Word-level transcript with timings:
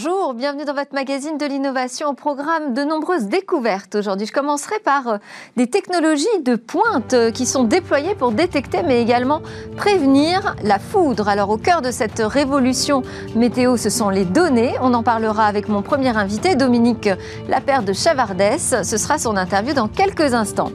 Bonjour, 0.00 0.32
bienvenue 0.32 0.64
dans 0.64 0.74
votre 0.74 0.94
magazine 0.94 1.38
de 1.38 1.44
l'innovation 1.44 2.10
au 2.10 2.12
programme 2.12 2.72
de 2.72 2.84
nombreuses 2.84 3.26
découvertes. 3.26 3.96
Aujourd'hui, 3.96 4.28
je 4.28 4.32
commencerai 4.32 4.78
par 4.78 5.08
euh, 5.08 5.16
des 5.56 5.66
technologies 5.66 6.26
de 6.44 6.54
pointe 6.54 7.14
euh, 7.14 7.32
qui 7.32 7.46
sont 7.46 7.64
déployées 7.64 8.14
pour 8.14 8.30
détecter 8.30 8.84
mais 8.84 9.02
également 9.02 9.42
prévenir 9.76 10.54
la 10.62 10.78
foudre. 10.78 11.28
Alors 11.28 11.50
au 11.50 11.56
cœur 11.56 11.82
de 11.82 11.90
cette 11.90 12.20
révolution 12.20 13.02
météo, 13.34 13.76
ce 13.76 13.90
sont 13.90 14.08
les 14.08 14.24
données. 14.24 14.74
On 14.82 14.94
en 14.94 15.02
parlera 15.02 15.46
avec 15.46 15.68
mon 15.68 15.82
premier 15.82 16.16
invité, 16.16 16.54
Dominique 16.54 17.08
Lapère 17.48 17.82
de 17.82 17.92
Chavardès. 17.92 18.84
Ce 18.84 18.96
sera 18.96 19.18
son 19.18 19.36
interview 19.36 19.74
dans 19.74 19.88
quelques 19.88 20.32
instants. 20.32 20.70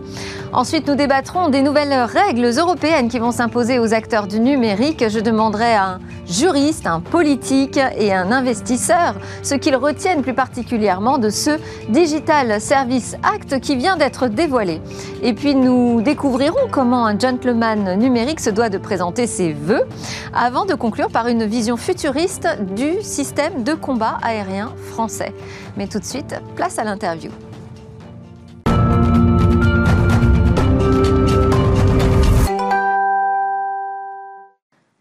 Ensuite, 0.54 0.88
nous 0.88 0.93
débattrons 0.93 1.49
des 1.49 1.63
nouvelles 1.63 1.93
règles 2.04 2.45
européennes 2.45 3.09
qui 3.09 3.18
vont 3.18 3.32
s'imposer 3.32 3.79
aux 3.79 3.91
acteurs 3.91 4.28
du 4.28 4.39
numérique. 4.39 5.04
Je 5.09 5.19
demanderai 5.19 5.73
à 5.73 5.86
un 5.86 6.00
juriste, 6.28 6.86
un 6.86 7.00
politique 7.00 7.79
et 7.97 8.14
un 8.14 8.32
investisseur 8.32 9.15
ce 9.42 9.55
qu'ils 9.55 9.75
retiennent 9.75 10.21
plus 10.21 10.36
particulièrement 10.36 11.18
de 11.18 11.31
ce 11.31 11.57
Digital 11.89 12.61
Service 12.61 13.15
Act 13.23 13.59
qui 13.61 13.75
vient 13.75 13.97
d'être 13.97 14.28
dévoilé. 14.28 14.79
Et 15.23 15.33
puis 15.33 15.55
nous 15.55 16.01
découvrirons 16.01 16.67
comment 16.70 17.07
un 17.07 17.17
gentleman 17.17 17.97
numérique 17.97 18.39
se 18.39 18.51
doit 18.51 18.70
de 18.70 18.78
présenter 18.78 19.25
ses 19.25 19.54
vœux 19.54 19.87
avant 20.36 20.65
de 20.65 20.75
conclure 20.75 21.09
par 21.09 21.28
une 21.28 21.45
vision 21.45 21.78
futuriste 21.78 22.47
du 22.75 23.01
système 23.01 23.64
de 23.64 23.73
combat 23.73 24.20
aérien 24.21 24.71
français. 24.92 25.33
Mais 25.78 25.87
tout 25.87 25.97
de 25.97 26.06
suite, 26.06 26.36
place 26.56 26.78
à 26.78 26.83
l'interview. 26.83 27.31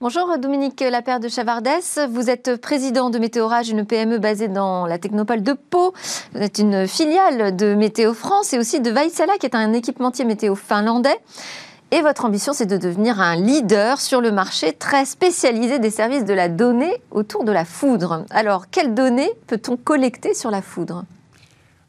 Bonjour 0.03 0.37
Dominique 0.37 0.81
Lapère 0.81 1.21
de 1.21 1.29
Chavardès. 1.29 2.09
Vous 2.11 2.29
êtes 2.29 2.57
président 2.57 3.09
de 3.09 3.21
Météorage, 3.21 3.69
une 3.69 3.87
PME 3.87 4.19
basée 4.19 4.49
dans 4.49 4.85
la 4.85 4.99
technopole 4.99 5.45
de 5.45 5.53
Pau. 5.53 5.93
Vous 6.35 6.41
êtes 6.41 6.59
une 6.59 6.89
filiale 6.89 7.55
de 7.55 7.77
Météo 7.77 8.13
France 8.13 8.53
et 8.53 8.59
aussi 8.59 8.81
de 8.81 8.91
Vaisala, 8.91 9.35
qui 9.39 9.47
est 9.47 9.55
un 9.55 9.73
équipementier 9.73 10.25
météo 10.25 10.57
finlandais. 10.57 11.17
Et 11.93 12.03
votre 12.03 12.25
ambition, 12.25 12.53
c'est 12.53 12.67
de 12.67 12.79
devenir 12.79 13.21
un 13.21 13.37
leader 13.37 14.01
sur 14.01 14.21
le 14.21 14.33
marché 14.33 14.73
très 14.73 15.05
spécialisé 15.05 15.79
des 15.79 15.91
services 15.91 16.25
de 16.25 16.35
la 16.35 16.49
donnée 16.49 17.01
autour 17.13 17.45
de 17.45 17.53
la 17.53 17.65
foudre. 17.65 18.25
Alors, 18.31 18.71
quelles 18.73 18.95
données 18.95 19.31
peut-on 19.47 19.77
collecter 19.77 20.35
sur 20.35 20.51
la 20.51 20.63
foudre? 20.63 21.05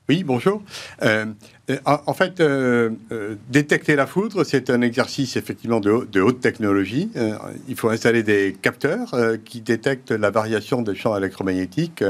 Oui, 0.10 0.26
bonjour. 0.26 0.62
Euh, 1.02 1.28
euh, 1.70 1.78
en 1.86 2.14
fait, 2.14 2.42
euh, 2.42 2.90
détecter 3.50 3.96
la 3.96 4.06
foudre, 4.06 4.44
c'est 4.44 4.70
un 4.70 4.82
exercice 4.82 5.38
effectivement 5.38 5.80
de, 5.80 6.20
haute 6.20 6.42
technologie. 6.42 7.10
il 7.70 7.76
faut 7.78 7.88
installer 7.88 8.22
des 8.22 8.54
capteurs 8.62 9.16
qui 9.46 9.62
détectent 9.62 10.12
la 10.12 10.30
variation 10.30 10.82
des 10.82 10.94
champs 10.94 11.16
électromagnétiques 11.16 12.04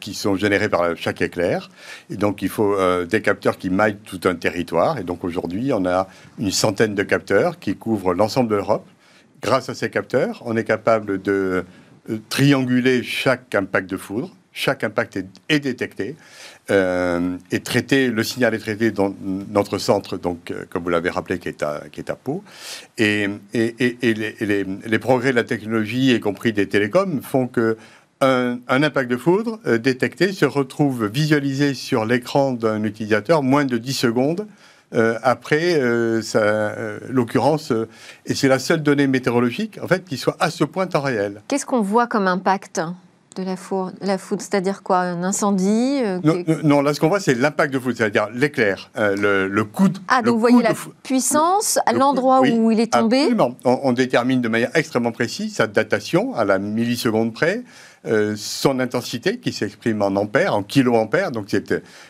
qui 0.00 0.14
sont 0.14 0.36
générés 0.36 0.68
par 0.68 0.94
chaque 0.98 1.22
éclair. 1.22 1.70
Et 2.10 2.16
donc, 2.16 2.42
il 2.42 2.50
faut 2.50 2.76
des 3.06 3.22
capteurs 3.22 3.56
qui 3.56 3.70
maillent 3.70 3.96
tout 4.04 4.20
un 4.24 4.34
territoire. 4.34 4.98
Et 4.98 5.02
donc, 5.02 5.24
aujourd'hui, 5.24 5.72
on 5.72 5.86
a 5.86 6.08
une 6.38 6.50
centaine 6.50 6.94
de 6.94 7.02
capteurs 7.04 7.58
qui 7.58 7.74
couvrent 7.74 8.12
l'ensemble 8.12 8.50
de 8.50 8.56
l'Europe. 8.56 8.86
Grâce 9.40 9.70
à 9.70 9.74
ces 9.74 9.88
capteurs, 9.88 10.42
on 10.44 10.58
est 10.58 10.64
capable 10.64 11.22
de 11.22 11.64
trianguler 12.28 13.02
chaque 13.02 13.54
impact 13.54 13.88
de 13.88 13.96
foudre 13.96 14.30
chaque 14.54 14.84
impact 14.84 15.18
est, 15.48 15.58
détecté 15.58 16.14
euh, 16.70 17.36
et 17.50 17.60
traité. 17.60 18.08
Le 18.08 18.22
signal 18.22 18.54
est 18.54 18.58
traité 18.58 18.92
dans 18.92 19.12
notre 19.50 19.78
centre, 19.78 20.16
donc 20.16 20.50
euh, 20.50 20.64
comme 20.70 20.84
vous 20.84 20.90
l'avez 20.90 21.10
rappelé, 21.10 21.40
qui 21.40 21.48
est 21.48 21.62
à, 21.62 21.82
qui 21.90 22.00
est 22.00 22.08
à 22.08 22.14
Pau. 22.14 22.42
Et, 22.96 23.28
les, 23.52 24.98
progrès 25.00 25.32
de 25.32 25.36
la 25.36 25.44
technologie, 25.44 26.14
y 26.14 26.20
compris 26.20 26.52
des 26.52 26.68
télécoms, 26.68 27.20
font 27.20 27.48
que 27.48 27.76
un, 28.20 28.60
impact 28.68 29.10
de 29.10 29.16
foudre 29.18 29.58
euh, 29.66 29.76
détecté 29.76 30.32
se 30.32 30.46
retrouve 30.46 31.06
visualisé 31.06 31.74
sur 31.74 32.06
l'écran 32.06 32.52
d'un 32.52 32.82
utilisateur 32.84 33.42
moins 33.42 33.66
de 33.66 33.76
10 33.76 33.92
secondes. 33.92 34.46
après 35.24 35.80
l'occurrence, 37.10 37.72
et 38.26 38.34
c'est 38.34 38.46
la 38.46 38.60
seule 38.60 38.80
donnée 38.80 39.08
météorologique 39.08 39.80
en 39.82 39.88
fait 39.88 40.04
qui 40.04 40.16
soit 40.16 40.36
à 40.38 40.50
ce 40.50 40.62
point 40.62 40.88
en 40.94 41.00
réel. 41.00 41.42
Qu'est-ce 41.48 41.66
qu'on 41.66 41.82
voit 41.82 42.06
comme 42.06 42.28
impact? 42.28 42.80
De 43.34 43.42
la, 43.42 43.56
foudre, 43.56 43.92
la 44.00 44.18
foudre 44.18 44.42
c'est-à-dire 44.42 44.82
quoi 44.82 44.98
Un 44.98 45.22
incendie 45.22 46.00
euh, 46.02 46.18
non, 46.62 46.82
là 46.82 46.94
ce 46.94 47.00
qu'on 47.00 47.08
voit 47.08 47.20
c'est 47.20 47.34
l'impact 47.34 47.72
de 47.72 47.78
foudre, 47.78 47.96
c'est-à-dire 47.96 48.28
l'éclair, 48.32 48.90
euh, 48.96 49.48
le, 49.48 49.64
coup 49.64 49.88
de 49.88 49.98
Ah, 50.08 50.22
donc 50.22 50.34
vous 50.34 50.40
voyez 50.40 50.62
la 50.62 50.74
puissance 51.02 51.78
à 51.86 51.92
l'endroit 51.92 52.40
où 52.40 52.70
il 52.70 52.80
est 52.80 52.92
tombé 52.92 53.18
Absolument. 53.18 53.56
On, 53.64 53.92
détermine 53.92 54.40
de 54.40 54.48
manière 54.48 54.70
extrêmement 54.74 55.12
précise 55.12 55.54
sa 55.54 55.66
datation 55.66 56.34
à 56.34 56.44
la 56.44 56.58
milliseconde 56.58 57.32
près, 57.32 57.62
euh, 58.06 58.34
son 58.36 58.80
intensité 58.80 59.38
qui 59.38 59.52
s'exprime 59.52 60.02
en 60.02 60.16
ampères, 60.16 60.54
en 60.54 60.62
kiloampères, 60.62 61.30
donc 61.30 61.54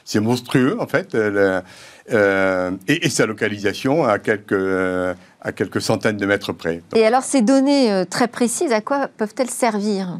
c'est 0.05 0.21
monstrueux 0.21 0.77
en 0.81 0.87
fait, 0.87 1.17
et, 2.89 3.11
sa 3.11 3.27
localisation 3.27 4.05
à 4.05 4.19
quelques, 4.19 5.17
à 5.41 5.53
quelques 5.53 5.81
centaines 5.81 6.17
de 6.17 6.27
mètres 6.27 6.53
près. 6.53 6.83
Et 6.95 7.07
alors 7.07 7.23
ces 7.23 7.43
données 7.43 8.05
très 8.11 8.29
précises, 8.29 8.73
à 8.73 8.81
quoi 8.81 9.09
peuvent-elles 9.17 9.51
servir? 9.51 10.19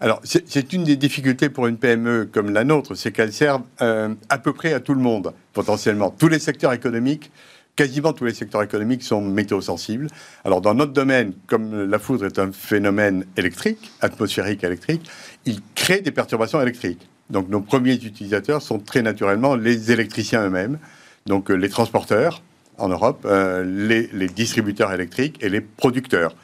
Alors, 0.00 0.20
c'est 0.24 0.72
une 0.72 0.84
des 0.84 0.96
difficultés 0.96 1.48
pour 1.48 1.66
une 1.66 1.76
PME 1.76 2.28
comme 2.32 2.50
la 2.50 2.64
nôtre, 2.64 2.94
c'est 2.94 3.12
qu'elle 3.12 3.32
sert 3.32 3.60
euh, 3.80 4.12
à 4.28 4.38
peu 4.38 4.52
près 4.52 4.72
à 4.72 4.80
tout 4.80 4.94
le 4.94 5.00
monde, 5.00 5.32
potentiellement. 5.52 6.10
Tous 6.10 6.28
les 6.28 6.40
secteurs 6.40 6.72
économiques, 6.72 7.30
quasiment 7.76 8.12
tous 8.12 8.24
les 8.24 8.34
secteurs 8.34 8.62
économiques 8.62 9.02
sont 9.02 9.22
météo-sensibles. 9.22 10.08
Alors, 10.44 10.60
dans 10.60 10.74
notre 10.74 10.92
domaine, 10.92 11.32
comme 11.46 11.88
la 11.88 11.98
foudre 11.98 12.26
est 12.26 12.38
un 12.38 12.50
phénomène 12.50 13.24
électrique, 13.36 13.92
atmosphérique 14.00 14.64
électrique, 14.64 15.08
il 15.46 15.60
crée 15.74 16.00
des 16.00 16.12
perturbations 16.12 16.60
électriques. 16.60 17.08
Donc, 17.30 17.48
nos 17.48 17.60
premiers 17.60 17.94
utilisateurs 17.94 18.62
sont 18.62 18.80
très 18.80 19.00
naturellement 19.00 19.54
les 19.54 19.92
électriciens 19.92 20.44
eux-mêmes, 20.44 20.78
donc 21.26 21.50
euh, 21.50 21.54
les 21.54 21.68
transporteurs 21.68 22.42
en 22.78 22.88
Europe, 22.88 23.24
euh, 23.24 23.62
les 23.64 24.28
distributeurs 24.28 24.92
électriques 24.92 25.38
et 25.40 25.48
les 25.48 25.60
producteurs. 25.60 26.34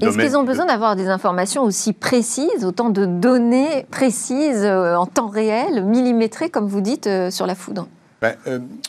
Est-ce 0.00 0.18
qu'ils 0.18 0.36
ont 0.36 0.44
besoin 0.44 0.66
d'avoir 0.66 0.96
des 0.96 1.08
informations 1.08 1.62
aussi 1.62 1.92
précises, 1.92 2.64
autant 2.64 2.90
de 2.90 3.04
données 3.04 3.86
précises 3.90 4.64
euh, 4.64 4.96
en 4.96 5.06
temps 5.06 5.28
réel, 5.28 5.84
millimétrées, 5.84 6.50
comme 6.50 6.66
vous 6.66 6.80
dites, 6.80 7.06
euh, 7.06 7.30
sur 7.30 7.46
la 7.46 7.54
foudre? 7.54 7.88
Ben, 8.20 8.34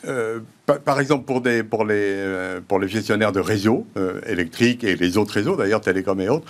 euh, 0.06 0.40
par, 0.85 1.00
exemple, 1.00 1.25
pour, 1.25 1.41
des, 1.41 1.63
pour, 1.63 1.85
les, 1.85 2.59
pour 2.67 2.79
les 2.79 2.88
gestionnaires 2.88 3.34
de 3.34 3.41
réseaux 3.41 3.85
électriques 4.25 4.85
et 4.85 4.96
les 4.96 5.17
autres 5.17 5.34
réseaux, 5.34 5.57
d'ailleurs, 5.57 5.81
télécom 5.81 6.19
et 6.22 6.29
autres, 6.29 6.46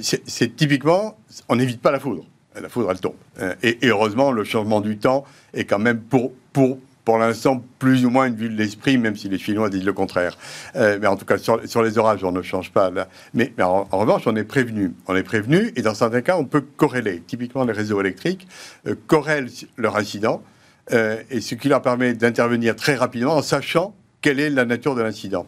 c'est 0.00 0.56
typiquement, 0.56 1.16
on 1.48 1.56
n'évite 1.56 1.80
pas 1.82 1.90
la 1.90 1.98
foudre. 1.98 2.24
La 2.60 2.68
foudre, 2.68 2.90
elle 2.92 3.00
tombe. 3.00 3.14
Et, 3.62 3.84
et, 3.84 3.88
heureusement, 3.88 4.30
le 4.30 4.44
changement 4.44 4.80
du 4.80 4.96
temps 4.96 5.24
est 5.54 5.64
quand 5.64 5.80
même 5.80 6.00
pour, 6.00 6.32
pour, 6.52 6.78
pour 7.04 7.18
l'instant 7.18 7.62
plus 7.78 8.04
ou 8.04 8.10
moins 8.10 8.26
une 8.26 8.34
vue 8.34 8.48
de 8.48 8.56
l'esprit, 8.56 8.98
même 8.98 9.16
si 9.16 9.28
les 9.28 9.38
Chinois 9.38 9.70
disent 9.70 9.84
le 9.84 9.92
contraire. 9.92 10.36
Euh, 10.76 10.98
mais 11.00 11.06
en 11.06 11.16
tout 11.16 11.24
cas, 11.24 11.38
sur, 11.38 11.60
sur, 11.68 11.82
les 11.82 11.98
orages, 11.98 12.24
on 12.24 12.32
ne 12.32 12.42
change 12.42 12.72
pas. 12.72 12.90
Là. 12.90 13.08
Mais, 13.34 13.52
en, 13.60 13.84
revanche, 13.90 14.22
on 14.26 14.36
est 14.36 14.44
prévenu. 14.44 14.94
On 15.06 15.16
est 15.16 15.22
prévenu, 15.22 15.72
et 15.76 15.82
dans 15.82 15.94
certains 15.94 16.20
cas, 16.20 16.36
on 16.36 16.44
peut 16.44 16.60
corréler. 16.60 17.22
Typiquement, 17.26 17.64
les 17.64 17.72
réseaux 17.72 18.00
électriques 18.00 18.46
euh, 18.86 18.94
corrèlent 19.06 19.48
leur 19.76 19.96
incident, 19.96 20.42
euh, 20.92 21.16
et 21.30 21.40
ce 21.40 21.54
qui 21.54 21.68
leur 21.68 21.82
permet 21.82 22.14
d'intervenir 22.14 22.76
très 22.76 22.94
rapidement 22.94 23.34
en 23.34 23.42
sachant 23.42 23.94
quelle 24.20 24.40
est 24.40 24.50
la 24.50 24.64
nature 24.64 24.94
de 24.94 25.02
l'incident. 25.02 25.46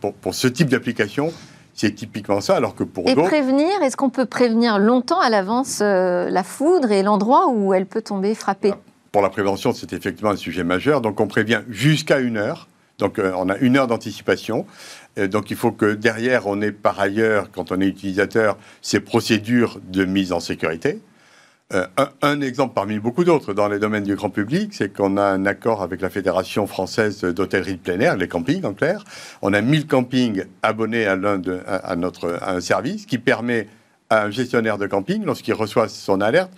Pour, 0.00 0.14
pour, 0.14 0.34
ce 0.34 0.48
type 0.48 0.70
d'application, 0.70 1.32
c'est 1.74 1.94
typiquement 1.94 2.40
ça, 2.40 2.56
alors 2.56 2.74
que 2.74 2.84
pour 2.84 3.06
Et 3.06 3.14
prévenir, 3.14 3.82
est-ce 3.82 3.96
qu'on 3.96 4.08
peut 4.08 4.24
prévenir 4.24 4.78
longtemps 4.78 5.20
à 5.20 5.28
l'avance 5.28 5.80
la 5.80 6.42
foudre 6.42 6.92
et 6.92 7.02
l'endroit 7.02 7.48
où 7.48 7.74
elle 7.74 7.84
peut 7.84 8.00
tomber, 8.00 8.34
frapper? 8.34 8.72
Pour 9.18 9.24
la 9.24 9.30
prévention, 9.30 9.72
c'est 9.72 9.92
effectivement 9.92 10.30
un 10.30 10.36
sujet 10.36 10.62
majeur. 10.62 11.00
Donc 11.00 11.18
on 11.18 11.26
prévient 11.26 11.62
jusqu'à 11.68 12.20
une 12.20 12.36
heure. 12.36 12.68
Donc 12.98 13.18
euh, 13.18 13.32
on 13.36 13.48
a 13.48 13.56
une 13.56 13.76
heure 13.76 13.88
d'anticipation. 13.88 14.64
donc 15.16 15.50
il 15.50 15.56
faut 15.56 15.72
que 15.72 15.94
derrière, 15.94 16.46
on 16.46 16.62
ait 16.62 16.70
par 16.70 17.00
ailleurs, 17.00 17.50
quand 17.50 17.72
on 17.72 17.80
est 17.80 17.88
utilisateur, 17.88 18.56
ces 18.80 19.00
procédures 19.00 19.80
de 19.82 20.04
mise 20.04 20.30
en 20.30 20.38
sécurité. 20.38 21.00
Euh, 21.74 21.84
un, 22.22 22.40
exemple 22.42 22.74
parmi 22.74 23.00
beaucoup 23.00 23.24
d'autres 23.24 23.54
dans 23.54 23.66
les 23.66 23.80
domaines 23.80 24.04
du 24.04 24.14
grand 24.14 24.30
public, 24.30 24.72
c'est 24.72 24.96
qu'on 24.96 25.16
a 25.16 25.24
un 25.24 25.46
accord 25.46 25.82
avec 25.82 26.00
la 26.00 26.10
Fédération 26.10 26.68
française 26.68 27.22
d'hôtellerie 27.22 27.74
de 27.74 27.80
plein 27.80 27.98
air, 27.98 28.16
les 28.16 28.28
campings 28.28 28.64
en 28.64 28.72
clair. 28.72 29.02
On 29.42 29.52
a 29.52 29.60
1000 29.60 29.88
campings 29.88 30.44
abonnés 30.62 31.06
à, 31.06 31.16
notre, 31.16 32.38
à 32.40 32.52
un 32.52 32.60
service 32.60 33.04
qui 33.04 33.18
permet 33.18 33.66
à 34.10 34.22
un 34.26 34.30
gestionnaire 34.30 34.78
de 34.78 34.86
camping, 34.86 35.24
lorsqu'il 35.24 35.54
reçoit 35.54 35.88
son 35.88 36.20
alerte, 36.20 36.52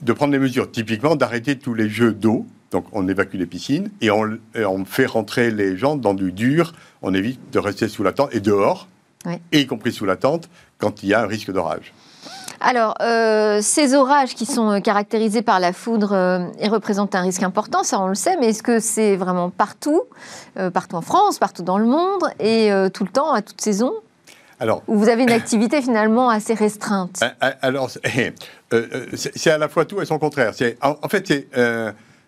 de 0.00 0.12
prendre 0.12 0.32
des 0.32 0.38
mesures, 0.38 0.70
typiquement 0.70 1.16
d'arrêter 1.16 1.58
tous 1.58 1.74
les 1.74 1.88
jeux 1.88 2.12
d'eau. 2.12 2.46
Donc 2.70 2.86
on 2.92 3.08
évacue 3.08 3.36
les 3.36 3.46
piscines 3.46 3.90
et 4.00 4.10
on, 4.10 4.84
fait 4.84 5.06
rentrer 5.06 5.50
les 5.50 5.76
gens 5.76 5.96
dans 5.96 6.14
du 6.14 6.32
dur. 6.32 6.72
On 7.02 7.14
évite 7.14 7.38
de 7.52 7.58
rester 7.58 7.88
sous 7.88 8.02
la 8.02 8.12
tente 8.12 8.34
et 8.34 8.40
dehors, 8.40 8.88
et 9.52 9.60
y 9.60 9.66
compris 9.66 9.92
sous 9.92 10.04
la 10.04 10.16
tente, 10.16 10.48
quand 10.78 11.02
il 11.02 11.10
y 11.10 11.14
a 11.14 11.22
un 11.22 11.26
risque 11.26 11.52
d'orage. 11.52 11.92
Alors, 12.60 12.94
euh, 13.02 13.60
ces 13.60 13.94
orages 13.94 14.34
qui 14.34 14.46
sont 14.46 14.70
euh, 14.70 14.80
caractérisés 14.80 15.42
par 15.42 15.60
la 15.60 15.72
foudre 15.72 16.12
euh, 16.12 16.46
et 16.58 16.68
représentent 16.68 17.14
un 17.14 17.20
risque 17.20 17.42
important, 17.42 17.82
ça 17.82 18.00
on 18.00 18.08
le 18.08 18.14
sait, 18.14 18.36
mais 18.40 18.48
est-ce 18.48 18.62
que 18.62 18.80
c'est 18.80 19.16
vraiment 19.16 19.50
partout, 19.50 20.02
partout 20.72 20.96
en 20.96 21.02
France, 21.02 21.38
partout 21.38 21.62
dans 21.62 21.78
le 21.78 21.84
monde, 21.84 22.24
et 22.40 22.70
tout 22.92 23.04
le 23.04 23.10
temps, 23.10 23.32
à 23.32 23.42
toute 23.42 23.60
saison? 23.60 23.92
Alors, 24.60 24.82
vous 24.86 25.08
avez 25.08 25.24
une 25.24 25.32
activité 25.32 25.82
finalement 25.82 26.30
assez 26.30 26.54
restreinte? 26.54 27.22
Alors, 27.60 27.90
c'est 29.14 29.50
à 29.50 29.58
la 29.58 29.68
fois 29.68 29.84
tout 29.84 30.00
et 30.00 30.06
son 30.06 30.18
contraire. 30.18 30.52
En, 30.82 30.96
en 31.02 31.08
fait, 31.08 31.26
c'est 31.26 31.48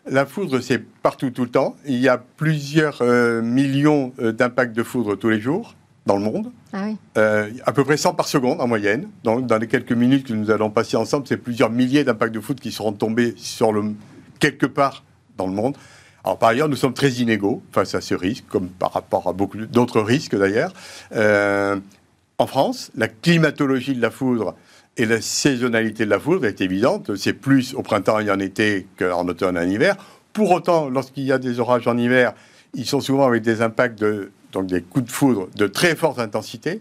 la 0.08 0.26
foudre, 0.26 0.60
c'est 0.60 0.78
partout, 0.78 1.30
tout 1.30 1.42
le 1.42 1.50
temps. 1.50 1.76
Il 1.84 1.98
y 1.98 2.08
a 2.08 2.18
plusieurs 2.18 3.02
euh, 3.02 3.42
millions 3.42 4.12
euh, 4.20 4.32
d'impacts 4.32 4.74
de 4.74 4.82
foudre 4.82 5.16
tous 5.16 5.28
les 5.28 5.40
jours 5.40 5.74
dans 6.06 6.16
le 6.16 6.22
monde. 6.22 6.52
Ah 6.72 6.86
euh, 7.18 7.50
à 7.64 7.72
peu 7.72 7.84
près 7.84 7.96
100 7.96 8.14
par 8.14 8.28
seconde 8.28 8.60
en 8.60 8.68
moyenne. 8.68 9.08
Dans, 9.24 9.58
les 9.58 9.66
quelques 9.66 9.92
minutes 9.92 10.28
que 10.28 10.32
nous 10.32 10.50
allons 10.50 10.70
passer 10.70 10.96
ensemble, 10.96 11.26
c'est 11.26 11.36
plusieurs 11.36 11.70
milliers 11.70 12.04
d'impacts 12.04 12.32
de 12.34 12.40
foudre 12.40 12.60
qui 12.60 12.70
seront 12.70 12.92
tombés 12.92 13.34
sur 13.36 13.72
le, 13.72 13.94
quelque 14.38 14.66
part 14.66 15.02
dans 15.36 15.46
le 15.46 15.52
monde. 15.52 15.76
Alors 16.22 16.38
par 16.38 16.50
ailleurs, 16.50 16.68
nous 16.68 16.76
sommes 16.76 16.94
très 16.94 17.10
inégaux 17.10 17.62
face 17.72 17.94
à 17.94 18.00
ce 18.00 18.14
risque, 18.14 18.44
comme 18.48 18.68
par 18.68 18.92
rapport 18.92 19.28
à 19.28 19.32
beaucoup 19.32 19.58
d'autres 19.58 20.00
risques 20.00 20.36
d'ailleurs. 20.36 20.72
en 21.12 22.46
France, 22.46 22.92
la 22.96 23.08
climatologie 23.08 23.94
de 23.94 24.02
la 24.02 24.10
foudre 24.10 24.54
et 24.96 25.06
la 25.06 25.20
saisonnalité 25.20 26.04
de 26.04 26.10
la 26.10 26.18
foudre 26.18 26.46
est 26.46 26.60
évidente. 26.60 27.16
C'est 27.16 27.32
plus 27.32 27.74
au 27.74 27.82
printemps 27.82 28.20
et 28.20 28.30
en 28.30 28.38
été 28.38 28.86
qu'en 28.98 29.26
automne 29.28 29.56
et 29.56 29.60
en 29.60 29.68
hiver. 29.68 29.96
Pour 30.32 30.50
autant, 30.50 30.88
lorsqu'il 30.88 31.24
y 31.24 31.32
a 31.32 31.38
des 31.38 31.60
orages 31.60 31.86
en 31.86 31.96
hiver, 31.96 32.34
ils 32.74 32.86
sont 32.86 33.00
souvent 33.00 33.26
avec 33.26 33.42
des 33.42 33.62
impacts, 33.62 33.98
de, 33.98 34.30
donc 34.52 34.66
des 34.66 34.82
coups 34.82 35.06
de 35.06 35.10
foudre 35.10 35.48
de 35.56 35.66
très 35.66 35.96
forte 35.96 36.18
intensité. 36.18 36.80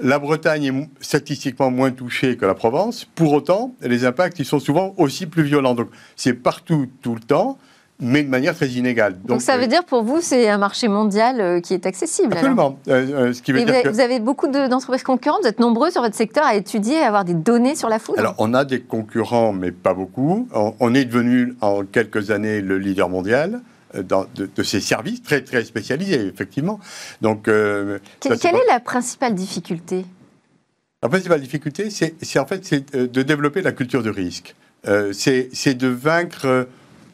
La 0.00 0.18
Bretagne 0.18 0.64
est 0.64 0.88
statistiquement 1.00 1.70
moins 1.70 1.92
touchée 1.92 2.36
que 2.36 2.44
la 2.46 2.54
Provence. 2.54 3.06
Pour 3.14 3.32
autant, 3.32 3.74
les 3.80 4.04
impacts, 4.04 4.38
ils 4.38 4.44
sont 4.44 4.58
souvent 4.58 4.94
aussi 4.98 5.26
plus 5.26 5.44
violents. 5.44 5.74
Donc, 5.74 5.88
c'est 6.16 6.34
partout, 6.34 6.88
tout 7.00 7.14
le 7.14 7.20
temps 7.20 7.58
mais 8.00 8.22
de 8.22 8.28
manière 8.28 8.54
très 8.54 8.68
inégale. 8.68 9.16
Donc, 9.24 9.40
ça 9.40 9.56
veut 9.56 9.64
euh, 9.64 9.68
dire 9.68 9.84
pour 9.84 10.02
vous, 10.02 10.20
c'est 10.20 10.48
un 10.48 10.58
marché 10.58 10.88
mondial 10.88 11.40
euh, 11.40 11.60
qui 11.60 11.74
est 11.74 11.86
accessible 11.86 12.32
Absolument. 12.32 12.78
Euh, 12.88 13.32
ce 13.32 13.40
qui 13.40 13.52
veut 13.52 13.64
dire 13.64 13.90
vous, 13.90 14.00
avez, 14.00 14.18
beaucoup 14.18 14.48
d'entreprises 14.48 15.04
concurrentes, 15.04 15.42
vous 15.42 15.48
êtes 15.48 15.60
nombreux 15.60 15.90
sur 15.90 16.02
votre 16.02 16.16
secteur 16.16 16.44
à 16.44 16.56
étudier, 16.56 16.98
à 16.98 17.08
avoir 17.08 17.24
des 17.24 17.34
données 17.34 17.76
sur 17.76 17.88
la 17.88 17.98
foudre 17.98 18.18
Alors, 18.18 18.34
on 18.38 18.52
a 18.52 18.64
des 18.64 18.80
concurrents, 18.80 19.52
mais 19.52 19.70
pas 19.70 19.94
beaucoup. 19.94 20.48
On, 20.52 20.94
est 20.94 21.04
devenu 21.04 21.56
en 21.60 21.84
quelques 21.84 22.30
années 22.30 22.60
le 22.60 22.78
leader 22.78 23.08
mondial. 23.08 23.60
Dans, 24.08 24.26
de, 24.34 24.62
ces 24.64 24.80
services 24.80 25.22
très 25.22 25.42
très 25.42 25.62
spécialisés, 25.62 26.26
effectivement. 26.26 26.80
Donc, 27.20 27.44
quelle 27.44 28.00
est 28.26 28.68
la 28.68 28.80
principale 28.80 29.36
difficulté? 29.36 30.04
La 31.00 31.08
principale 31.08 31.40
difficulté, 31.40 31.90
c'est 31.90 32.38
en 32.40 32.44
fait 32.44 32.74
de 32.92 33.22
développer 33.22 33.62
la 33.62 33.70
culture 33.70 34.02
de 34.02 34.10
risque. 34.10 34.56
c'est 35.12 35.74
de 35.74 35.86
vaincre 35.86 36.66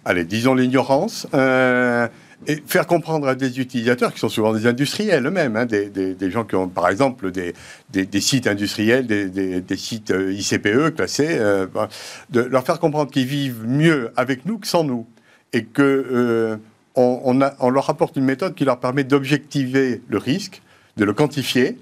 allez, 0.05 0.25
disons 0.25 0.55
l'ignorance, 0.55 1.27
euh, 1.35 2.09
et 2.47 2.63
faire 2.67 2.87
comprendre 2.87 3.29
à 3.29 3.35
des 3.35 3.61
utilisateurs, 3.61 4.15
qui 4.15 4.21
sont 4.21 4.31
souvent 4.31 4.55
des 4.55 4.67
industriels 4.67 5.27
eux-mêmes, 5.27 5.57
hein, 5.57 5.67
des, 5.67 6.31
gens 6.31 6.45
qui 6.45 6.55
ont 6.57 6.69
par 6.69 6.89
exemple 6.89 7.31
des, 7.31 8.21
sites 8.21 8.47
industriels, 8.47 9.07
des, 9.07 9.77
sites 9.77 10.11
euh, 10.11 10.33
ICPE 10.33 10.95
classés, 10.97 11.37
euh, 11.39 11.67
de 12.31 12.41
leur 12.41 12.65
faire 12.65 12.79
comprendre 12.81 13.11
qu'ils 13.11 13.27
vivent 13.27 13.67
mieux 13.67 14.11
avec 14.17 14.47
nous 14.47 14.59
que 14.59 14.67
sans 14.67 14.85
nous. 14.85 15.07
Et 15.53 15.65
que 15.65 16.61
on, 16.95 17.71
leur 17.71 17.91
apporte 17.91 18.17
une 18.17 18.25
méthode 18.25 18.55
qui 18.55 18.65
leur 18.65 18.79
permet 18.79 19.03
d'objectiver 19.03 20.01
le 20.09 20.19
risque, 20.19 20.63
de 20.97 21.05
le 21.05 21.13
quantifier, 21.13 21.77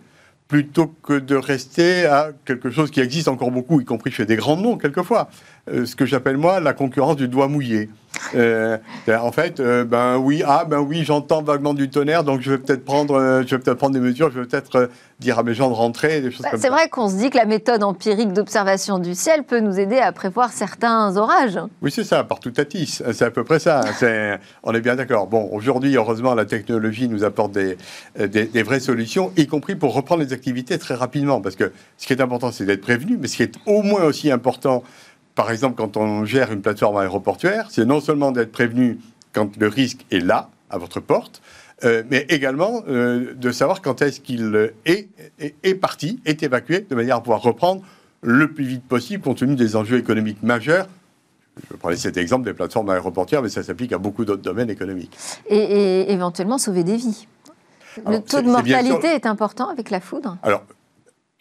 plutôt 0.48 0.86
que 0.86 1.12
de 1.12 1.36
rester 1.36 2.06
à 2.06 2.30
quelque 2.46 2.70
chose 2.70 2.90
qui 2.90 3.00
existe 3.00 3.28
encore 3.28 3.50
beaucoup, 3.50 3.78
y 3.80 3.84
compris 3.84 4.10
chez 4.10 4.24
des 4.24 4.36
grands 4.36 4.56
noms 4.56 4.78
quelquefois. 4.78 5.28
Ce 5.70 5.94
que 5.94 6.06
j'appelle 6.06 6.38
moi 6.38 6.60
la 6.60 6.72
concurrence 6.72 7.16
du 7.16 7.28
doigt 7.28 7.48
mouillé. 7.48 7.90
Euh, 8.34 8.78
en 9.08 9.32
fait, 9.32 9.60
euh, 9.60 9.84
ben 9.84 10.16
oui, 10.18 10.42
ah 10.46 10.64
ben 10.68 10.80
oui, 10.80 11.04
j'entends 11.04 11.42
vaguement 11.42 11.74
du 11.74 11.88
tonnerre, 11.88 12.24
donc 12.24 12.40
je 12.40 12.52
vais 12.52 12.58
peut-être 12.58 12.84
prendre, 12.84 13.42
je 13.46 13.54
vais 13.54 13.60
peut-être 13.60 13.78
prendre 13.78 13.94
des 13.94 14.00
mesures, 14.00 14.30
je 14.30 14.40
vais 14.40 14.46
peut-être 14.46 14.90
dire 15.18 15.38
à 15.38 15.42
mes 15.42 15.54
gens 15.54 15.68
de 15.68 15.74
rentrer, 15.74 16.20
des 16.20 16.30
choses 16.30 16.42
bah, 16.42 16.50
comme 16.50 16.60
C'est 16.60 16.68
vrai 16.68 16.88
qu'on 16.88 17.08
se 17.08 17.16
dit 17.16 17.30
que 17.30 17.36
la 17.36 17.44
méthode 17.44 17.82
empirique 17.82 18.32
d'observation 18.32 18.98
du 18.98 19.14
ciel 19.14 19.44
peut 19.44 19.60
nous 19.60 19.78
aider 19.80 19.98
à 19.98 20.12
prévoir 20.12 20.52
certains 20.52 21.16
orages. 21.16 21.58
Oui, 21.82 21.90
c'est 21.90 22.04
ça, 22.04 22.22
partout 22.24 22.52
à 22.56 22.64
tis, 22.64 23.00
c'est 23.12 23.22
à 23.22 23.30
peu 23.30 23.44
près 23.44 23.58
ça. 23.58 23.82
on 24.62 24.74
est 24.74 24.80
bien 24.80 24.96
d'accord. 24.96 25.26
Bon, 25.26 25.48
aujourd'hui, 25.52 25.96
heureusement, 25.96 26.34
la 26.34 26.44
technologie 26.44 27.08
nous 27.08 27.24
apporte 27.24 27.52
des, 27.52 27.76
des, 28.18 28.44
des, 28.44 28.62
vraies 28.62 28.80
solutions, 28.80 29.32
y 29.36 29.46
compris 29.46 29.74
pour 29.74 29.94
reprendre 29.94 30.22
les 30.22 30.32
activités 30.32 30.78
très 30.78 30.94
rapidement, 30.94 31.40
parce 31.40 31.56
que 31.56 31.72
ce 31.96 32.06
qui 32.06 32.12
est 32.12 32.20
important, 32.20 32.52
c'est 32.52 32.64
d'être 32.64 32.82
prévenu, 32.82 33.16
mais 33.20 33.28
ce 33.28 33.36
qui 33.36 33.42
est 33.42 33.54
au 33.66 33.82
moins 33.82 34.04
aussi 34.04 34.30
important, 34.30 34.82
par 35.38 35.52
exemple, 35.52 35.76
quand 35.76 35.96
on 35.96 36.24
gère 36.24 36.50
une 36.50 36.62
plateforme 36.62 36.96
aéroportuaire, 36.96 37.68
c'est 37.70 37.84
non 37.84 38.00
seulement 38.00 38.32
d'être 38.32 38.50
prévenu 38.50 38.98
quand 39.32 39.56
le 39.56 39.68
risque 39.68 40.04
est 40.10 40.18
là, 40.18 40.50
à 40.68 40.78
votre 40.78 40.98
porte, 40.98 41.42
euh, 41.84 42.02
mais 42.10 42.26
également 42.28 42.82
euh, 42.88 43.34
de 43.34 43.52
savoir 43.52 43.80
quand 43.80 44.02
est-ce 44.02 44.18
qu'il 44.18 44.68
est, 44.84 45.08
est, 45.62 45.74
parti, 45.76 46.18
est 46.24 46.42
évacué, 46.42 46.80
de 46.90 46.92
manière 46.96 47.14
à 47.14 47.20
pouvoir 47.20 47.40
reprendre 47.40 47.82
le 48.20 48.52
plus 48.52 48.64
vite 48.64 48.82
possible, 48.82 49.22
compte 49.22 49.38
tenu 49.38 49.54
des 49.54 49.76
enjeux 49.76 49.98
économiques 49.98 50.42
majeurs. 50.42 50.88
Je 51.70 51.76
prendre 51.76 51.94
cet 51.94 52.16
exemple 52.16 52.44
des 52.44 52.52
plateformes 52.52 52.90
aéroportuaires, 52.90 53.40
mais 53.40 53.48
ça 53.48 53.62
s'applique 53.62 53.92
à 53.92 53.98
beaucoup 53.98 54.24
d'autres 54.24 54.42
domaines 54.42 54.70
économiques. 54.70 55.16
Et, 55.48 56.12
éventuellement 56.12 56.58
sauver 56.58 56.82
des 56.82 56.96
vies. 56.96 57.28
Le 58.08 58.18
taux 58.18 58.42
de 58.42 58.50
mortalité 58.50 59.06
est, 59.06 59.14
est 59.14 59.26
important 59.26 59.68
avec 59.68 59.90
la 59.90 60.00
foudre? 60.00 60.36
Alors, 60.42 60.64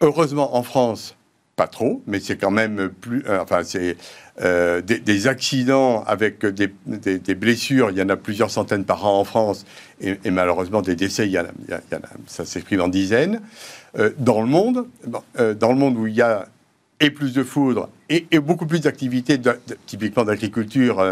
heureusement, 0.00 0.54
en 0.54 0.62
France, 0.62 1.16
pas 1.58 1.66
trop, 1.66 2.02
mais 2.06 2.20
c'est 2.20 2.36
quand 2.36 2.52
même 2.52 2.88
plus. 2.88 3.24
Euh, 3.28 3.42
enfin, 3.42 3.62
c'est 3.64 3.96
euh, 4.40 4.80
des, 4.80 5.26
accidents 5.26 6.04
avec 6.06 6.46
des, 6.46 7.34
blessures. 7.34 7.90
Il 7.90 7.98
y 7.98 8.02
en 8.02 8.08
a 8.08 8.16
plusieurs 8.16 8.50
centaines 8.50 8.84
par 8.84 9.04
an 9.04 9.18
en 9.18 9.24
France, 9.24 9.66
et, 10.00 10.30
malheureusement 10.30 10.82
des 10.82 10.94
décès, 10.94 11.26
il 11.26 11.32
y 11.32 11.38
en 11.38 11.42
a, 11.42 11.98
ça 12.26 12.46
s'exprime 12.46 12.80
en 12.80 12.88
dizaines. 12.88 13.40
Euh, 13.98 14.10
dans 14.18 14.40
le 14.40 14.46
monde, 14.46 14.86
dans 15.36 15.72
le 15.72 15.78
monde 15.78 15.96
où 15.98 16.06
il 16.06 16.14
y 16.14 16.22
a 16.22 16.46
et 17.00 17.10
plus 17.10 17.32
de 17.32 17.42
foudre 17.42 17.88
et, 18.08 18.26
beaucoup 18.38 18.66
plus 18.66 18.80
d'activités, 18.80 19.40
typiquement 19.86 20.24
d'agriculture. 20.24 21.04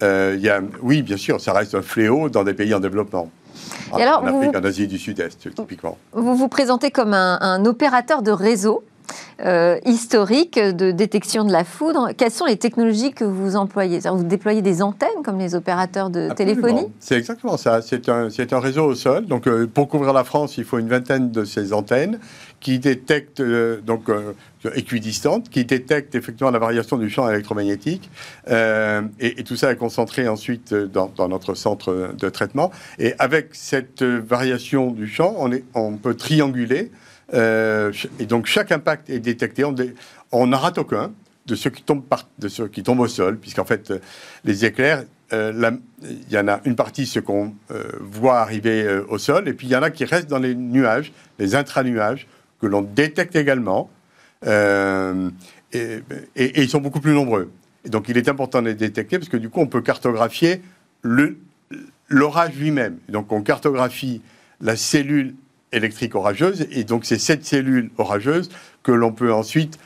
il 0.00 0.40
y 0.40 0.48
a, 0.48 0.60
oui, 0.80 1.02
bien 1.02 1.16
sûr, 1.16 1.40
ça 1.40 1.52
reste 1.52 1.74
un 1.74 1.82
fléau 1.82 2.28
dans 2.28 2.44
des 2.44 2.54
pays 2.54 2.72
en 2.72 2.80
développement. 2.80 3.30
Et 3.98 4.02
alors, 4.02 4.22
en 4.22 4.26
Afrique, 4.26 4.56
en 4.56 4.64
Asie 4.64 4.86
du 4.86 4.98
Sud-Est, 4.98 5.52
typiquement. 5.54 5.98
Vous 6.12 6.36
vous 6.36 6.48
présentez 6.48 6.92
comme 6.92 7.14
un 7.14 7.64
opérateur 7.64 8.22
de 8.22 8.30
réseau. 8.30 8.84
Euh, 9.44 9.78
historique 9.84 10.56
de 10.56 10.92
détection 10.92 11.44
de 11.44 11.50
la 11.50 11.64
foudre. 11.64 12.10
Quelles 12.16 12.30
sont 12.30 12.44
les 12.44 12.56
technologies 12.56 13.12
que 13.12 13.24
vous 13.24 13.56
employez? 13.56 13.98
Vous 13.98 14.22
déployez 14.22 14.62
des 14.62 14.82
antennes 14.82 15.08
comme 15.24 15.38
les 15.38 15.56
opérateurs 15.56 16.10
de 16.10 16.32
téléphonie? 16.32 16.86
C'est 17.00 17.16
exactement 17.16 17.56
ça. 17.56 17.82
C'est 17.82 18.08
un, 18.08 18.28
un, 18.28 18.60
réseau 18.60 18.84
au 18.84 18.94
sol. 18.94 19.26
Donc, 19.26 19.48
euh, 19.48 19.66
pour 19.66 19.88
couvrir 19.88 20.12
la 20.12 20.22
France, 20.22 20.58
il 20.58 20.64
faut 20.64 20.78
une 20.78 20.88
vingtaine 20.88 21.32
de 21.32 21.44
ces 21.44 21.72
antennes 21.72 22.20
qui 22.60 22.78
détectent, 22.78 23.40
euh, 23.40 23.80
donc 23.80 24.04
équidistantes, 24.76 25.48
qui 25.48 25.64
détectent 25.64 26.14
effectivement 26.14 26.52
la 26.52 26.60
variation 26.60 26.96
du 26.96 27.10
champ 27.10 27.28
électromagnétique. 27.28 28.08
Et, 28.48 29.42
tout 29.44 29.56
ça 29.56 29.72
est 29.72 29.76
concentré 29.76 30.28
ensuite 30.28 30.72
dans, 30.72 31.10
dans, 31.16 31.28
notre 31.28 31.54
centre 31.54 32.14
de 32.16 32.28
traitement. 32.28 32.70
Et 33.00 33.14
avec 33.18 33.48
cette 33.52 34.04
variation 34.04 34.92
du 34.92 35.08
champ, 35.08 35.34
on, 35.38 35.50
est, 35.50 35.64
on 35.74 35.96
peut 35.96 36.14
trianguler 36.14 36.92
euh, 37.34 37.92
et 38.18 38.26
donc 38.26 38.46
chaque 38.46 38.72
impact 38.72 39.10
est 39.10 39.20
détecté. 39.20 39.64
On 40.32 40.46
n'en 40.46 40.58
rate 40.58 40.78
aucun 40.78 41.12
de 41.46 41.54
ceux 41.54 41.70
qui 41.70 41.82
tombent, 41.82 42.04
de 42.38 42.48
ceux 42.48 42.68
qui 42.68 42.82
tombent 42.82 43.00
au 43.00 43.08
sol, 43.08 43.38
puisqu'en 43.38 43.64
fait, 43.64 43.90
euh, 43.90 43.98
les 44.44 44.64
éclairs, 44.64 45.04
euh, 45.32 45.72
il 46.02 46.32
y 46.32 46.38
en 46.38 46.46
a 46.46 46.60
une 46.64 46.76
partie, 46.76 47.06
ce 47.06 47.18
qu'on 47.18 47.54
voit 48.00 48.40
arriver 48.40 48.86
au 49.08 49.16
sol, 49.16 49.48
et 49.48 49.54
puis 49.54 49.66
il 49.66 49.70
y 49.70 49.76
en 49.76 49.82
a 49.82 49.90
qui 49.90 50.04
restent 50.04 50.28
dans 50.28 50.38
les 50.38 50.54
nuages, 50.54 51.12
les 51.38 51.54
intranuages, 51.54 52.26
que 52.60 52.66
l'on 52.66 52.82
détecte 52.82 53.34
également. 53.34 53.88
Et, 54.44 56.02
ils 56.34 56.68
sont 56.68 56.80
beaucoup 56.80 57.00
plus 57.00 57.14
nombreux. 57.14 57.50
Et 57.86 57.88
donc 57.88 58.10
il 58.10 58.18
est 58.18 58.28
important 58.28 58.60
de 58.60 58.68
les 58.68 58.74
détecter, 58.74 59.18
parce 59.18 59.30
que 59.30 59.38
du 59.38 59.48
coup, 59.48 59.60
on 59.60 59.66
peut 59.66 59.80
cartographier 59.80 60.60
l'orage 62.08 62.54
lui-même. 62.54 62.98
Donc 63.08 63.32
on 63.32 63.40
cartographie 63.40 64.20
la 64.60 64.76
cellule 64.76 65.34
électrique 65.72 66.14
orageuse. 66.14 66.66
Et 66.70 66.84
donc, 66.84 67.04
c'est 67.04 67.18
cette 67.18 67.44
cellule 67.44 67.90
orageuse 67.98 68.48
que 68.82 68.92
l'on 68.92 69.12
peut 69.12 69.32
ensuite 69.32 69.78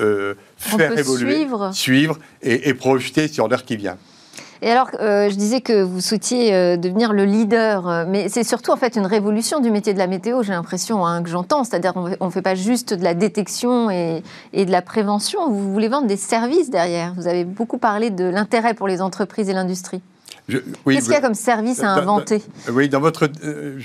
euh, 0.00 0.34
faire 0.58 0.98
évoluer, 0.98 1.46
suivre, 1.72 2.18
et, 2.42 2.74
projeter 2.74 3.28
sur 3.28 3.48
l'air 3.48 3.64
qui 3.64 3.76
vient. 3.76 3.96
Et 4.62 4.70
alors, 4.70 4.90
euh, 5.00 5.28
je 5.30 5.34
disais 5.36 5.60
que 5.60 5.82
vous 5.82 6.00
souhaitiez 6.00 6.54
euh, 6.54 6.76
devenir 6.76 7.12
le 7.12 7.24
leader, 7.24 8.06
mais 8.06 8.28
c'est 8.28 8.44
surtout 8.44 8.72
en 8.72 8.76
fait 8.76 8.96
une 8.96 9.06
révolution 9.06 9.60
du 9.60 9.70
métier 9.70 9.92
de 9.94 9.98
la 9.98 10.06
météo, 10.06 10.42
j'ai 10.42 10.52
l'impression, 10.52 11.06
hein, 11.06 11.22
que 11.22 11.28
j'entends. 11.28 11.64
C'est-à-dire 11.64 11.92
qu'on 11.92 12.26
ne 12.26 12.30
fait 12.30 12.42
pas 12.42 12.54
juste 12.54 12.94
de 12.94 13.04
la 13.04 13.14
détection 13.14 13.90
et, 13.90 14.22
et, 14.52 14.64
de 14.64 14.70
la 14.70 14.82
prévention, 14.82 15.50
vous 15.50 15.72
voulez 15.72 15.88
vendre 15.88 16.06
des 16.06 16.16
services 16.16 16.70
derrière. 16.70 17.14
Vous 17.16 17.26
avez 17.26 17.44
beaucoup 17.44 17.78
parlé 17.78 18.10
de 18.10 18.24
l'intérêt 18.24 18.74
pour 18.74 18.88
les 18.88 19.02
entreprises 19.02 19.48
et 19.48 19.54
l'industrie. 19.54 20.02
Qu'est-ce 20.48 21.04
qu'il 21.04 21.12
y 21.12 21.16
a 21.16 21.20
comme 21.20 21.34
service 21.34 21.82
à 21.82 21.90
inventer 21.90 22.42
Oui, 22.70 22.88
dans 22.88 23.00
votre, 23.00 23.28
euh, 23.44 23.78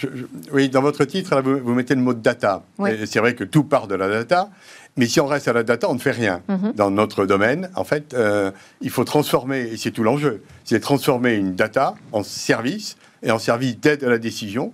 oui, 0.53 0.70
dans 0.70 0.82
votre 0.82 1.06
titre, 1.06 1.41
vous, 1.41 1.74
mettez 1.74 1.96
le 1.96 2.01
mot 2.01 2.13
data. 2.13 2.63
C'est 3.06 3.20
vrai 3.20 3.36
que 3.36 3.44
tout 3.44 3.63
part 3.63 3.88
de 3.88 3.96
la 3.96 4.08
data, 4.08 4.50
mais 4.98 5.08
si 5.08 5.20
on 5.20 5.25
reste 5.25 5.48
à 5.48 5.53
la 5.53 5.63
data, 5.63 5.89
on 5.89 5.96
ne 5.96 6.00
fait 6.00 6.12
rien. 6.12 6.41
Mhm. 6.48 6.74
Dans 6.75 6.91
notre 6.91 7.25
domaine, 7.25 7.70
en 7.75 7.84
fait, 7.84 8.13
euh, 8.13 8.51
il 8.82 8.89
faut 8.89 9.03
transformer, 9.03 9.62
et 9.62 9.77
c'est 9.77 9.91
tout 9.91 10.03
l'enjeu, 10.03 10.44
c'est 10.63 10.80
transformer 10.80 11.34
une 11.34 11.56
data 11.56 11.96
en 12.12 12.24
service, 12.24 12.98
et 13.24 13.32
en 13.32 13.39
service 13.39 13.80
d'aide 13.80 14.03
à 14.03 14.10
la 14.10 14.18
décision. 14.18 14.74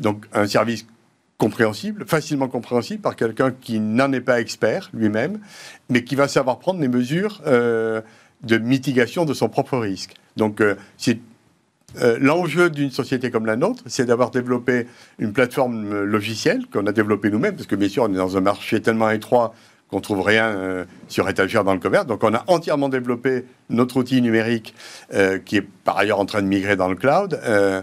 Donc 0.00 0.26
un 0.32 0.46
service 0.46 0.86
compréhensible, 1.38 2.06
facilement 2.06 2.48
compréhensible 2.48 3.02
par 3.02 3.16
quelqu'un 3.16 3.50
qui 3.50 3.78
n'en 3.78 4.12
est 4.12 4.20
pas 4.20 4.40
expert 4.40 4.90
lui-même, 4.94 5.38
mais 5.90 6.02
qui 6.04 6.14
va 6.14 6.28
savoir 6.28 6.58
prendre 6.58 6.80
les 6.80 6.88
mesures 6.88 7.42
de 8.42 8.58
mitigation 8.58 9.24
de 9.24 9.34
son 9.34 9.48
propre 9.48 9.78
risque. 9.78 10.14
Donc, 10.36 10.62
c'est 10.96 11.18
l'enjeu 12.20 12.68
d'une 12.68 12.90
société 12.90 13.30
comme 13.30 13.46
la 13.46 13.56
nôtre, 13.56 13.82
c'est 13.86 14.04
d'avoir 14.04 14.30
développé 14.30 14.86
une 15.18 15.32
plateforme 15.32 16.02
logicielle 16.02 16.66
qu'on 16.70 16.86
a 16.86 16.92
développée 16.92 17.30
nous-mêmes, 17.30 17.54
parce 17.54 17.66
que 17.66 17.76
bien 17.76 17.88
sûr, 17.88 18.02
on 18.02 18.12
est 18.12 18.16
dans 18.16 18.36
un 18.36 18.42
marché 18.42 18.82
tellement 18.82 19.10
étroit 19.10 19.54
qu'on 19.88 20.00
trouve 20.00 20.20
rien 20.22 20.46
euh, 20.48 20.84
sur 21.08 21.28
étagère 21.28 21.64
dans 21.64 21.74
le 21.74 21.78
commerce. 21.78 22.06
Donc 22.06 22.24
on 22.24 22.34
a 22.34 22.44
entièrement 22.48 22.88
développé 22.88 23.44
notre 23.70 23.98
outil 23.98 24.20
numérique 24.20 24.74
euh, 25.14 25.38
qui 25.38 25.56
est 25.58 25.66
par 25.84 25.96
ailleurs 25.96 26.18
en 26.18 26.26
train 26.26 26.42
de 26.42 26.48
migrer 26.48 26.76
dans 26.76 26.88
le 26.88 26.96
cloud 26.96 27.38
euh, 27.44 27.82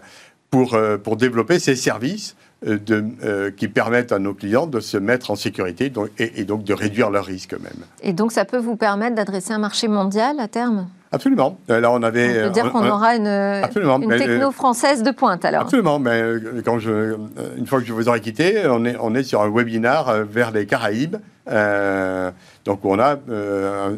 pour, 0.49 0.77
pour 1.03 1.17
développer 1.17 1.57
ces 1.57 1.75
services 1.75 2.35
de, 2.65 3.49
qui 3.49 3.67
permettent 3.67 4.11
à 4.11 4.19
nos 4.19 4.33
clients 4.33 4.67
de 4.67 4.79
se 4.79 4.97
mettre 4.97 5.31
en 5.31 5.35
sécurité 5.35 5.89
donc, 5.89 6.09
et, 6.17 6.43
donc 6.43 6.63
de 6.63 6.73
réduire 6.73 7.09
leurs 7.09 7.25
risques 7.25 7.53
eux-mêmes. 7.53 7.85
Et 8.01 8.13
donc 8.13 8.31
ça 8.31 8.45
peut 8.45 8.57
vous 8.57 8.75
permettre 8.75 9.15
d'adresser 9.15 9.53
un 9.53 9.59
marché 9.59 9.87
mondial 9.87 10.39
à 10.39 10.47
terme? 10.47 10.87
Absolument. 11.11 11.59
Là, 11.67 11.91
on 11.91 12.01
avait. 12.01 12.41
On 12.41 12.47
peut 12.47 12.53
dire 12.53 12.71
qu'on 12.71 12.89
aura 12.89 13.15
une, 13.15 13.27
une 13.27 14.17
techno 14.17 14.49
française 14.49 15.03
de 15.03 15.11
pointe, 15.11 15.45
alors. 15.45 15.61
Absolument. 15.61 15.99
Mais 15.99 16.23
quand 16.65 16.79
je, 16.79 17.15
une 17.55 17.67
fois 17.67 17.81
que 17.81 17.85
je 17.85 17.93
vous 17.93 18.09
aurai 18.09 18.19
quitté, 18.19 18.63
on 18.67 18.83
est, 18.83 18.95
on 18.99 19.13
est 19.13 19.21
sur 19.21 19.43
un 19.43 19.49
webinar 19.51 20.23
vers 20.23 20.49
les 20.49 20.65
Caraïbes 20.65 21.17
euh, 21.49 22.31
donc 22.65 22.85
on 22.85 22.99
a 22.99 23.17
euh, 23.29 23.95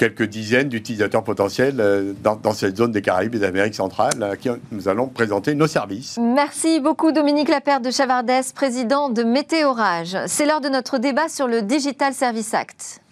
quelques 0.00 0.22
dizaines 0.22 0.70
d'utilisateurs 0.70 1.22
potentiels 1.22 1.78
euh, 1.78 2.14
dans, 2.22 2.54
cette 2.54 2.78
zone 2.78 2.90
des 2.90 3.02
Caraïbes 3.02 3.34
et 3.34 3.38
d'Amérique 3.38 3.74
centrale 3.74 4.22
à 4.22 4.34
qui 4.34 4.48
nous 4.72 4.88
allons 4.88 5.08
présenter 5.08 5.54
nos 5.54 5.66
services. 5.66 6.18
Merci 6.18 6.80
beaucoup 6.80 7.12
Dominique 7.12 7.50
Lapère 7.50 7.82
de 7.82 7.90
Chavardès, 7.90 8.54
président 8.54 9.10
de 9.10 9.22
Météorage. 9.22 10.16
C'est 10.26 10.46
l'heure 10.46 10.62
de 10.62 10.70
notre 10.70 10.96
débat 10.96 11.28
sur 11.28 11.46
le 11.46 11.60
Digital 11.60 12.14
Service 12.14 12.54
Act. 12.54 13.02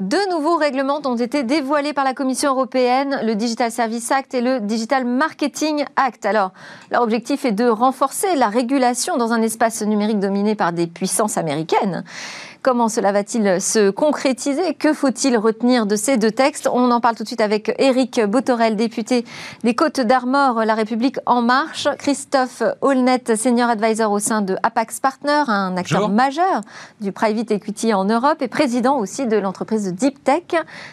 Deux 0.00 0.30
nouveaux 0.30 0.56
règlements 0.56 1.02
ont 1.04 1.16
été 1.16 1.42
dévoilés 1.42 1.92
par 1.92 2.04
la 2.04 2.14
Commission 2.14 2.52
européenne, 2.52 3.20
le 3.22 3.34
Digital 3.34 3.70
Service 3.70 4.10
Act 4.10 4.32
et 4.32 4.40
le 4.40 4.58
Digital 4.58 5.04
Marketing 5.04 5.84
Act. 5.96 6.24
Alors, 6.24 6.52
leur 6.90 7.02
objectif 7.02 7.44
est 7.44 7.52
de 7.52 7.68
renforcer 7.68 8.34
la 8.34 8.48
régulation 8.48 9.18
dans 9.18 9.34
un 9.34 9.42
espace 9.42 9.82
numérique 9.82 10.18
dominé 10.18 10.54
par 10.54 10.72
des 10.72 10.86
puissances 10.86 11.36
américaines. 11.36 12.02
Comment 12.62 12.90
cela 12.90 13.10
va-t-il 13.10 13.58
se 13.58 13.88
concrétiser? 13.88 14.74
Que 14.74 14.92
faut-il 14.92 15.38
retenir 15.38 15.86
de 15.86 15.96
ces 15.96 16.18
deux 16.18 16.30
textes? 16.30 16.68
On 16.70 16.90
en 16.90 17.00
parle 17.00 17.14
tout 17.14 17.22
de 17.22 17.28
suite 17.28 17.40
avec 17.40 17.74
Éric 17.78 18.20
Botorel, 18.20 18.76
député 18.76 19.24
des 19.64 19.74
Côtes 19.74 20.00
d'Armor, 20.00 20.66
La 20.66 20.74
République 20.74 21.16
En 21.24 21.40
Marche, 21.40 21.88
Christophe 21.96 22.62
Holnet, 22.82 23.34
senior 23.34 23.70
advisor 23.70 24.12
au 24.12 24.18
sein 24.18 24.42
de 24.42 24.56
Apax 24.62 25.00
Partner, 25.00 25.44
un 25.46 25.74
acteur 25.78 26.10
majeur 26.10 26.60
du 27.00 27.12
private 27.12 27.50
equity 27.50 27.94
en 27.94 28.04
Europe 28.04 28.42
et 28.42 28.48
président 28.48 28.98
aussi 28.98 29.26
de 29.26 29.38
l'entreprise 29.38 29.94
Deep 29.94 30.22
Tech 30.22 30.42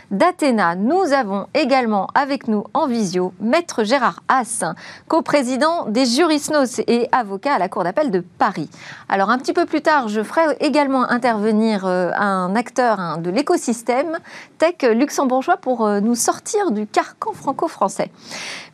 d'Athéna. 0.10 0.76
Nous 0.76 1.12
avons 1.12 1.48
également 1.54 2.08
avec 2.16 2.48
nous 2.48 2.64
en 2.74 2.88
visio 2.88 3.34
Maître 3.42 3.84
Gérard 3.84 4.22
Haas, 4.30 4.64
coprésident 5.10 5.86
des 5.90 6.06
Jurisnos 6.06 6.80
et 6.88 7.10
avocat 7.12 7.56
à 7.56 7.60
la 7.60 7.68
Cour 7.68 7.84
d'appel 7.84 8.10
de 8.10 8.22
Paris. 8.22 8.70
Alors 9.10 9.30
un 9.32 9.38
petit 9.38 9.52
peu 9.52 9.66
plus 9.66 9.82
tard, 9.82 10.08
je 10.08 10.24
ferai 10.24 10.56
également 10.62 11.04
intervenir 11.10 11.57
euh, 11.60 12.12
un 12.16 12.56
acteur 12.56 13.18
de 13.20 13.30
l'écosystème 13.30 14.18
tech 14.58 14.90
luxembourgeois 14.94 15.58
pour 15.58 15.86
euh, 15.86 16.00
nous 16.00 16.16
sortir 16.16 16.72
du 16.72 16.86
carcan 16.88 17.34
franco-français. 17.34 18.10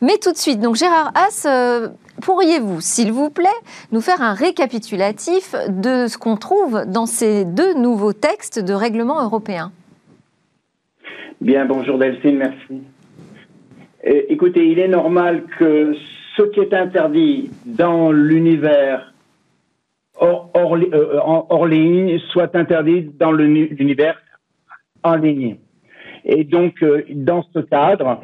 Mais 0.00 0.18
tout 0.22 0.32
de 0.32 0.36
suite, 0.36 0.60
donc 0.60 0.76
Gérard 0.76 1.12
Haas, 1.14 1.46
euh, 1.46 1.88
pourriez-vous, 2.22 2.80
s'il 2.80 3.12
vous 3.12 3.30
plaît, 3.30 3.48
nous 3.92 4.00
faire 4.00 4.22
un 4.22 4.34
récapitulatif 4.34 5.54
de 5.68 6.06
ce 6.06 6.18
qu'on 6.18 6.36
trouve 6.36 6.84
dans 6.86 7.06
ces 7.06 7.44
deux 7.44 7.74
nouveaux 7.74 8.12
textes 8.12 8.58
de 8.58 8.74
règlement 8.74 9.22
européen? 9.22 9.72
Bien, 11.40 11.64
bonjour 11.64 11.98
Delphine, 11.98 12.38
merci. 12.38 12.82
écoutez, 14.28 14.66
il 14.66 14.78
est 14.78 14.88
normal 14.88 15.44
que 15.58 15.94
ce 16.36 16.42
qui 16.42 16.60
est 16.60 16.74
interdit 16.74 17.50
dans 17.64 18.10
l'univers 18.10 19.13
hors, 20.18 20.50
hors, 20.54 21.64
euh, 21.64 21.68
ligne 21.68 22.18
soit 22.30 22.54
interdit 22.54 23.10
dans 23.18 23.32
l'univers 23.32 24.16
en 25.02 25.16
ligne. 25.16 25.56
Et 26.24 26.44
donc, 26.44 26.82
euh, 26.82 27.02
dans 27.10 27.44
ce 27.54 27.60
cadre, 27.60 28.20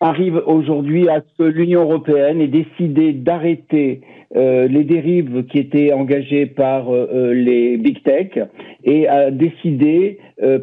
arrive 0.00 0.42
aujourd'hui 0.46 1.08
à 1.08 1.22
ce 1.22 1.44
que 1.44 1.48
l'Union 1.48 1.82
européenne 1.82 2.40
ait 2.40 2.48
décidé 2.48 3.12
d'arrêter 3.12 4.02
euh, 4.36 4.66
les 4.68 4.84
dérives 4.84 5.44
qui 5.46 5.58
étaient 5.58 5.92
engagées 5.92 6.46
par 6.46 6.90
les 6.90 7.76
big 7.78 8.02
tech 8.02 8.38
et 8.82 9.08
a 9.08 9.30
décidé, 9.30 10.18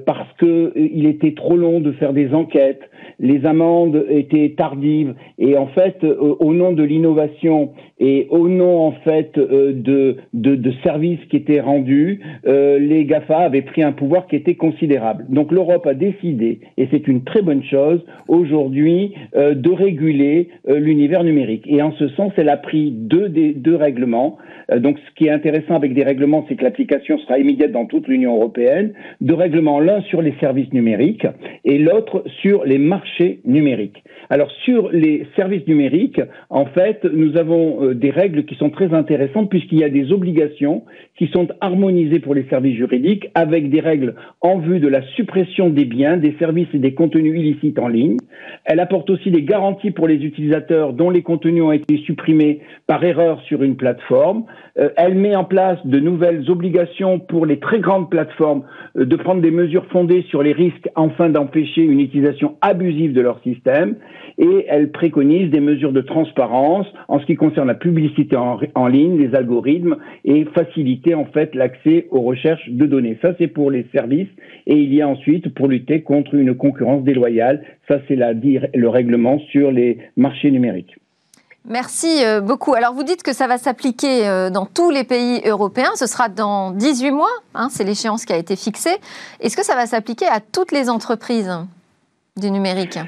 parce 0.05 0.27
qu'il 0.37 1.07
était 1.07 1.33
trop 1.33 1.57
long 1.57 1.79
de 1.79 1.91
faire 1.93 2.13
des 2.13 2.33
enquêtes, 2.33 2.83
les 3.19 3.45
amendes 3.45 4.05
étaient 4.09 4.53
tardives 4.57 5.13
et 5.37 5.57
en 5.57 5.67
fait, 5.67 6.03
au 6.03 6.53
nom 6.53 6.71
de 6.71 6.83
l'innovation 6.83 7.71
et 8.01 8.27
au 8.31 8.47
nom 8.49 8.81
en 8.81 8.91
fait 9.03 9.37
euh, 9.37 9.73
de, 9.73 10.17
de, 10.33 10.71
services 10.83 11.19
qui 11.29 11.37
étaient 11.37 11.61
rendus, 11.61 12.19
euh, 12.47 12.79
les 12.79 13.05
GAFA 13.05 13.37
avaient 13.37 13.61
pris 13.61 13.83
un 13.83 13.91
pouvoir 13.91 14.25
qui 14.25 14.35
était 14.35 14.55
considérable. 14.55 15.25
Donc 15.29 15.51
l'Europe 15.51 15.85
a 15.85 15.93
décidé, 15.93 16.61
et 16.77 16.87
c'est 16.89 17.07
une 17.07 17.23
très 17.23 17.43
bonne 17.43 17.63
chose, 17.63 18.03
aujourd'hui, 18.27 19.13
euh, 19.35 19.53
de 19.53 19.69
réguler 19.69 20.49
l'univers 20.67 21.23
numérique. 21.23 21.63
Et 21.67 21.81
en 21.83 21.91
ce 21.93 22.07
sens, 22.09 22.31
elle 22.37 22.49
a 22.49 22.57
pris 22.57 22.91
deux, 22.91 23.29
deux 23.29 23.75
règlements. 23.75 24.37
donc 24.77 24.97
ce 24.97 25.15
qui 25.15 25.27
est 25.27 25.31
intéressant 25.31 25.75
avec 25.75 25.93
des 25.93 26.03
règlements, 26.03 26.45
c'est 26.49 26.55
que 26.55 26.63
l'application 26.63 27.19
sera 27.19 27.37
immédiate 27.37 27.71
dans 27.71 27.85
toute 27.85 28.07
l'Union 28.07 28.35
européenne. 28.35 28.93
Deux 29.21 29.35
règlements, 29.35 29.79
l'un 29.79 30.01
sur 30.03 30.21
les 30.21 30.33
services 30.39 30.71
numériques 30.73 31.27
et 31.65 31.77
l'autre 31.77 32.23
sur 32.41 32.65
les 32.65 32.79
marchés 32.91 33.39
numériques. 33.45 34.03
Alors 34.29 34.51
sur 34.65 34.89
les 34.91 35.25
services 35.37 35.65
numériques, 35.65 36.21
en 36.49 36.65
fait, 36.65 37.05
nous 37.05 37.37
avons 37.37 37.65
euh, 37.69 37.95
des 37.95 38.11
règles 38.11 38.43
qui 38.43 38.55
sont 38.55 38.69
très 38.69 38.93
intéressantes 38.93 39.49
puisqu'il 39.49 39.79
y 39.79 39.85
a 39.85 39.89
des 39.89 40.11
obligations 40.11 40.83
qui 41.17 41.27
sont 41.27 41.47
harmonisées 41.61 42.19
pour 42.19 42.35
les 42.35 42.45
services 42.49 42.75
juridiques 42.75 43.29
avec 43.33 43.69
des 43.69 43.79
règles 43.79 44.15
en 44.41 44.59
vue 44.59 44.81
de 44.81 44.89
la 44.89 45.01
suppression 45.15 45.69
des 45.69 45.85
biens, 45.85 46.17
des 46.17 46.35
services 46.37 46.67
et 46.73 46.79
des 46.79 46.93
contenus 46.93 47.39
illicites 47.39 47.79
en 47.79 47.87
ligne. 47.87 48.17
Elle 48.65 48.81
apporte 48.81 49.09
aussi 49.09 49.31
des 49.31 49.43
garanties 49.43 49.91
pour 49.91 50.07
les 50.09 50.19
utilisateurs 50.29 50.91
dont 50.91 51.09
les 51.09 51.23
contenus 51.23 51.63
ont 51.63 51.71
été 51.71 51.97
supprimés 52.05 52.59
par 52.87 53.01
erreur 53.05 53.41
sur 53.47 53.63
une 53.63 53.77
plateforme. 53.77 54.43
Euh, 54.77 54.89
elle 54.97 55.15
met 55.15 55.35
en 55.35 55.45
place 55.45 55.79
de 55.85 55.99
nouvelles 55.99 56.49
obligations 56.49 57.19
pour 57.19 57.45
les 57.45 57.59
très 57.59 57.79
grandes 57.79 58.09
plateformes 58.09 58.63
euh, 58.97 59.05
de 59.05 59.15
prendre 59.15 59.41
des 59.41 59.51
mesures 59.51 59.85
fondées 59.93 60.25
sur 60.29 60.43
les 60.43 60.53
risques 60.53 60.89
afin 60.95 61.29
d'empêcher 61.29 61.83
une 61.83 62.01
utilisation 62.01 62.57
abusive 62.61 62.80
de 62.81 63.21
leur 63.21 63.41
système 63.41 63.95
et 64.37 64.65
elle 64.67 64.91
préconise 64.91 65.51
des 65.51 65.59
mesures 65.59 65.91
de 65.91 66.01
transparence 66.01 66.87
en 67.07 67.19
ce 67.19 67.25
qui 67.25 67.35
concerne 67.35 67.67
la 67.67 67.75
publicité 67.75 68.35
en, 68.35 68.87
ligne, 68.87 69.17
les 69.17 69.35
algorithmes 69.35 69.97
et 70.25 70.45
faciliter 70.45 71.13
en 71.13 71.25
fait 71.25 71.53
l'accès 71.53 72.07
aux 72.11 72.21
recherches 72.21 72.67
de 72.69 72.85
données. 72.85 73.17
Ça 73.21 73.33
c'est 73.37 73.47
pour 73.47 73.71
les 73.71 73.85
services 73.91 74.29
et 74.65 74.75
il 74.75 74.93
y 74.93 75.01
a 75.01 75.07
ensuite 75.07 75.53
pour 75.53 75.67
lutter 75.67 76.01
contre 76.01 76.35
une 76.35 76.55
concurrence 76.55 77.03
déloyale. 77.03 77.63
Ça 77.87 77.99
c'est 78.07 78.15
le 78.17 78.89
règlement 78.89 79.39
sur 79.51 79.71
les 79.71 79.97
marchés 80.17 80.51
numériques. 80.51 80.95
Merci 81.65 82.25
euh, 82.25 82.41
beaucoup. 82.41 82.73
Alors 82.73 82.95
vous 82.95 83.03
dites 83.03 83.21
que 83.21 83.33
ça 83.33 83.45
va 83.45 83.59
s'appliquer 83.59 84.27
euh, 84.27 84.49
dans 84.49 84.65
tous 84.65 84.89
les 84.89 85.03
pays 85.03 85.41
européens. 85.45 85.91
Ce 85.95 86.07
sera 86.07 86.27
dans 86.27 86.71
18 86.71 87.11
mois. 87.11 87.29
Hein, 87.53 87.67
c'est 87.69 87.83
l'échéance 87.83 88.25
qui 88.25 88.33
a 88.33 88.37
été 88.37 88.55
fixée. 88.55 88.97
Est-ce 89.39 89.55
que 89.55 89.63
ça 89.63 89.75
va 89.75 89.85
s'appliquer 89.85 90.25
à 90.25 90.39
toutes 90.39 90.71
les 90.71 90.89
entreprises? 90.89 91.51
Du 92.39 92.49
numérique 92.49 92.99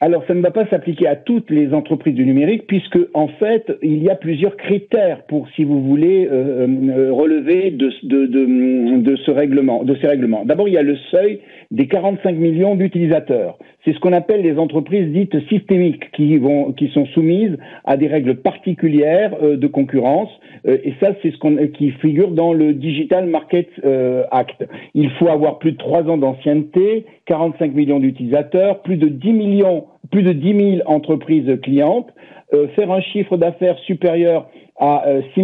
alors, 0.00 0.22
ça 0.28 0.34
ne 0.34 0.40
va 0.40 0.52
pas 0.52 0.64
s'appliquer 0.66 1.08
à 1.08 1.16
toutes 1.16 1.50
les 1.50 1.74
entreprises 1.74 2.14
du 2.14 2.24
numérique, 2.24 2.68
puisque 2.68 2.98
en 3.14 3.26
fait, 3.26 3.76
il 3.82 4.00
y 4.00 4.08
a 4.08 4.14
plusieurs 4.14 4.56
critères 4.56 5.24
pour, 5.24 5.48
si 5.56 5.64
vous 5.64 5.82
voulez, 5.82 6.28
euh, 6.30 6.68
euh, 6.68 7.12
relever 7.12 7.72
de, 7.72 7.90
de, 8.04 8.26
de, 8.26 9.00
de, 9.00 9.16
ce 9.16 9.32
règlement, 9.32 9.82
de 9.82 9.96
ces 9.96 10.06
règlements. 10.06 10.44
D'abord, 10.44 10.68
il 10.68 10.74
y 10.74 10.78
a 10.78 10.82
le 10.82 10.96
seuil 11.10 11.40
des 11.72 11.88
45 11.88 12.36
millions 12.36 12.76
d'utilisateurs. 12.76 13.58
C'est 13.84 13.92
ce 13.92 13.98
qu'on 13.98 14.12
appelle 14.12 14.42
les 14.42 14.56
entreprises 14.56 15.10
dites 15.12 15.36
systémiques, 15.48 16.12
qui 16.12 16.36
vont, 16.36 16.72
qui 16.72 16.88
sont 16.88 17.06
soumises 17.06 17.56
à 17.84 17.96
des 17.96 18.06
règles 18.06 18.36
particulières 18.36 19.34
euh, 19.42 19.56
de 19.56 19.66
concurrence. 19.66 20.30
et 20.64 20.94
ça, 21.00 21.08
c'est 21.22 21.32
ce 21.32 21.38
qu'on, 21.38 21.56
qui 21.74 21.90
figure 21.90 22.30
dans 22.30 22.52
le 22.52 22.72
Digital 22.72 23.26
Market 23.26 23.68
Act. 24.30 24.64
Il 24.94 25.10
faut 25.10 25.28
avoir 25.28 25.58
plus 25.58 25.72
de 25.72 25.76
trois 25.76 26.02
ans 26.04 26.18
d'ancienneté, 26.18 27.04
45 27.26 27.74
millions 27.74 27.98
d'utilisateurs, 27.98 28.82
plus 28.82 28.96
de 28.96 29.08
10 29.08 29.32
millions 29.32 29.87
plus 30.10 30.22
de 30.22 30.32
10 30.32 30.76
000 30.78 30.82
entreprises 30.86 31.58
clientes, 31.62 32.08
euh, 32.54 32.68
faire 32.68 32.90
un 32.90 33.00
chiffre 33.00 33.36
d'affaires 33.36 33.78
supérieur 33.80 34.48
à 34.80 35.04
6, 35.34 35.42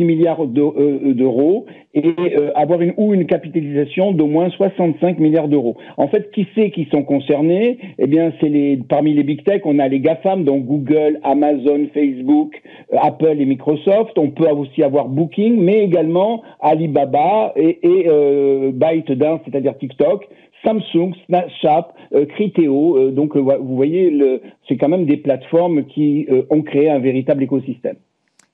milliards 0.00 0.46
d'euros 0.48 1.66
et 1.94 2.12
avoir 2.56 2.80
une 2.80 2.92
ou 2.96 3.14
une 3.14 3.24
capitalisation 3.24 4.10
d'au 4.10 4.26
moins 4.26 4.50
65 4.50 5.20
milliards 5.20 5.46
d'euros. 5.46 5.76
En 5.96 6.08
fait, 6.08 6.32
qui 6.32 6.48
c'est 6.56 6.70
qui 6.70 6.88
sont 6.92 7.04
concernés? 7.04 7.78
Eh 8.00 8.08
bien, 8.08 8.32
c'est 8.40 8.48
les 8.48 8.76
parmi 8.88 9.14
les 9.14 9.22
big 9.22 9.44
tech, 9.44 9.60
on 9.64 9.78
a 9.78 9.86
les 9.86 10.00
GAFAM, 10.00 10.42
donc 10.42 10.64
Google, 10.64 11.20
Amazon, 11.22 11.86
Facebook, 11.94 12.60
Apple 13.00 13.36
et 13.38 13.44
Microsoft. 13.44 14.18
On 14.18 14.30
peut 14.30 14.48
aussi 14.48 14.82
avoir 14.82 15.06
Booking, 15.06 15.56
mais 15.56 15.84
également 15.84 16.42
Alibaba 16.60 17.52
et, 17.54 17.78
et 17.80 18.72
ByteDance, 18.72 19.42
c'est-à-dire 19.44 19.78
TikTok. 19.78 20.28
Samsung, 20.64 21.12
Snapchat, 21.26 21.88
euh, 22.14 22.26
Criteo. 22.26 22.96
Euh, 22.96 23.10
donc, 23.10 23.36
euh, 23.36 23.40
vous 23.40 23.76
voyez, 23.76 24.40
c'est 24.68 24.76
quand 24.76 24.88
même 24.88 25.06
des 25.06 25.16
plateformes 25.16 25.84
qui 25.84 26.26
ont 26.50 26.62
créé 26.62 26.90
un 26.90 26.98
véritable 26.98 27.42
écosystème. 27.42 27.96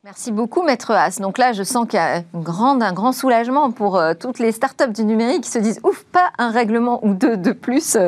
Merci 0.02 0.33
beaucoup, 0.33 0.62
Maître 0.62 0.93
Haas. 0.93 1.19
Donc 1.21 1.37
là, 1.37 1.52
je 1.52 1.62
sens 1.62 1.87
qu'il 1.87 1.99
y 1.99 2.02
a 2.02 2.23
un 2.33 2.93
grand 2.93 3.12
soulagement 3.12 3.71
pour 3.71 4.00
toutes 4.19 4.38
les 4.38 4.50
startups 4.50 4.93
du 4.95 5.05
numérique 5.05 5.43
qui 5.43 5.50
se 5.50 5.59
disent 5.59 5.79
ouf, 5.85 6.05
pas 6.11 6.31
un 6.38 6.50
règlement 6.50 7.05
ou 7.05 7.12
deux 7.12 7.37
de 7.37 7.52
plus 7.52 7.99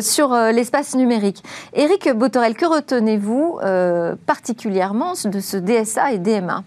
sur 0.00 0.34
l'espace 0.52 0.96
numérique. 0.96 1.44
Éric 1.74 2.10
Botorel, 2.12 2.54
que 2.54 2.66
retenez-vous 2.66 3.60
particulièrement 4.26 5.12
de 5.12 5.38
ce 5.38 5.56
DSA 5.56 6.12
et 6.12 6.18
DMA 6.18 6.64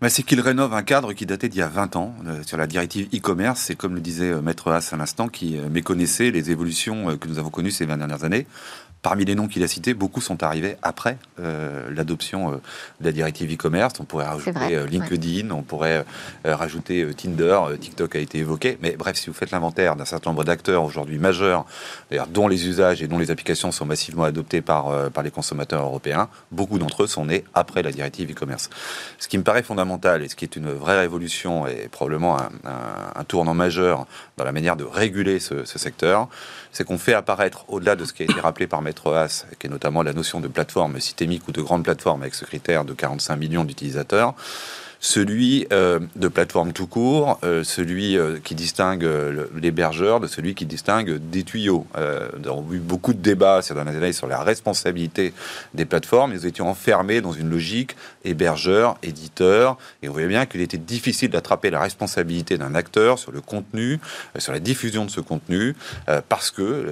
bah, 0.00 0.08
c'est 0.08 0.22
qu'il 0.22 0.40
rénove 0.40 0.72
un 0.72 0.82
cadre 0.82 1.12
qui 1.12 1.26
datait 1.26 1.48
d'il 1.48 1.58
y 1.58 1.62
a 1.62 1.68
20 1.68 1.96
ans 1.96 2.14
euh, 2.26 2.42
sur 2.44 2.56
la 2.56 2.66
directive 2.66 3.08
e-commerce. 3.14 3.60
C'est 3.60 3.74
comme 3.74 3.94
le 3.94 4.00
disait 4.00 4.30
euh, 4.30 4.40
Maître 4.40 4.70
Haas 4.70 4.90
à 4.92 4.96
l'instant, 4.96 5.28
qui 5.28 5.58
euh, 5.58 5.68
méconnaissait 5.68 6.30
les 6.30 6.50
évolutions 6.50 7.18
que 7.18 7.28
nous 7.28 7.38
avons 7.38 7.50
connues 7.50 7.70
ces 7.70 7.84
20 7.84 7.98
dernières 7.98 8.24
années. 8.24 8.46
Parmi 9.02 9.24
les 9.24 9.34
noms 9.34 9.48
qu'il 9.48 9.62
a 9.62 9.68
cités, 9.68 9.94
beaucoup 9.94 10.20
sont 10.20 10.42
arrivés 10.42 10.76
après 10.82 11.16
euh, 11.38 11.88
l'adoption 11.90 12.52
euh, 12.52 12.56
de 13.00 13.06
la 13.06 13.12
directive 13.12 13.50
e-commerce. 13.50 13.94
On 13.98 14.04
pourrait 14.04 14.26
rajouter 14.26 14.76
euh, 14.76 14.86
LinkedIn, 14.86 15.50
on 15.52 15.62
pourrait 15.62 16.04
rajouter 16.44 17.06
Tinder, 17.14 17.60
TikTok 17.80 18.16
a 18.16 18.18
été 18.18 18.38
évoqué. 18.38 18.78
Mais 18.82 18.96
bref, 18.96 19.16
si 19.16 19.28
vous 19.28 19.34
faites 19.34 19.52
l'inventaire 19.52 19.96
d'un 19.96 20.04
certain 20.04 20.30
nombre 20.30 20.44
d'acteurs 20.44 20.84
aujourd'hui 20.84 21.18
majeurs, 21.18 21.64
d'ailleurs 22.10 22.26
dont 22.26 22.46
les 22.46 22.66
usages 22.68 23.02
et 23.02 23.08
dont 23.08 23.18
les 23.18 23.30
applications 23.30 23.72
sont 23.72 23.86
massivement 23.86 24.24
adoptés 24.24 24.60
par, 24.60 25.10
par 25.10 25.22
les 25.22 25.30
consommateurs 25.30 25.82
européens, 25.82 26.28
beaucoup 26.52 26.78
d'entre 26.78 27.04
eux 27.04 27.06
sont 27.06 27.24
nés 27.24 27.44
après 27.54 27.82
la 27.82 27.92
directive 27.92 28.30
e-commerce. 28.30 28.68
Ce 29.18 29.28
qui 29.28 29.38
me 29.38 29.42
paraît 29.42 29.62
fondamental 29.62 30.22
et 30.22 30.28
ce 30.28 30.36
qui 30.36 30.44
est 30.44 30.56
une 30.56 30.70
vraie 30.70 30.98
révolution 30.98 31.66
et 31.66 31.88
probablement 31.88 32.38
un, 32.38 32.50
un, 33.14 33.24
tournant 33.24 33.54
majeur 33.54 34.06
dans 34.36 34.44
la 34.44 34.52
manière 34.52 34.76
de 34.76 34.84
réguler 34.84 35.40
ce, 35.40 35.64
ce 35.64 35.78
secteur, 35.78 36.28
c'est 36.72 36.84
qu'on 36.84 36.98
fait 36.98 37.14
apparaître, 37.14 37.64
au-delà 37.68 37.96
de 37.96 38.04
ce 38.04 38.12
qui 38.12 38.22
a 38.22 38.26
été 38.26 38.40
rappelé 38.40 38.66
par 38.66 38.82
Qui 39.58 39.66
est 39.66 39.70
notamment 39.70 40.02
la 40.02 40.12
notion 40.12 40.40
de 40.40 40.48
plateforme 40.48 41.00
systémique 41.00 41.46
ou 41.48 41.52
de 41.52 41.62
grande 41.62 41.84
plateforme 41.84 42.22
avec 42.22 42.34
ce 42.34 42.44
critère 42.44 42.84
de 42.84 42.92
45 42.92 43.36
millions 43.36 43.64
d'utilisateurs, 43.64 44.34
celui 45.00 45.66
euh, 45.72 45.98
de 46.14 46.28
plateforme 46.28 46.74
tout 46.74 46.86
court, 46.86 47.38
euh, 47.42 47.64
celui 47.64 48.18
euh, 48.18 48.38
qui 48.44 48.54
distingue 48.54 49.08
l'hébergeur 49.56 50.20
de 50.20 50.26
celui 50.26 50.54
qui 50.54 50.66
distingue 50.66 51.16
des 51.16 51.42
tuyaux. 51.42 51.86
nous 52.38 52.48
avons 52.48 52.66
eu 52.72 52.78
beaucoup 52.78 53.14
de 53.14 53.18
débats 53.18 53.62
ces 53.62 53.72
dernières 53.72 53.96
années 53.96 54.12
sur 54.12 54.26
la 54.26 54.42
responsabilité 54.42 55.32
des 55.72 55.86
plateformes. 55.86 56.32
Nous 56.32 56.46
étions 56.46 56.68
enfermés 56.68 57.22
dans 57.22 57.32
une 57.32 57.48
logique 57.48 57.96
hébergeur, 58.24 58.98
éditeur, 59.02 59.78
et 60.02 60.08
on 60.08 60.12
voyait 60.12 60.28
bien 60.28 60.44
qu'il 60.44 60.60
était 60.60 60.76
difficile 60.76 61.30
d'attraper 61.30 61.70
la 61.70 61.80
responsabilité 61.80 62.58
d'un 62.58 62.74
acteur 62.74 63.18
sur 63.18 63.32
le 63.32 63.40
contenu, 63.40 63.98
sur 64.36 64.52
la 64.52 64.60
diffusion 64.60 65.06
de 65.06 65.10
ce 65.10 65.20
contenu, 65.20 65.74
parce 66.28 66.50
que 66.50 66.86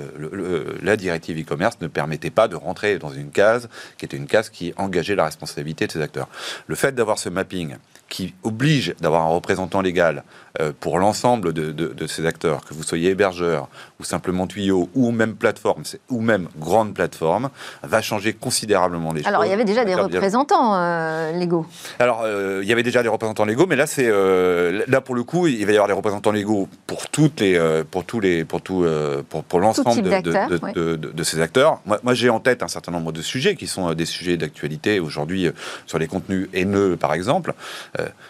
la 0.82 0.96
directive 0.96 1.38
e-commerce 1.38 1.76
ne 1.82 1.88
permettait 1.88 2.30
pas 2.30 2.48
de 2.48 2.56
rentrer 2.56 2.98
dans 2.98 3.12
une 3.12 3.30
case 3.30 3.68
qui 3.98 4.06
était 4.06 4.16
une 4.16 4.26
case 4.26 4.48
qui 4.48 4.72
engageait 4.76 5.16
la 5.16 5.24
responsabilité 5.26 5.86
de 5.86 5.92
ces 5.92 6.00
acteurs. 6.00 6.28
Le 6.66 6.74
fait 6.74 6.94
d'avoir 6.94 7.18
ce 7.18 7.28
mapping 7.28 7.76
qui 8.08 8.34
oblige 8.42 8.94
d'avoir 9.00 9.22
un 9.22 9.28
représentant 9.28 9.80
légal 9.80 10.24
euh, 10.60 10.72
pour 10.78 10.98
l'ensemble 10.98 11.52
de, 11.52 12.06
ces 12.06 12.26
acteurs, 12.26 12.64
que 12.64 12.74
vous 12.74 12.82
soyez 12.82 13.10
hébergeur 13.10 13.68
ou 14.00 14.04
simplement 14.04 14.46
tuyau 14.46 14.88
ou 14.94 15.10
même 15.10 15.34
plateforme 15.34 15.82
ou 16.08 16.20
même 16.20 16.48
grande 16.58 16.94
plateforme, 16.94 17.50
va 17.82 18.00
changer 18.00 18.32
considérablement 18.32 19.12
les 19.12 19.20
choses. 19.20 19.28
Alors 19.28 19.44
il 19.44 19.50
y 19.50 19.52
avait 19.52 19.64
déjà 19.64 19.84
des 19.84 19.94
représentants 19.94 20.74
euh, 20.74 21.32
légaux. 21.32 21.66
Alors 21.98 22.22
euh, 22.24 22.60
il 22.62 22.68
y 22.68 22.72
avait 22.72 22.82
déjà 22.82 23.02
des 23.02 23.08
représentants 23.08 23.44
légaux, 23.44 23.66
mais 23.68 23.76
là 23.76 23.86
c'est 23.86 24.08
là 24.08 25.00
pour 25.00 25.14
le 25.14 25.22
coup 25.22 25.46
il 25.46 25.64
va 25.64 25.72
y 25.72 25.74
avoir 25.74 25.88
des 25.88 25.94
représentants 25.94 26.32
légaux 26.32 26.68
pour 26.86 27.08
toutes 27.08 27.40
les 27.40 27.84
pour 27.90 28.04
tous 28.04 28.20
les 28.20 28.44
pour 28.44 28.62
tout 28.62 28.86
pour, 29.28 29.44
pour 29.44 29.60
l'ensemble 29.60 30.02
de, 30.02 30.96
de, 30.96 31.22
ces 31.22 31.40
acteurs. 31.40 31.80
Moi, 31.84 32.00
moi 32.02 32.14
j'ai 32.14 32.30
en 32.30 32.40
tête 32.40 32.62
un 32.62 32.68
certain 32.68 32.92
nombre 32.92 33.12
de 33.12 33.22
sujets 33.22 33.54
qui 33.54 33.66
sont 33.66 33.92
des 33.94 34.06
sujets 34.06 34.36
d'actualité 34.36 34.98
aujourd'hui 34.98 35.50
sur 35.86 35.98
les 35.98 36.06
contenus 36.06 36.48
haineux 36.54 36.96
par 36.96 37.12
exemple. 37.12 37.54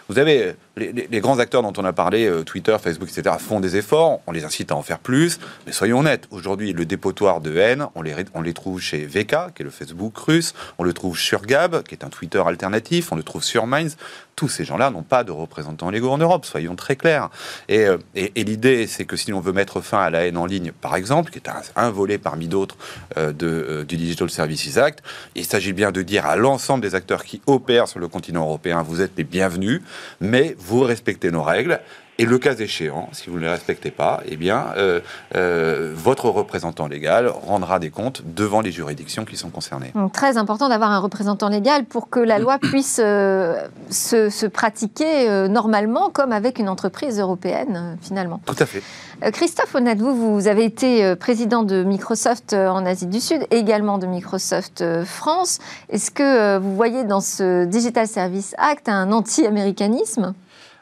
Vous 0.07 0.19
avez 0.19 0.55
les, 0.79 1.19
grands 1.19 1.39
acteurs 1.39 1.61
dont 1.61 1.73
on 1.77 1.85
a 1.85 1.93
parlé, 1.93 2.25
euh, 2.25 2.43
Twitter, 2.43 2.75
Facebook, 2.81 3.09
etc., 3.09 3.35
font 3.39 3.59
des 3.59 3.75
efforts. 3.77 4.19
On 4.27 4.31
les 4.31 4.45
incite 4.45 4.71
à 4.71 4.75
en 4.75 4.81
faire 4.81 4.99
plus. 4.99 5.39
Mais 5.65 5.71
soyons 5.71 5.99
honnêtes, 5.99 6.27
aujourd'hui, 6.31 6.73
le 6.73 6.85
dépotoir 6.85 7.41
de 7.41 7.55
haine, 7.57 7.87
on 7.95 8.01
les, 8.01 8.15
on 8.33 8.41
les 8.41 8.53
trouve 8.53 8.79
chez 8.79 9.05
VK, 9.05 9.53
qui 9.53 9.61
est 9.61 9.63
le 9.63 9.69
Facebook 9.69 10.17
russe. 10.17 10.53
On 10.77 10.83
le 10.83 10.93
trouve 10.93 11.17
sur 11.17 11.41
Gab, 11.41 11.83
qui 11.83 11.95
est 11.95 12.03
un 12.03 12.09
Twitter 12.09 12.41
alternatif. 12.45 13.11
On 13.11 13.15
le 13.15 13.23
trouve 13.23 13.43
sur 13.43 13.67
Minds. 13.67 13.95
Tous 14.35 14.47
ces 14.47 14.63
gens-là 14.63 14.89
n'ont 14.89 15.03
pas 15.03 15.25
de 15.25 15.31
représentants 15.31 15.89
légaux 15.89 16.11
en 16.11 16.17
Europe, 16.17 16.45
soyons 16.45 16.77
très 16.77 16.95
clairs. 16.95 17.29
Euh, 17.69 17.97
et, 18.15 18.31
et, 18.37 18.45
l'idée, 18.45 18.87
c'est 18.87 19.03
que 19.03 19.17
si 19.17 19.33
on 19.33 19.41
veut 19.41 19.51
mettre 19.51 19.81
fin 19.81 19.99
à 19.99 20.09
la 20.09 20.25
haine 20.25 20.37
en 20.37 20.45
ligne, 20.45 20.71
par 20.71 20.95
exemple, 20.95 21.29
qui 21.29 21.39
est 21.39 21.49
un, 21.75 21.89
volet 21.89 22.17
parmi 22.17 22.47
d'autres 22.47 22.77
euh, 23.17 23.83
du 23.83 23.97
Digital 23.97 24.29
Services 24.29 24.77
Act, 24.77 25.03
il 25.35 25.43
s'agit 25.43 25.73
bien 25.73 25.91
de 25.91 26.01
dire 26.01 26.25
à 26.25 26.37
l'ensemble 26.37 26.81
des 26.81 26.95
acteurs 26.95 27.25
qui 27.25 27.41
opèrent 27.47 27.89
sur 27.89 27.99
le 27.99 28.07
continent 28.07 28.43
européen, 28.43 28.81
vous 28.81 29.01
êtes 29.01 29.11
les 29.17 29.25
bienvenus, 29.25 29.81
mais 30.21 30.55
vous 30.57 30.68
respectez 30.77 31.31
nos 31.31 31.43
règles. 31.43 31.79
Et 32.19 32.25
le 32.25 32.37
cas 32.37 32.53
échéant, 32.53 33.07
si 33.13 33.29
vous 33.29 33.37
ne 33.37 33.43
les 33.43 33.47
respectez 33.47 33.91
pas, 33.91 34.19
eh 34.25 34.35
bien, 34.35 34.73
euh, 34.75 34.99
euh, 35.37 35.93
votre 35.95 36.27
représentant 36.27 36.85
légal 36.85 37.29
rendra 37.29 37.79
des 37.79 37.91
comptes 37.91 38.23
devant 38.25 38.59
les 38.59 38.73
juridictions 38.73 39.23
qui 39.23 39.37
sont 39.37 39.49
concernées. 39.49 39.93
Donc, 39.95 40.11
très 40.11 40.35
important 40.35 40.67
d'avoir 40.67 40.91
un 40.91 40.99
représentant 40.99 41.47
légal 41.47 41.85
pour 41.85 42.09
que 42.09 42.19
la 42.19 42.37
loi 42.37 42.59
puisse 42.59 42.99
euh, 43.01 43.65
se, 43.89 44.47
pratiquer 44.47 45.47
normalement, 45.47 46.09
comme 46.09 46.33
avec 46.33 46.59
une 46.59 46.67
entreprise 46.67 47.21
européenne, 47.21 47.97
finalement. 48.01 48.41
Tout 48.45 48.55
à 48.59 48.65
fait. 48.65 48.83
Christophe 49.31 49.73
Honnête, 49.75 49.99
vous, 49.99 50.33
vous 50.33 50.47
avez 50.49 50.65
été 50.65 51.15
président 51.15 51.63
de 51.63 51.83
Microsoft 51.83 52.51
en 52.51 52.85
Asie 52.85 53.07
du 53.07 53.21
Sud, 53.21 53.47
également 53.49 53.97
de 53.97 54.07
Microsoft 54.07 54.83
France. 55.05 55.59
Est-ce 55.89 56.11
que 56.11 56.57
vous 56.57 56.75
voyez 56.75 57.05
dans 57.05 57.21
ce 57.21 57.63
Digital 57.63 58.07
Service 58.07 58.55
Act 58.57 58.89
un 58.89 59.13
anti-américanisme? 59.13 60.33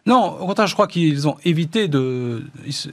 Non, 0.07 0.39
au 0.39 0.47
contraire, 0.47 0.67
je 0.67 0.73
crois 0.73 0.87
qu'ils 0.87 1.27
ont 1.27 1.35
évité 1.43 1.89
de, 1.89 2.45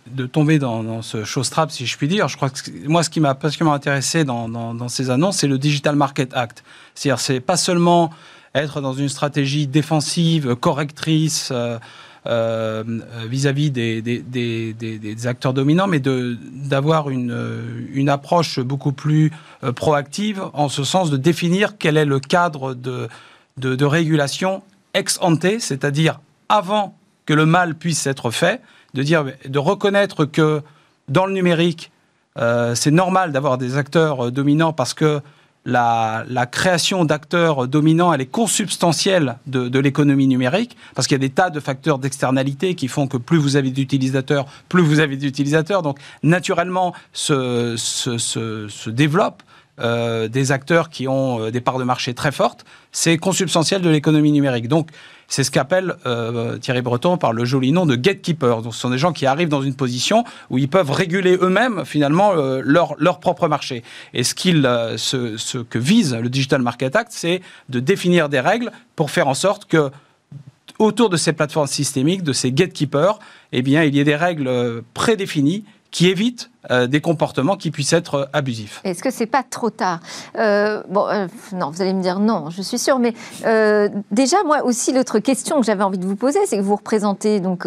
de 0.09 0.27
tomber 0.27 0.59
dans, 0.59 1.01
ce 1.01 1.23
show 1.23 1.45
strap, 1.45 1.71
si 1.71 1.87
je 1.87 1.97
puis 1.97 2.09
dire. 2.09 2.27
Je 2.27 2.37
crois 2.37 2.51
que 2.51 2.57
moi, 2.89 3.05
ce 3.05 3.09
qui 3.09 3.21
m'a 3.21 3.37
particulièrement 3.37 3.77
intéressé 3.77 4.25
dans, 4.25 4.49
dans, 4.49 4.89
ces 4.89 5.11
annonces, 5.11 5.37
c'est 5.37 5.47
le 5.47 5.57
Digital 5.57 5.95
Market 5.95 6.35
Act. 6.35 6.65
C'est-à-dire, 6.97 7.21
c'est 7.21 7.39
pas 7.39 7.57
seulement 7.57 8.11
être 8.57 8.81
dans 8.81 8.95
une 8.95 9.09
stratégie 9.09 9.69
défensive, 9.69 10.57
correctrice. 10.57 11.51
Euh, 11.53 11.79
euh, 12.27 12.83
vis-à-vis 13.29 13.71
des, 13.71 14.01
des, 14.01 14.21
des, 14.21 14.73
des, 14.73 15.27
acteurs 15.27 15.53
dominants, 15.53 15.87
mais 15.87 16.01
d'avoir 16.01 17.11
une, 17.11 17.87
une 17.93 18.09
approche 18.09 18.61
beaucoup 18.61 18.93
plus 18.93 19.31
euh, 19.63 19.73
proactive 19.73 20.43
en 20.55 20.71
ce 20.71 20.85
sens 20.85 21.11
de 21.11 21.19
définir 21.19 21.77
quel 21.77 21.99
est 21.99 22.07
le 22.07 22.21
cadre 22.21 22.73
de, 22.73 23.09
de 23.59 23.85
régulation 23.85 24.63
ex 24.95 25.19
ante, 25.21 25.61
c'est-à-dire 25.61 26.19
avant 26.49 26.97
que 27.27 27.35
le 27.35 27.47
mal 27.47 27.75
puisse 27.75 28.07
être 28.07 28.31
fait, 28.31 28.61
de 28.95 29.03
dire, 29.03 29.25
de 29.45 29.59
reconnaître 29.59 30.25
que 30.25 30.63
dans 31.09 31.27
le 31.27 31.33
numérique, 31.33 31.91
euh, 32.39 32.75
c'est 32.75 32.91
normal 32.91 33.33
d'avoir 33.33 33.59
des 33.59 33.77
acteurs 33.77 34.27
euh, 34.27 34.31
dominants 34.31 34.73
parce 34.73 34.95
que 34.95 35.21
la, 35.67 36.25
création 36.51 37.07
d'acteurs 37.07 37.67
dominants, 37.69 38.13
elle 38.13 38.21
est 38.21 38.27
consubstantielle 38.27 39.39
de, 39.47 39.79
l'économie 39.79 40.27
numérique, 40.27 40.77
parce 40.95 41.07
qu'il 41.07 41.15
y 41.15 41.21
a 41.23 41.27
des 41.27 41.31
tas 41.31 41.49
de 41.49 41.59
facteurs 41.59 41.99
d'externalité 41.99 42.75
qui 42.75 42.87
font 42.87 43.07
que 43.07 43.17
plus 43.17 43.39
vous 43.39 43.57
avez 43.57 43.71
d'utilisateurs, 43.71 44.45
plus 44.69 44.83
vous 44.83 45.01
avez 45.01 45.17
d'utilisateurs. 45.17 45.81
Donc, 45.81 45.99
naturellement, 46.23 46.93
se, 47.15 47.77
se, 47.79 48.91
développent 48.91 49.43
euh, 49.81 50.29
des 50.29 50.53
acteurs 50.53 50.91
qui 50.91 51.09
ont 51.09 51.49
des 51.49 51.63
parts 51.63 51.79
de 51.79 51.85
marché 51.85 52.13
très 52.13 52.31
fortes. 52.31 52.67
C'est 52.93 53.17
consubstantiel 53.17 53.81
de 53.81 53.89
l'économie 53.89 54.33
numérique. 54.33 54.69
Donc, 54.69 54.91
c'est 55.29 55.45
ce 55.45 55.51
qu'appelle 55.51 55.97
euh, 56.07 56.59
Thierry 56.59 56.83
Breton 56.83 57.17
par 57.17 57.33
le 57.33 57.45
joli 57.45 57.73
nom 57.73 57.87
de 57.87 57.97
gatekeeper. 57.97 58.63
Donc, 58.63 58.75
ce 58.75 58.81
sont 58.81 58.91
des 58.91 58.99
gens 58.99 59.13
qui 59.13 59.27
arrivent 59.27 59.49
dans 59.49 59.63
une 59.63 59.75
position 59.75 60.25
où 60.51 60.59
ils 60.59 60.69
peuvent 60.69 60.91
réguler 60.91 61.37
eux-mêmes, 61.41 61.85
finalement, 61.85 62.33
euh, 62.33 62.61
leur, 62.65 62.95
leur 62.99 63.21
propre 63.21 63.49
marché. 63.49 63.83
Et 64.13 64.25
ce, 64.25 64.35
qu'il, 64.35 64.67
euh, 64.67 64.97
ce 64.97 65.59
que 65.59 65.79
vise 65.79 66.15
le 66.15 66.29
Digital 66.29 66.63
Market 66.63 66.97
Act, 66.97 67.13
c'est 67.13 67.41
de 67.69 67.81
définir 67.81 68.29
des 68.29 68.41
règles 68.41 68.71
pour 68.97 69.11
faire 69.11 69.29
en 69.29 69.35
sorte 69.35 69.67
que 69.67 69.91
autour 70.79 71.09
de 71.09 71.17
ces 71.17 71.33
plateformes 71.33 71.69
systémiques, 71.69 72.23
de 72.23 72.33
ces 72.33 72.51
gatekeepers, 72.51 73.19
eh 73.53 73.63
bien, 73.63 73.85
il 73.85 73.95
y 73.95 74.01
ait 74.01 74.05
des 74.05 74.17
règles 74.17 74.83
prédéfinies 74.93 75.65
qui 75.95 76.09
évite 76.09 76.51
euh, 76.73 76.89
des 76.89 77.01
comportements 77.01 77.57
qui 77.57 77.71
puissent 77.71 77.93
être 77.93 78.29
abusifs. 78.33 78.81
Est-ce 78.83 79.01
que 79.01 79.13
c'est 79.13 79.27
pas 79.27 79.45
trop 79.45 79.71
tard? 79.71 80.01
Euh, 80.37 80.83
Bon, 80.89 81.07
euh, 81.07 81.29
non, 81.53 81.71
vous 81.71 81.83
allez 81.83 81.93
me 81.95 82.03
dire 82.03 82.19
non, 82.19 82.51
je 82.51 82.63
suis 82.63 82.79
sûre, 82.79 82.99
mais 82.99 83.15
déjà 84.11 84.43
moi 84.45 84.65
aussi 84.65 84.93
l'autre 84.93 85.21
question 85.21 85.61
que 85.61 85.67
j'avais 85.67 85.85
envie 85.85 85.99
de 85.99 86.05
vous 86.05 86.17
poser, 86.17 86.41
c'est 86.47 86.57
que 86.57 86.63
vous 86.63 86.75
représentez 86.75 87.39
donc 87.39 87.67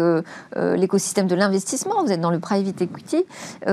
l'écosystème 0.54 1.26
de 1.26 1.34
l'investissement, 1.34 2.04
vous 2.04 2.12
êtes 2.12 2.20
dans 2.20 2.30
le 2.30 2.38
private 2.38 2.82
equity. 2.82 3.24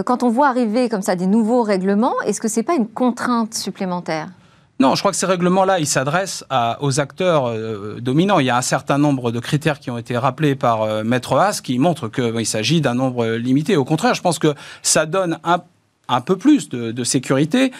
quand 0.05 0.23
on 0.23 0.29
voit 0.29 0.47
arriver 0.47 0.87
comme 0.87 1.01
ça 1.01 1.17
des 1.17 1.27
nouveaux 1.27 1.61
règlements, 1.61 2.15
est-ce 2.25 2.39
que 2.39 2.47
c'est 2.47 2.63
pas 2.63 2.75
une 2.75 2.87
contrainte 2.87 3.53
supplémentaire? 3.53 4.29
Non, 4.79 4.93
je 4.95 5.01
crois 5.01 5.11
que 5.11 5.17
ces 5.17 5.25
règlements-là, 5.25 5.79
ils 5.79 5.87
s'adressent 5.87 6.43
aux 6.81 6.99
acteurs 6.99 7.49
dominants. 8.01 8.39
Il 8.39 8.45
y 8.45 8.49
a 8.49 8.57
un 8.57 8.61
certain 8.61 8.97
nombre 8.97 9.31
de 9.31 9.39
critères 9.39 9.79
qui 9.79 9.89
ont 9.89 9.97
été 9.97 10.17
rappelés 10.17 10.55
par 10.55 11.05
Maître 11.05 11.37
Haas 11.37 11.61
qui 11.63 11.79
montrent 11.79 12.09
qu'il 12.09 12.45
s'agit 12.45 12.81
d'un 12.81 12.93
nombre 12.93 13.25
limité. 13.35 13.77
Au 13.77 13.85
contraire, 13.85 14.15
je 14.15 14.21
pense 14.21 14.37
que 14.37 14.53
ça 14.81 15.05
donne 15.05 15.39
un, 15.45 16.21
peu 16.21 16.35
plus 16.35 16.67
de, 16.67 17.03
sécurité 17.05 17.71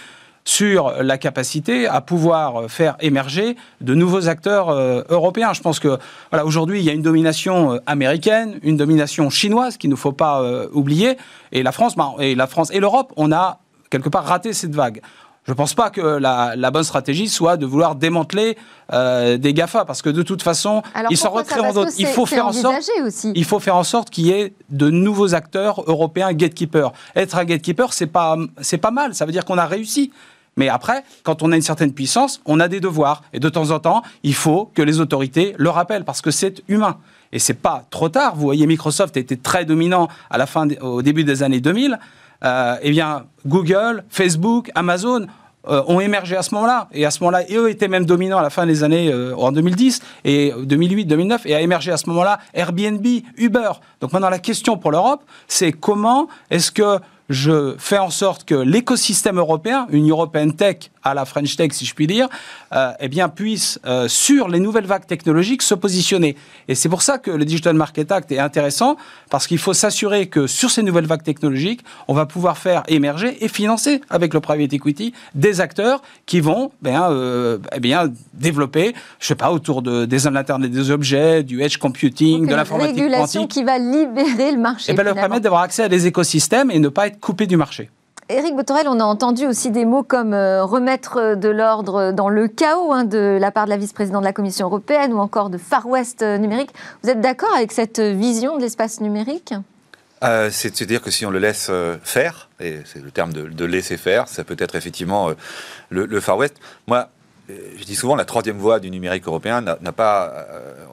sur 0.46 0.92
la 1.02 1.18
capacité 1.18 1.88
à 1.88 2.02
pouvoir 2.02 2.70
faire 2.70 2.96
émerger 3.00 3.58
de 3.82 3.96
nouveaux 3.96 4.30
acteurs 4.30 4.70
euh, 4.70 5.02
européens. 5.10 5.54
Je 5.54 5.62
pense 5.62 5.80
que 5.80 5.98
voilà, 6.30 6.46
aujourd'hui, 6.46 6.80
il 6.80 6.86
y 6.86 6.90
a 6.92 6.94
une 6.94 7.02
domination 7.02 7.74
euh, 7.74 7.80
américaine, 7.88 8.60
une 8.62 8.78
domination 8.78 9.32
chinoise 9.32 9.78
qu'il 9.78 9.90
ne 9.90 9.96
faut 9.96 10.12
pas 10.12 10.42
euh, 10.44 10.68
oublier. 10.72 11.18
Et 11.52 11.64
la 11.64 11.72
France, 11.72 11.96
bah, 11.96 12.14
et 12.20 12.36
la 12.36 12.46
France 12.46 12.70
et 12.72 12.80
l'Europe, 12.80 13.12
on 13.18 13.32
a 13.32 13.60
quelque 13.90 14.10
part 14.10 14.26
raté 14.26 14.54
cette 14.54 14.76
vague. 14.76 15.02
Je 15.46 15.52
ne 15.52 15.56
pense 15.56 15.76
pas 15.76 15.92
que 15.92 16.02
la, 16.02 16.72
bonne 16.72 16.84
stratégie 16.84 17.30
soit 17.30 17.56
de 17.56 17.68
vouloir 17.68 17.96
démanteler 17.96 18.58
euh, 18.94 19.38
des 19.38 19.54
GAFA, 19.54 19.86
parce 19.86 20.02
que 20.02 20.10
de 20.10 20.24
toute 20.24 20.42
façon, 20.42 20.82
ils 21.12 21.18
s'en 21.18 21.30
recréeront 21.30 21.72
d'autres. 21.72 21.92
Il 22.00 22.08
faut 22.08 22.26
faire 22.26 22.48
en 22.48 22.52
sorte, 22.52 22.90
il 23.24 23.46
faut 23.46 23.60
faire 23.60 23.76
en 23.76 23.84
sorte 23.84 24.10
qu'il 24.10 24.26
y 24.26 24.32
ait 24.32 24.54
de 24.72 24.90
nouveaux 24.90 25.36
acteurs 25.36 25.84
européens 25.86 26.34
gatekeepers. 26.34 26.92
Être 27.16 27.38
un 27.38 27.46
gatekeeper, 27.46 27.94
c'est 27.94 28.08
pas 28.08 28.38
c'est 28.60 28.80
pas 28.80 28.90
mal. 28.90 29.14
Ça 29.14 29.26
veut 29.26 29.32
dire 29.32 29.46
qu'on 29.46 29.60
a 29.60 29.68
réussi. 29.68 30.12
Mais 30.58 30.70
après, 30.70 31.04
quand 31.24 31.44
on 31.44 31.52
a 31.52 31.56
une 31.56 31.62
certaine 31.62 31.92
puissance, 31.94 32.42
on 32.46 32.60
a 32.60 32.68
des 32.68 32.80
devoirs. 32.80 33.24
Et 33.34 33.40
de 33.40 33.50
temps 33.50 33.72
en 33.72 33.80
temps, 33.80 34.02
il 34.24 34.34
faut 34.34 34.72
que 34.74 34.82
les 34.82 35.00
autorités 35.00 35.54
le 35.58 35.70
rappellent, 35.70 36.06
parce 36.06 36.22
que 36.22 36.32
c'est 36.32 36.64
humain. 36.70 36.98
Et 37.34 37.40
c'est 37.40 37.56
pas 37.56 37.86
trop 37.90 38.10
tard. 38.10 38.36
Vous 38.36 38.44
voyez, 38.44 38.66
Microsoft 38.66 39.18
été 39.18 39.36
très 39.38 39.66
dominant 39.66 40.08
à 40.30 40.38
la 40.38 40.46
fin, 40.46 40.68
au 40.82 41.02
début 41.02 41.24
des 41.24 41.44
années 41.44 41.60
2000 41.60 42.00
euh, 42.44 42.76
eh 42.82 42.92
bien, 42.92 43.26
Google, 43.46 44.04
Facebook, 44.10 44.72
Amazon 44.76 45.28
euh, 45.68 45.82
ont 45.88 46.00
émergé 46.00 46.36
à 46.36 46.44
ce 46.44 46.54
moment-là. 46.56 46.88
Et 46.92 47.06
à 47.06 47.12
ce 47.12 47.24
moment-là, 47.24 47.44
eux 47.52 47.70
étaient 47.70 47.88
même 47.88 48.06
dominants 48.06 48.38
à 48.38 48.44
la 48.44 48.50
fin 48.50 48.66
des 48.66 48.84
années, 48.84 49.12
euh, 49.12 49.36
en 49.36 49.52
2010 49.52 50.02
et 50.24 50.54
2008, 50.64 51.06
2009, 51.06 51.46
et 51.46 51.56
a 51.56 51.62
émergé 51.62 51.92
à 51.92 51.98
ce 51.98 52.08
moment-là 52.10 52.40
Airbnb, 52.54 53.06
Uber. 53.38 53.72
Donc 54.00 54.14
maintenant, 54.14 54.30
la 54.30 54.40
question 54.40 54.78
pour 54.78 54.92
l'Europe, 54.92 55.24
c'est 55.48 55.72
comment 55.72 56.28
est-ce 56.52 56.72
que 56.72 57.00
je 57.30 57.76
fais 57.80 57.98
en 57.98 58.12
sorte 58.12 58.44
que 58.46 58.54
l'écosystème 58.54 59.40
européen, 59.40 59.88
une 59.90 60.08
European 60.10 60.52
Tech 60.52 60.92
à 61.06 61.14
la 61.14 61.24
French 61.24 61.56
Tech, 61.56 61.72
si 61.72 61.86
je 61.86 61.94
puis 61.94 62.08
dire, 62.08 62.28
euh, 62.74 62.92
eh 63.00 63.08
bien, 63.08 63.30
puisse, 63.30 63.80
euh, 63.86 64.08
sur 64.10 64.50
les 64.50 64.60
nouvelles 64.60 64.88
vagues 64.88 65.06
technologiques, 65.06 65.62
se 65.62 65.76
positionner. 65.76 66.36
Et 66.68 66.76
c'est 66.76 66.90
pour 66.90 67.04
ça 67.04 67.20
que 67.20 67.32
le 67.32 67.46
Digital 67.46 67.76
Market 67.76 68.12
Act 68.12 68.32
est 68.32 68.40
intéressant, 68.40 68.98
parce 69.30 69.48
qu'il 69.48 69.60
faut 69.60 69.74
s'assurer 69.74 70.28
que 70.28 70.48
sur 70.48 70.72
ces 70.72 70.84
nouvelles 70.84 71.06
vagues 71.06 71.24
technologiques, 71.24 71.82
on 72.08 72.14
va 72.14 72.26
pouvoir 72.26 72.58
faire 72.58 72.84
émerger 72.88 73.38
et 73.44 73.48
financer, 73.48 74.02
avec 74.10 74.34
le 74.34 74.40
private 74.40 74.74
equity, 74.74 75.14
des 75.36 75.62
acteurs 75.62 76.02
qui 76.26 76.40
vont 76.40 76.72
bien, 76.82 77.10
euh, 77.12 77.60
eh 77.74 77.80
bien, 77.80 78.12
développer, 78.34 78.96
je 79.20 79.28
sais 79.28 79.36
pas, 79.36 79.52
autour 79.52 79.82
de, 79.82 80.06
des 80.06 80.26
Internet 80.28 80.72
des 80.72 80.90
objets, 80.92 81.44
du 81.44 81.62
edge 81.62 81.78
computing, 81.78 82.48
de 82.48 82.56
l'informatique 82.56 82.96
quantique. 82.96 82.98
Une 82.98 83.04
régulation 83.04 83.48
qui 83.48 83.64
va 83.64 83.78
libérer 83.78 84.52
le 84.52 84.58
marché. 84.58 84.92
Et 84.92 84.96
bien, 84.96 85.04
leur 85.04 85.14
permettre 85.14 85.44
d'avoir 85.44 85.62
accès 85.62 85.84
à 85.84 85.90
des 85.90 86.08
écosystèmes 86.08 86.72
et 86.72 86.80
ne 86.80 86.90
pas 86.90 87.08
être 87.08 87.20
coupé 87.20 87.46
du 87.46 87.58
marché. 87.58 87.90
Éric 88.28 88.56
Botorel, 88.56 88.88
on 88.88 89.00
a 89.00 89.04
entendu 89.04 89.46
aussi 89.46 89.70
des 89.70 89.86
mots 89.86 90.02
comme 90.02 90.34
euh, 90.34 90.64
remettre 90.64 91.36
de 91.36 91.48
l'ordre 91.48 92.12
dans 92.12 92.28
le 92.28 92.48
chaos 92.48 92.92
hein, 92.92 93.04
de 93.04 93.38
la 93.40 93.52
part 93.52 93.66
de 93.66 93.70
la 93.70 93.78
vice-présidente 93.78 94.22
de 94.22 94.26
la 94.26 94.34
Commission 94.34 94.66
européenne 94.66 95.14
ou 95.14 95.20
encore 95.20 95.52
de 95.52 95.60
Far 95.60 95.86
West 95.86 96.24
euh, 96.24 96.40
numérique. 96.40 96.72
Vous 97.04 97.10
êtes 97.12 97.22
d'accord 97.22 97.54
avec 97.56 97.72
cette 97.72 98.00
vision 98.00 98.58
de 98.58 98.64
l'espace 98.64 99.00
numérique? 99.00 99.54
Euh, 100.24 100.50
c'est 100.52 100.72
de 100.72 100.76
se 100.76 100.86
dire 100.86 101.04
que 101.04 101.12
si 101.12 101.24
on 101.28 101.30
le 101.30 101.38
laisse 101.38 101.70
faire, 102.02 102.50
et 102.60 102.80
c'est 102.86 103.04
le 103.04 103.12
terme 103.12 103.32
de, 103.32 103.66
laisser 103.66 103.96
faire, 103.96 104.28
ça 104.28 104.44
peut 104.44 104.56
être 104.58 104.74
effectivement 104.74 105.30
le, 105.90 106.20
Far 106.20 106.38
West. 106.38 106.56
Moi, 106.88 107.10
je 107.48 107.84
dis 107.84 107.96
souvent, 107.96 108.16
la 108.16 108.26
troisième 108.26 108.58
voie 108.58 108.80
du 108.80 108.90
numérique 108.90 109.28
européen 109.28 109.62
n'a 109.62 109.92
pas, 109.92 110.48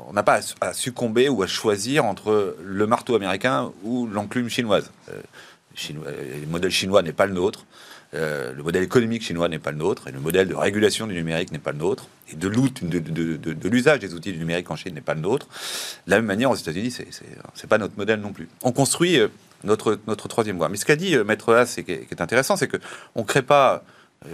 on 0.06 0.12
n'a 0.12 0.22
pas 0.22 0.40
à, 0.60 0.74
succomber 0.74 1.30
ou 1.30 1.42
à 1.42 1.46
choisir 1.46 2.04
entre 2.04 2.56
le 2.62 2.86
marteau 2.86 3.14
américain 3.14 3.70
ou 3.84 4.06
l'enclume 4.06 4.50
chinoise. 4.50 4.90
Le 5.90 6.46
modèle 6.46 6.70
chinois 6.70 7.02
n'est 7.02 7.12
pas 7.12 7.26
le 7.26 7.34
nôtre. 7.34 7.66
Euh, 8.14 8.52
le 8.52 8.62
modèle 8.62 8.82
économique 8.82 9.22
chinois 9.22 9.48
n'est 9.48 9.58
pas 9.58 9.70
le 9.70 9.78
nôtre, 9.78 10.08
et 10.08 10.12
le 10.12 10.20
modèle 10.20 10.46
de 10.46 10.54
régulation 10.54 11.06
du 11.06 11.14
numérique 11.14 11.50
n'est 11.50 11.58
pas 11.58 11.72
le 11.72 11.78
nôtre, 11.78 12.08
et 12.30 12.36
de 12.36 12.46
l'usage 12.48 14.00
de, 14.00 14.06
des 14.06 14.14
outils 14.14 14.32
du 14.32 14.38
numérique 14.38 14.70
en 14.70 14.76
Chine 14.76 14.94
n'est 14.94 15.00
pas 15.00 15.14
le 15.14 15.22
nôtre. 15.22 15.46
De 16.06 16.10
la 16.10 16.16
même 16.16 16.26
manière, 16.26 16.50
aux 16.50 16.54
États-Unis, 16.54 16.90
c'est 16.90 17.06
n'est 17.06 17.68
pas 17.68 17.78
notre 17.78 17.96
modèle 17.96 18.20
non 18.20 18.32
plus. 18.32 18.48
On 18.62 18.72
construit 18.72 19.18
euh, 19.18 19.28
notre, 19.64 19.98
notre 20.06 20.28
troisième 20.28 20.58
voie. 20.58 20.68
Mais 20.68 20.76
ce 20.76 20.84
qu'a 20.84 20.96
dit 20.96 21.16
Maître 21.24 21.54
Haas, 21.54 21.76
et 21.78 21.84
qui 21.84 21.92
est, 21.92 22.20
intéressant, 22.20 22.56
c'est 22.56 22.68
qu'on 22.68 23.20
ne 23.20 23.26
crée 23.26 23.42
pas 23.42 23.76
euh, 23.76 23.78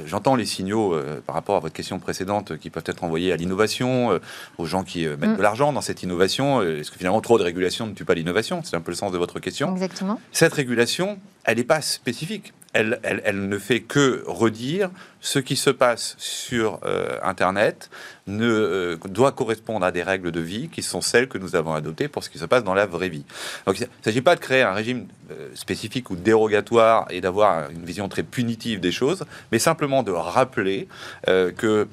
j'entends 0.06 0.36
les 0.36 0.46
signaux 0.46 0.94
euh, 0.94 1.20
par 1.24 1.34
rapport 1.34 1.56
à 1.56 1.60
votre 1.60 1.74
question 1.74 1.98
précédente 1.98 2.56
qui 2.58 2.70
peuvent 2.70 2.84
être 2.86 3.04
envoyés 3.04 3.32
à 3.32 3.36
l'innovation, 3.36 4.12
euh, 4.12 4.18
aux 4.58 4.66
gens 4.66 4.84
qui 4.84 5.06
mettent 5.06 5.20
mm. 5.20 5.36
de 5.36 5.42
l'argent 5.42 5.72
dans 5.72 5.80
cette 5.80 6.02
innovation. 6.02 6.62
Est-ce 6.62 6.90
que 6.90 6.98
finalement 6.98 7.20
trop 7.20 7.38
de 7.38 7.44
régulation 7.44 7.86
ne 7.86 7.92
tue 7.92 8.04
pas 8.04 8.14
l'innovation? 8.14 8.62
C'est 8.64 8.76
un 8.76 8.80
peu 8.80 8.90
le 8.90 8.96
sens 8.96 9.12
de 9.12 9.18
votre 9.18 9.40
question. 9.40 9.72
Exactement. 9.72 10.20
Cette 10.32 10.52
régulation, 10.52 11.18
elle 11.44 11.58
n'est 11.58 11.64
pas 11.64 11.80
spécifique 11.80 12.52
elle, 12.72 13.48
ne 13.48 13.58
fait 13.58 13.80
que 13.80 14.22
redire 14.26 14.90
ce 15.20 15.38
qui 15.38 15.56
se 15.56 15.70
passe 15.70 16.14
sur 16.18 16.80
euh, 16.84 17.18
Internet 17.22 17.90
euh, 18.28 18.96
doit 19.08 19.32
correspondre 19.32 19.84
à 19.84 19.92
des 19.92 20.02
règles 20.02 20.30
de 20.30 20.40
vie 20.40 20.68
qui 20.68 20.82
sont 20.82 21.00
celles 21.00 21.28
que 21.28 21.38
nous 21.38 21.56
avons 21.56 21.72
adoptées 21.72 22.08
pour 22.08 22.24
ce 22.24 22.30
qui 22.30 22.38
se 22.38 22.44
passe 22.44 22.64
dans 22.64 22.74
la 22.74 22.86
vraie 22.86 23.08
vie. 23.08 23.24
Donc 23.66 23.78
il 23.78 23.82
ne 23.82 24.04
s'agit 24.04 24.20
pas 24.20 24.34
de 24.34 24.40
créer 24.40 24.62
un 24.62 24.72
régime 24.72 25.06
euh, 25.30 25.48
spécifique 25.54 26.10
ou 26.10 26.16
dérogatoire 26.16 27.06
et 27.10 27.20
d'avoir 27.20 27.70
une 27.70 27.84
vision 27.84 28.08
très 28.08 28.22
punitive 28.22 28.80
des 28.80 28.92
choses, 28.92 29.24
mais 29.52 29.58
simplement 29.58 30.02
de 30.02 30.12
rappeler 30.12 30.88
que 31.26 31.88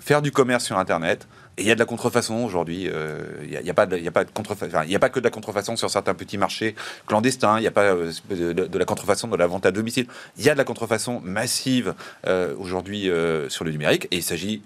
faire 0.00 0.22
du 0.22 0.32
commerce 0.32 0.64
sur 0.64 0.78
Internet, 0.78 1.26
et 1.56 1.62
il 1.62 1.68
y 1.68 1.70
a 1.70 1.74
de 1.74 1.78
la 1.78 1.86
contrefaçon 1.86 2.44
aujourd'hui. 2.44 2.88
Euh, 2.88 3.22
il 3.44 3.60
n'y 3.62 3.70
a, 3.70 3.74
pas 3.74 3.86
de, 3.86 3.92
de 3.92 3.98
il 3.98 4.04
y 4.04 4.08
a 4.96 4.98
pas 4.98 5.08
que 5.08 5.20
de 5.20 5.24
la 5.24 5.30
contrefaçon 5.30 5.76
sur 5.76 5.88
certains 5.88 6.14
petits 6.14 6.38
marchés 6.38 6.74
clandestins. 7.06 7.58
Il 7.58 7.60
n'y 7.60 7.68
a 7.68 7.70
pas 7.70 7.94
euh, 7.94 8.12
de, 8.30 8.78
la 8.78 8.84
contrefaçon 8.84 9.28
de 9.28 9.36
la 9.36 9.46
vente 9.46 9.64
à 9.66 9.70
domicile. 9.70 10.06
Il 10.36 10.44
y 10.44 10.50
a 10.50 10.54
de 10.54 10.58
la 10.58 10.64
contrefaçon 10.64 11.20
massive 11.22 11.94
euh, 12.26 12.54
aujourd'hui 12.58 13.10
sur 13.48 13.64
le 13.64 13.70
numérique. 13.70 14.08
Et 14.10 14.16
il 14.16 14.22
s'agit 14.22 14.62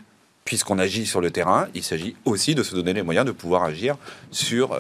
puisqu'on 0.49 0.79
agit 0.79 1.05
sur 1.05 1.21
le 1.21 1.31
terrain, 1.31 1.67
il 1.75 1.83
s'agit 1.83 2.17
aussi 2.25 2.55
de 2.55 2.63
se 2.63 2.75
donner 2.75 2.95
les 2.95 3.03
moyens 3.03 3.27
de 3.27 3.33
pouvoir 3.33 3.65
agir 3.65 3.99
sur, 4.31 4.75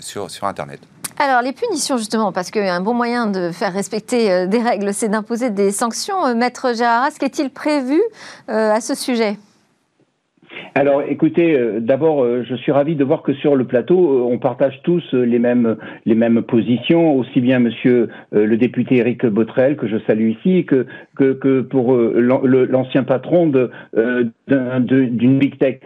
sur 0.00 0.28
Internet. 0.42 0.80
Alors, 1.20 1.40
les 1.40 1.52
punitions, 1.52 1.98
justement, 1.98 2.32
parce 2.32 2.50
qu'un 2.50 2.80
bon 2.80 2.92
moyen 2.92 3.28
de 3.28 3.52
faire 3.52 3.72
respecter 3.72 4.48
des 4.48 4.58
règles, 4.60 4.92
c'est 4.92 5.08
d'imposer 5.08 5.50
des 5.50 5.70
sanctions. 5.70 6.34
Maître 6.34 6.74
Gérard, 6.74 7.12
qu'est-il 7.16 7.50
prévu 7.50 8.02
à 8.48 8.80
ce 8.80 8.96
sujet? 8.96 9.38
Alors, 10.74 11.02
écoutez, 11.02 11.54
euh, 11.54 11.80
d'abord, 11.80 12.24
euh, 12.24 12.44
je 12.48 12.54
suis 12.54 12.72
ravi 12.72 12.96
de 12.96 13.04
voir 13.04 13.22
que 13.22 13.34
sur 13.34 13.56
le 13.56 13.64
plateau, 13.64 14.18
euh, 14.18 14.32
on 14.32 14.38
partage 14.38 14.80
tous 14.84 15.02
les 15.12 15.38
mêmes 15.38 15.76
les 16.06 16.14
mêmes 16.14 16.42
positions, 16.42 17.14
aussi 17.16 17.40
bien 17.40 17.58
Monsieur 17.58 18.08
le 18.32 18.56
député 18.56 18.96
Éric 18.96 19.26
Botrel 19.26 19.76
que 19.76 19.86
je 19.86 19.98
salue 20.06 20.30
ici, 20.30 20.64
que 20.64 20.86
que, 21.16 21.32
que 21.34 21.60
pour 21.60 21.94
l'ancien 21.94 23.04
patron 23.04 23.46
d'une 23.46 25.38
big 25.38 25.58
tech. 25.58 25.80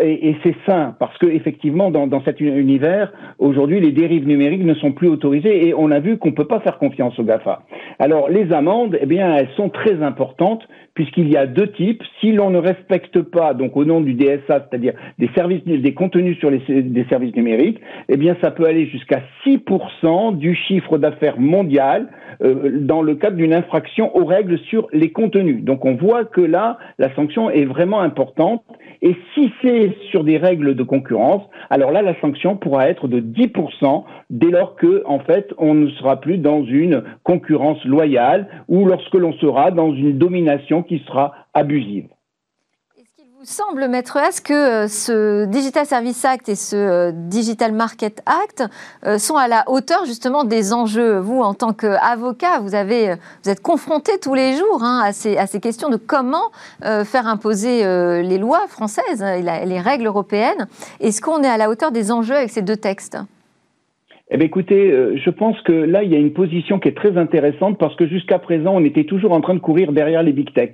et, 0.00 0.36
c'est 0.42 0.56
sain 0.66 0.96
parce 0.98 1.16
que 1.18 1.26
effectivement, 1.26 1.90
dans, 1.90 2.06
dans 2.06 2.22
cet 2.24 2.40
univers, 2.40 3.12
aujourd'hui, 3.38 3.80
les 3.80 3.92
dérives 3.92 4.26
numériques 4.26 4.64
ne 4.64 4.74
sont 4.74 4.92
plus 4.92 5.08
autorisées 5.08 5.68
et 5.68 5.74
on 5.74 5.90
a 5.90 6.00
vu 6.00 6.18
qu'on 6.18 6.32
peut 6.32 6.46
pas 6.46 6.60
faire 6.60 6.78
confiance 6.78 7.18
aux 7.18 7.24
Gafa. 7.24 7.62
Alors, 7.98 8.28
les 8.28 8.52
amendes, 8.52 8.98
eh 9.00 9.06
bien, 9.06 9.34
elles 9.36 9.50
sont 9.56 9.68
très 9.68 10.02
importantes 10.02 10.66
puisqu'il 10.94 11.28
y 11.28 11.36
a 11.36 11.46
deux 11.46 11.70
types. 11.72 12.02
Si 12.20 12.32
l'on 12.32 12.50
ne 12.50 12.58
respecte 12.58 13.20
pas, 13.20 13.54
donc 13.54 13.76
au 13.76 13.84
nom 13.84 14.00
du 14.04 14.14
DSA, 14.14 14.66
c'est-à-dire 14.68 14.94
des 15.18 15.30
services, 15.34 15.64
des 15.64 15.94
contenus 15.94 16.38
sur 16.38 16.50
les, 16.50 16.60
des 16.82 17.04
services 17.04 17.34
numériques, 17.34 17.80
eh 18.08 18.16
bien, 18.16 18.36
ça 18.42 18.50
peut 18.50 18.66
aller 18.66 18.86
jusqu'à 18.86 19.22
6% 19.46 20.36
du 20.36 20.54
chiffre 20.54 20.98
d'affaires 20.98 21.38
mondial 21.38 22.08
euh, 22.42 22.78
dans 22.80 23.02
le 23.02 23.14
cadre 23.14 23.36
d'une 23.36 23.54
infraction 23.54 24.16
aux 24.16 24.24
règles 24.24 24.58
sur 24.70 24.88
les 24.92 25.10
contenus. 25.10 25.62
Donc, 25.62 25.84
on 25.84 25.94
voit 25.94 26.24
que 26.24 26.40
là, 26.40 26.78
la 26.98 27.14
sanction 27.14 27.50
est 27.50 27.64
vraiment 27.64 28.00
importante. 28.00 28.62
Et 29.02 29.16
si 29.34 29.52
c'est 29.62 29.94
sur 30.10 30.24
des 30.24 30.38
règles 30.38 30.74
de 30.74 30.82
concurrence, 30.82 31.42
alors 31.70 31.90
là, 31.90 32.02
la 32.02 32.18
sanction 32.20 32.56
pourra 32.56 32.88
être 32.88 33.08
de 33.08 33.20
10% 33.20 34.04
dès 34.30 34.50
lors 34.50 34.76
que, 34.76 35.02
en 35.06 35.18
fait, 35.20 35.52
on 35.58 35.74
ne 35.74 35.88
sera 35.90 36.20
plus 36.20 36.38
dans 36.38 36.64
une 36.64 37.02
concurrence 37.22 37.84
loyale 37.84 38.48
ou 38.68 38.86
lorsque 38.86 39.14
l'on 39.14 39.32
sera 39.34 39.70
dans 39.70 39.92
une 39.94 40.18
domination 40.18 40.82
qui 40.82 41.02
sera 41.06 41.34
abusive. 41.52 42.06
Semble, 43.46 43.88
Maître 43.88 44.16
As, 44.16 44.40
que 44.40 44.52
euh, 44.52 44.88
ce 44.88 45.44
Digital 45.46 45.86
Service 45.86 46.24
Act 46.24 46.48
et 46.48 46.54
ce 46.54 46.76
euh, 46.76 47.12
Digital 47.12 47.72
Market 47.72 48.22
Act 48.26 48.64
euh, 49.06 49.18
sont 49.18 49.36
à 49.36 49.48
la 49.48 49.64
hauteur 49.68 50.04
justement 50.06 50.44
des 50.44 50.72
enjeux. 50.72 51.18
Vous, 51.18 51.40
en 51.40 51.54
tant 51.54 51.72
qu'avocat, 51.72 52.58
vous, 52.60 52.68
vous 52.68 53.50
êtes 53.50 53.60
confronté 53.62 54.12
tous 54.22 54.34
les 54.34 54.52
jours 54.52 54.82
hein, 54.82 55.02
à, 55.04 55.12
ces, 55.12 55.36
à, 55.36 55.46
ces, 55.46 55.60
questions 55.60 55.88
de 55.88 55.96
comment 55.96 56.50
faire 56.82 57.26
imposer 57.26 57.82
les 58.22 58.38
lois 58.38 58.66
françaises 58.68 59.22
et 59.22 59.42
les 59.42 59.80
règles 59.80 60.06
européennes. 60.06 60.66
Est-ce 61.00 61.20
qu'on 61.20 61.42
est 61.42 61.48
à 61.48 61.56
la 61.56 61.70
hauteur 61.70 61.92
des 61.92 62.12
enjeux 62.12 62.34
avec 62.34 62.50
ces 62.50 62.62
deux 62.62 62.76
textes? 62.76 63.18
Eh 64.30 64.36
bien, 64.36 64.46
écoutez, 64.46 64.90
je 65.16 65.30
pense 65.30 65.60
que 65.62 65.72
là, 65.72 66.02
il 66.02 66.10
y 66.10 66.14
a 66.14 66.18
une 66.18 66.32
position 66.32 66.78
qui 66.78 66.88
est 66.88 66.96
très 66.96 67.16
intéressante 67.16 67.78
parce 67.78 67.94
que 67.96 68.06
jusqu'à 68.06 68.38
présent, 68.38 68.74
on 68.74 68.84
était 68.84 69.04
toujours 69.04 69.32
en 69.32 69.40
train 69.40 69.54
de 69.54 69.60
courir 69.60 69.92
derrière 69.92 70.22
les 70.22 70.32
big 70.32 70.52
tech. 70.52 70.72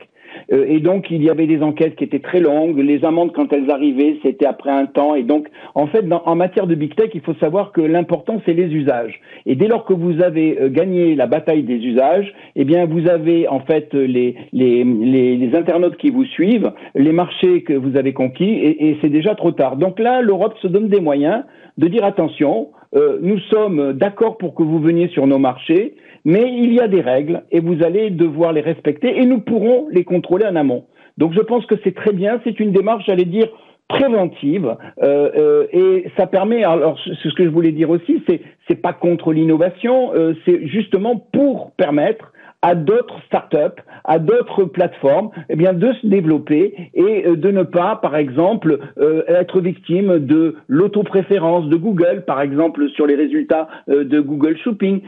Euh, 0.53 0.67
et 0.69 0.81
donc, 0.81 1.11
il 1.11 1.23
y 1.23 1.31
avait 1.31 1.47
des 1.47 1.63
enquêtes 1.63 1.97
qui 1.97 2.05
étaient 2.05 2.21
très 2.21 2.41
longues. 2.41 2.79
Les 2.79 3.05
amendes, 3.05 3.33
quand 3.33 3.53
elles 3.53 3.71
arrivaient, 3.71 4.19
c'était 4.23 4.47
après 4.47 4.71
un 4.71 4.87
temps. 4.87 5.15
Et 5.15 5.23
donc, 5.23 5.49
en 5.75 5.87
fait, 5.87 6.05
en 6.13 6.35
matière 6.35 6.67
de 6.67 6.75
big 6.75 6.95
tech, 6.95 7.11
il 7.15 7.21
faut 7.21 7.35
savoir 7.35 7.73
que 7.73 7.81
l'important, 7.81 8.41
c'est 8.45 8.55
les 8.55 8.73
usages. 8.75 9.21
Et 9.47 9.55
dès 9.55 9.69
lors 9.69 9.85
que 9.85 9.95
vous 9.95 10.23
avez 10.23 10.59
euh, 10.61 10.69
gagné 10.69 11.15
la 11.15 11.27
bataille 11.27 11.63
des 11.63 11.79
usages, 11.79 12.33
eh 12.57 12.65
bien, 12.65 12.87
vous 12.87 13.09
avez 13.09 13.49
en 13.49 13.61
fait 13.61 13.95
les, 13.95 14.37
les, 14.53 14.85
les, 14.85 15.51
internautes 15.55 15.97
qui 15.97 16.11
vous 16.11 16.25
suivent, 16.25 16.73
les 16.95 17.13
marchés 17.13 17.63
que 17.63 17.73
vous 17.73 17.97
avez 17.97 18.13
conquis, 18.13 18.51
et, 18.51 18.91
et 18.91 18.99
c'est 19.01 19.09
déjà 19.09 19.35
trop 19.35 19.51
tard. 19.53 19.77
Donc 19.77 19.99
là, 19.99 20.23
l'Europe 20.23 20.55
se 20.63 20.69
donne 20.69 20.89
des 20.89 21.01
moyens 21.01 21.43
de 21.79 21.89
dire 21.89 22.05
attention, 22.05 22.69
euh, 22.95 23.19
nous 23.23 23.39
sommes 23.51 23.93
d'accord 23.93 24.37
pour 24.37 24.55
que 24.55 24.63
vous 24.63 24.81
veniez 24.81 25.09
sur 25.09 25.27
nos 25.27 25.39
marchés, 25.39 25.95
mais 26.25 26.53
il 26.53 26.73
y 26.75 26.81
a 26.81 26.89
des 26.89 27.01
règles 27.01 27.43
et 27.51 27.61
vous 27.61 27.83
allez 27.83 28.11
devoir 28.11 28.53
les 28.53 28.61
respecter 28.61 29.19
et 29.19 29.27
nous 29.27 29.41
pourrons 29.41 29.89
les 29.91 30.05
contrôler 30.05 30.47
en 30.47 30.57
amont. 30.57 30.85
Donc 31.19 31.33
je 31.35 31.41
pense 31.41 31.67
que 31.67 31.75
c'est 31.85 31.95
très 31.95 32.13
bien, 32.13 32.41
c'est 32.45 32.61
une 32.61 32.73
démarche, 32.73 33.05
j'allais 33.07 33.25
dire, 33.25 33.49
préventive 33.91 34.77
euh, 35.03 35.31
euh, 35.37 35.67
et 35.73 36.07
ça 36.17 36.27
permet 36.27 36.63
alors 36.63 36.97
ce 36.99 37.35
que 37.35 37.45
je 37.45 37.49
voulais 37.49 37.73
dire 37.73 37.91
aussi 37.91 38.23
c'est 38.29 38.41
c'est 38.69 38.81
pas 38.81 38.93
contre 38.93 39.33
l'innovation 39.33 40.15
euh, 40.15 40.35
c'est 40.45 40.65
justement 40.69 41.17
pour 41.17 41.73
permettre 41.73 42.33
à 42.63 42.75
d'autres 42.75 43.21
startups, 43.27 43.81
à 44.05 44.19
d'autres 44.19 44.65
plateformes, 44.65 45.31
eh 45.49 45.57
bien 45.57 45.73
de 45.73 45.93
se 45.95 46.07
développer 46.07 46.91
et 46.93 47.27
euh, 47.27 47.37
de 47.37 47.51
ne 47.51 47.63
pas, 47.63 47.97
par 47.97 48.17
exemple, 48.17 48.79
euh, 48.99 49.23
être 49.29 49.61
victime 49.61 50.19
de 50.19 50.57
l'autopréférence 50.69 51.69
de 51.69 51.77
Google, 51.77 52.25
par 52.27 52.43
exemple 52.43 52.89
sur 52.91 53.07
les 53.07 53.15
résultats 53.15 53.69
euh, 53.89 54.05
de 54.05 54.21
Google 54.21 54.59
Shopping, 54.59 55.01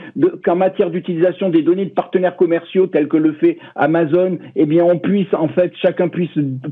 qu'en 0.45 0.57
matière 0.57 0.91
d'utilisation 0.91 1.51
des 1.51 1.63
données 1.63 1.85
de 1.85 1.91
partenaires 1.91 2.37
commerciaux 2.37 2.87
tels 2.87 3.09
que 3.09 3.19
le 3.19 3.33
fait 3.35 3.59
Amazon, 3.77 4.39
eh 4.57 4.65
bien 4.65 4.85
on 4.85 4.99
puisse 4.99 5.33
en 5.35 5.49
fait 5.49 5.73
chacun 5.77 6.09
puisse 6.09 6.31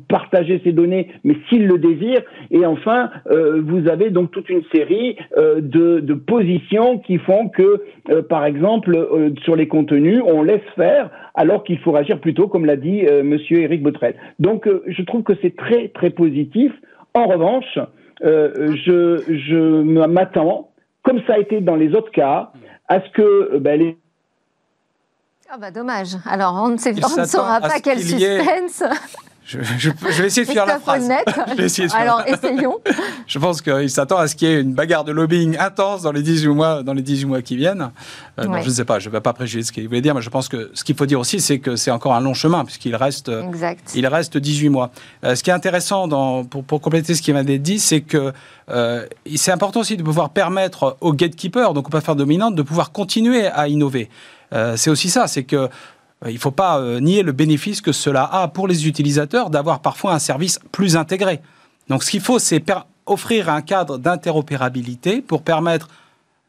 partager 0.09 0.63
ses 0.65 0.73
données, 0.73 1.09
mais 1.25 1.37
s'il 1.49 1.67
le 1.67 1.79
désire. 1.79 2.21
Et 2.51 2.65
enfin, 2.65 3.11
vous 3.29 3.89
avez 3.89 4.11
donc 4.11 4.31
toute 4.31 4.49
une 4.49 4.63
série 4.73 5.17
de, 5.37 6.01
de, 6.01 6.15
positions 6.15 6.99
qui 6.99 7.19
font 7.19 7.49
que, 7.49 7.83
par 8.29 8.45
exemple, 8.45 8.97
sur 9.43 9.57
les 9.57 9.69
contenus, 9.69 10.23
on 10.25 10.43
laisse 10.43 10.61
faire, 10.77 11.11
alors 11.35 11.65
qu'il 11.65 11.79
faut 11.79 11.95
agir 11.97 12.21
plutôt, 12.21 12.49
comme 12.49 12.65
l'a 12.65 12.77
dit 12.77 13.07
euh, 13.07 13.23
Monsieur 13.23 13.61
Éric 13.61 13.83
Botrel. 13.83 14.15
Donc, 14.39 14.67
euh, 14.67 14.83
je 14.87 15.03
trouve 15.03 15.23
que 15.23 15.35
c'est 15.43 15.57
très 15.57 15.89
très 15.89 16.11
positif. 16.11 16.73
En 17.15 17.27
revanche, 17.27 17.79
euh, 18.25 18.75
je, 18.85 19.23
je 19.29 19.83
m'attends, 20.07 20.71
comme 21.03 21.21
ça 21.27 21.35
a 21.35 21.39
été 21.39 21.61
dans 21.61 21.77
les 21.77 21.95
autres 21.95 22.11
cas, 22.13 22.53
à 22.89 23.01
ce 23.01 23.11
que 23.11 23.59
ben, 23.59 23.79
les 23.79 23.97
ah 25.53 25.59
bah 25.59 25.73
dommage. 25.73 26.11
Alors 26.27 26.63
on 26.63 26.69
ne, 26.69 26.77
saura 26.77 27.61
pas 27.61 27.81
quel 27.83 27.99
suspense. 27.99 28.85
Je, 29.51 29.91
vais 30.23 30.27
essayer 30.29 30.47
de 30.47 30.53
faire 30.53 30.67
la 30.67 30.79
phrase. 30.79 31.11
Alors, 31.95 32.23
essayons. 32.27 32.81
je 33.27 33.39
pense 33.39 33.61
qu'il 33.61 33.91
s'attend 33.91 34.19
à 34.19 34.29
ce 34.29 34.37
qu'il 34.37 34.49
y 34.49 34.53
ait 34.53 34.61
une 34.61 34.75
bagarre 34.75 35.05
de 35.05 35.13
lobbying 35.13 35.57
intense 35.59 36.03
dans 36.03 36.13
les 36.13 36.23
18 36.23 36.49
mois, 36.49 36.83
dans 36.83 36.95
les 36.95 37.03
18 37.03 37.27
mois 37.27 37.43
qui 37.43 37.57
viennent. 37.57 37.91
Euh, 38.39 38.45
je 38.63 38.69
ne 38.69 38.75
sais 38.75 38.85
pas, 38.85 38.99
je 38.99 39.09
ne 39.09 39.13
vais 39.13 39.21
pas 39.21 39.33
préjuger 39.33 39.65
ce 39.65 39.73
qu'il 39.73 39.87
voulait 39.89 40.01
dire, 40.01 40.15
mais 40.15 40.23
je 40.23 40.31
pense 40.31 40.49
que 40.49 40.71
ce 40.75 40.85
qu'il 40.85 40.95
faut 40.97 41.07
dire 41.07 41.19
aussi, 41.19 41.41
c'est 41.41 41.59
que 41.59 41.75
c'est 41.75 41.91
encore 41.91 42.15
un 42.15 42.21
long 42.21 42.35
chemin, 42.35 42.65
puisqu'il 42.65 42.95
reste, 42.95 43.31
il 43.95 44.07
reste 44.07 44.37
18 44.37 44.69
mois. 44.69 44.91
Euh, 45.25 45.35
ce 45.35 45.43
qui 45.43 45.51
est 45.51 45.55
intéressant, 45.55 46.07
dans, 46.07 46.45
pour, 46.45 46.63
pour, 46.63 46.81
compléter 46.81 47.15
ce 47.15 47.23
qui 47.23 47.33
m'a 47.33 47.43
dit, 47.43 47.79
c'est 47.81 48.03
que 48.03 48.33
euh, 48.71 49.07
c'est 49.35 49.53
important 49.53 49.81
aussi 49.81 49.97
de 49.97 50.03
pouvoir 50.03 50.31
permettre 50.31 50.97
aux 51.01 51.13
gatekeepers, 51.13 51.75
donc 51.75 51.89
aux 51.89 51.91
plateformes 51.91 52.19
dominantes, 52.19 52.55
de 52.55 52.63
pouvoir 52.63 52.93
continuer 52.93 53.47
à 53.47 53.67
innover. 53.69 54.09
c'est 54.77 54.91
aussi 54.91 55.11
ça, 55.11 55.27
c'est 55.27 55.45
que 55.45 55.69
il 56.27 56.35
ne 56.35 56.39
faut 56.39 56.51
pas 56.51 56.79
euh, 56.79 57.01
nier 57.01 57.23
le 57.23 57.33
bénéfice 57.33 57.81
que 57.81 57.93
cela 57.93 58.25
a 58.25 58.49
pour 58.49 58.69
les 58.69 58.87
utilisateurs 58.87 59.51
d'avoir 59.51 59.81
parfois 59.81 60.13
un 60.13 60.19
service 60.19 60.59
plus 60.71 60.97
intégré. 60.97 61.41
Donc 61.89 62.05
ce 62.05 62.11
qu'il 62.11 62.21
faut, 62.21 62.39
c'est 62.39 62.63
offrir 63.07 63.49
un 63.49 63.63
cadre 63.63 63.99
d'interopérabilité 63.99 65.23
pour 65.23 65.43
permettre 65.43 65.89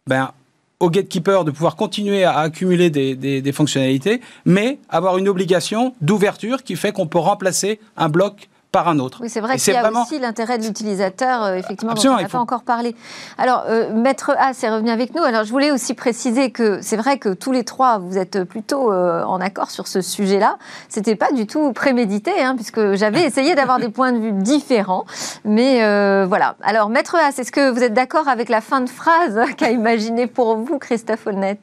ben, 0.08 0.32
aux 0.80 0.90
gatekeepers 0.90 1.46
de 1.46 1.52
pouvoir 1.52 1.76
continuer 1.76 2.24
à 2.24 2.40
accumuler 2.40 2.90
des 2.90 3.52
fonctionnalités, 3.52 4.20
mais 4.46 4.80
avoir 4.90 5.18
une 5.18 5.30
obligation 5.30 5.94
d'ouverture 6.02 6.64
qui 6.64 6.76
fait 6.76 6.92
qu'on 6.92 7.08
peut 7.08 7.20
remplacer 7.20 7.80
un 7.98 8.10
bloc 8.10 8.50
par 8.72 8.88
un 8.88 9.00
autre. 9.00 9.20
Oui, 9.22 9.30
c'est 9.30 9.42
vrai 9.42 9.58
qu'il 9.58 9.74
y 9.74 9.78
a 9.78 9.92
aussi 9.92 10.20
l'intérêt 10.20 10.58
de 10.58 10.64
l'utilisateur, 10.64 11.44
euh, 11.44 11.56
effectivement, 11.56 11.94
dont 11.94 12.10
on 12.10 12.22
n'a 12.22 12.30
pas 12.30 12.40
encore 12.40 12.64
parlé. 12.64 12.96
Alors, 13.38 13.66
euh, 13.68 13.94
Maître 13.94 14.32
A, 14.38 14.54
c'est 14.54 14.70
revenu 14.70 14.90
avec 14.90 15.14
nous. 15.14 15.24
Alors, 15.24 15.44
je 15.44 15.52
voulais 15.52 15.72
aussi 15.72 15.94
préciser 15.94 16.52
que 16.52 16.82
c'est 16.82 16.96
vrai 16.96 17.18
que 17.18 17.34
tous 17.34 17.52
les 17.52 17.66
trois, 17.66 17.98
vous 17.98 18.18
êtes 18.18 18.44
plutôt 18.44 18.92
euh, 18.92 19.24
en 19.24 19.42
accord 19.42 19.72
sur 19.72 19.88
ce 19.88 20.02
sujet-là. 20.02 20.58
C'était 20.88 21.16
pas 21.16 21.32
du 21.34 21.48
tout 21.48 21.74
prémédité, 21.74 22.32
hein, 22.42 22.56
puisque 22.56 22.94
j'avais 22.94 23.24
essayé 23.26 23.56
d'avoir 23.56 23.80
des 23.80 23.90
points 23.90 24.14
de 24.14 24.20
vue 24.20 24.32
différents. 24.32 25.06
Mais 25.44 25.80
voilà. 26.26 26.56
Alors, 26.62 26.90
Maître 26.90 27.16
A, 27.16 27.30
est-ce 27.30 27.52
que 27.52 27.70
vous 27.70 27.84
êtes 27.84 27.94
d'accord 27.94 28.28
avec 28.28 28.48
la 28.50 28.62
fin 28.62 28.82
de 28.82 28.90
phrase 28.90 29.40
qu'a 29.58 29.72
imaginé 29.72 30.28
pour 30.28 30.58
vous 30.58 30.80
Christophe 30.80 31.28
Olnet 31.28 31.60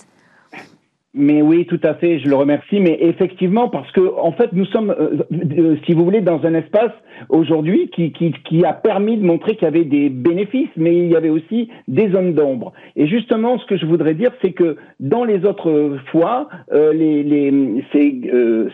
mais 1.18 1.42
oui, 1.42 1.66
tout 1.66 1.80
à 1.82 1.94
fait, 1.94 2.20
je 2.20 2.28
le 2.28 2.36
remercie. 2.36 2.80
Mais 2.80 2.96
effectivement, 3.00 3.68
parce 3.68 3.90
que 3.92 4.00
en 4.18 4.32
fait, 4.32 4.52
nous 4.52 4.64
sommes, 4.66 4.90
euh, 4.90 5.18
euh, 5.32 5.76
si 5.84 5.92
vous 5.92 6.04
voulez, 6.04 6.20
dans 6.20 6.44
un 6.46 6.54
espace 6.54 6.92
aujourd'hui 7.28 7.90
qui, 7.90 8.12
qui, 8.12 8.32
qui, 8.44 8.64
a 8.64 8.72
permis 8.72 9.16
de 9.16 9.24
montrer 9.24 9.56
qu'il 9.56 9.64
y 9.64 9.66
avait 9.66 9.84
des 9.84 10.08
bénéfices, 10.08 10.70
mais 10.76 10.96
il 10.96 11.10
y 11.10 11.16
avait 11.16 11.28
aussi 11.28 11.68
des 11.88 12.10
zones 12.10 12.34
d'ombre. 12.34 12.72
Et 12.94 13.08
justement, 13.08 13.58
ce 13.58 13.66
que 13.66 13.76
je 13.76 13.84
voudrais 13.84 14.14
dire, 14.14 14.30
c'est 14.40 14.52
que 14.52 14.76
dans 15.00 15.24
les 15.24 15.44
autres 15.44 15.98
fois, 16.12 16.48
euh, 16.72 16.92
les, 16.92 17.24
les, 17.24 17.84
ces, 17.92 18.20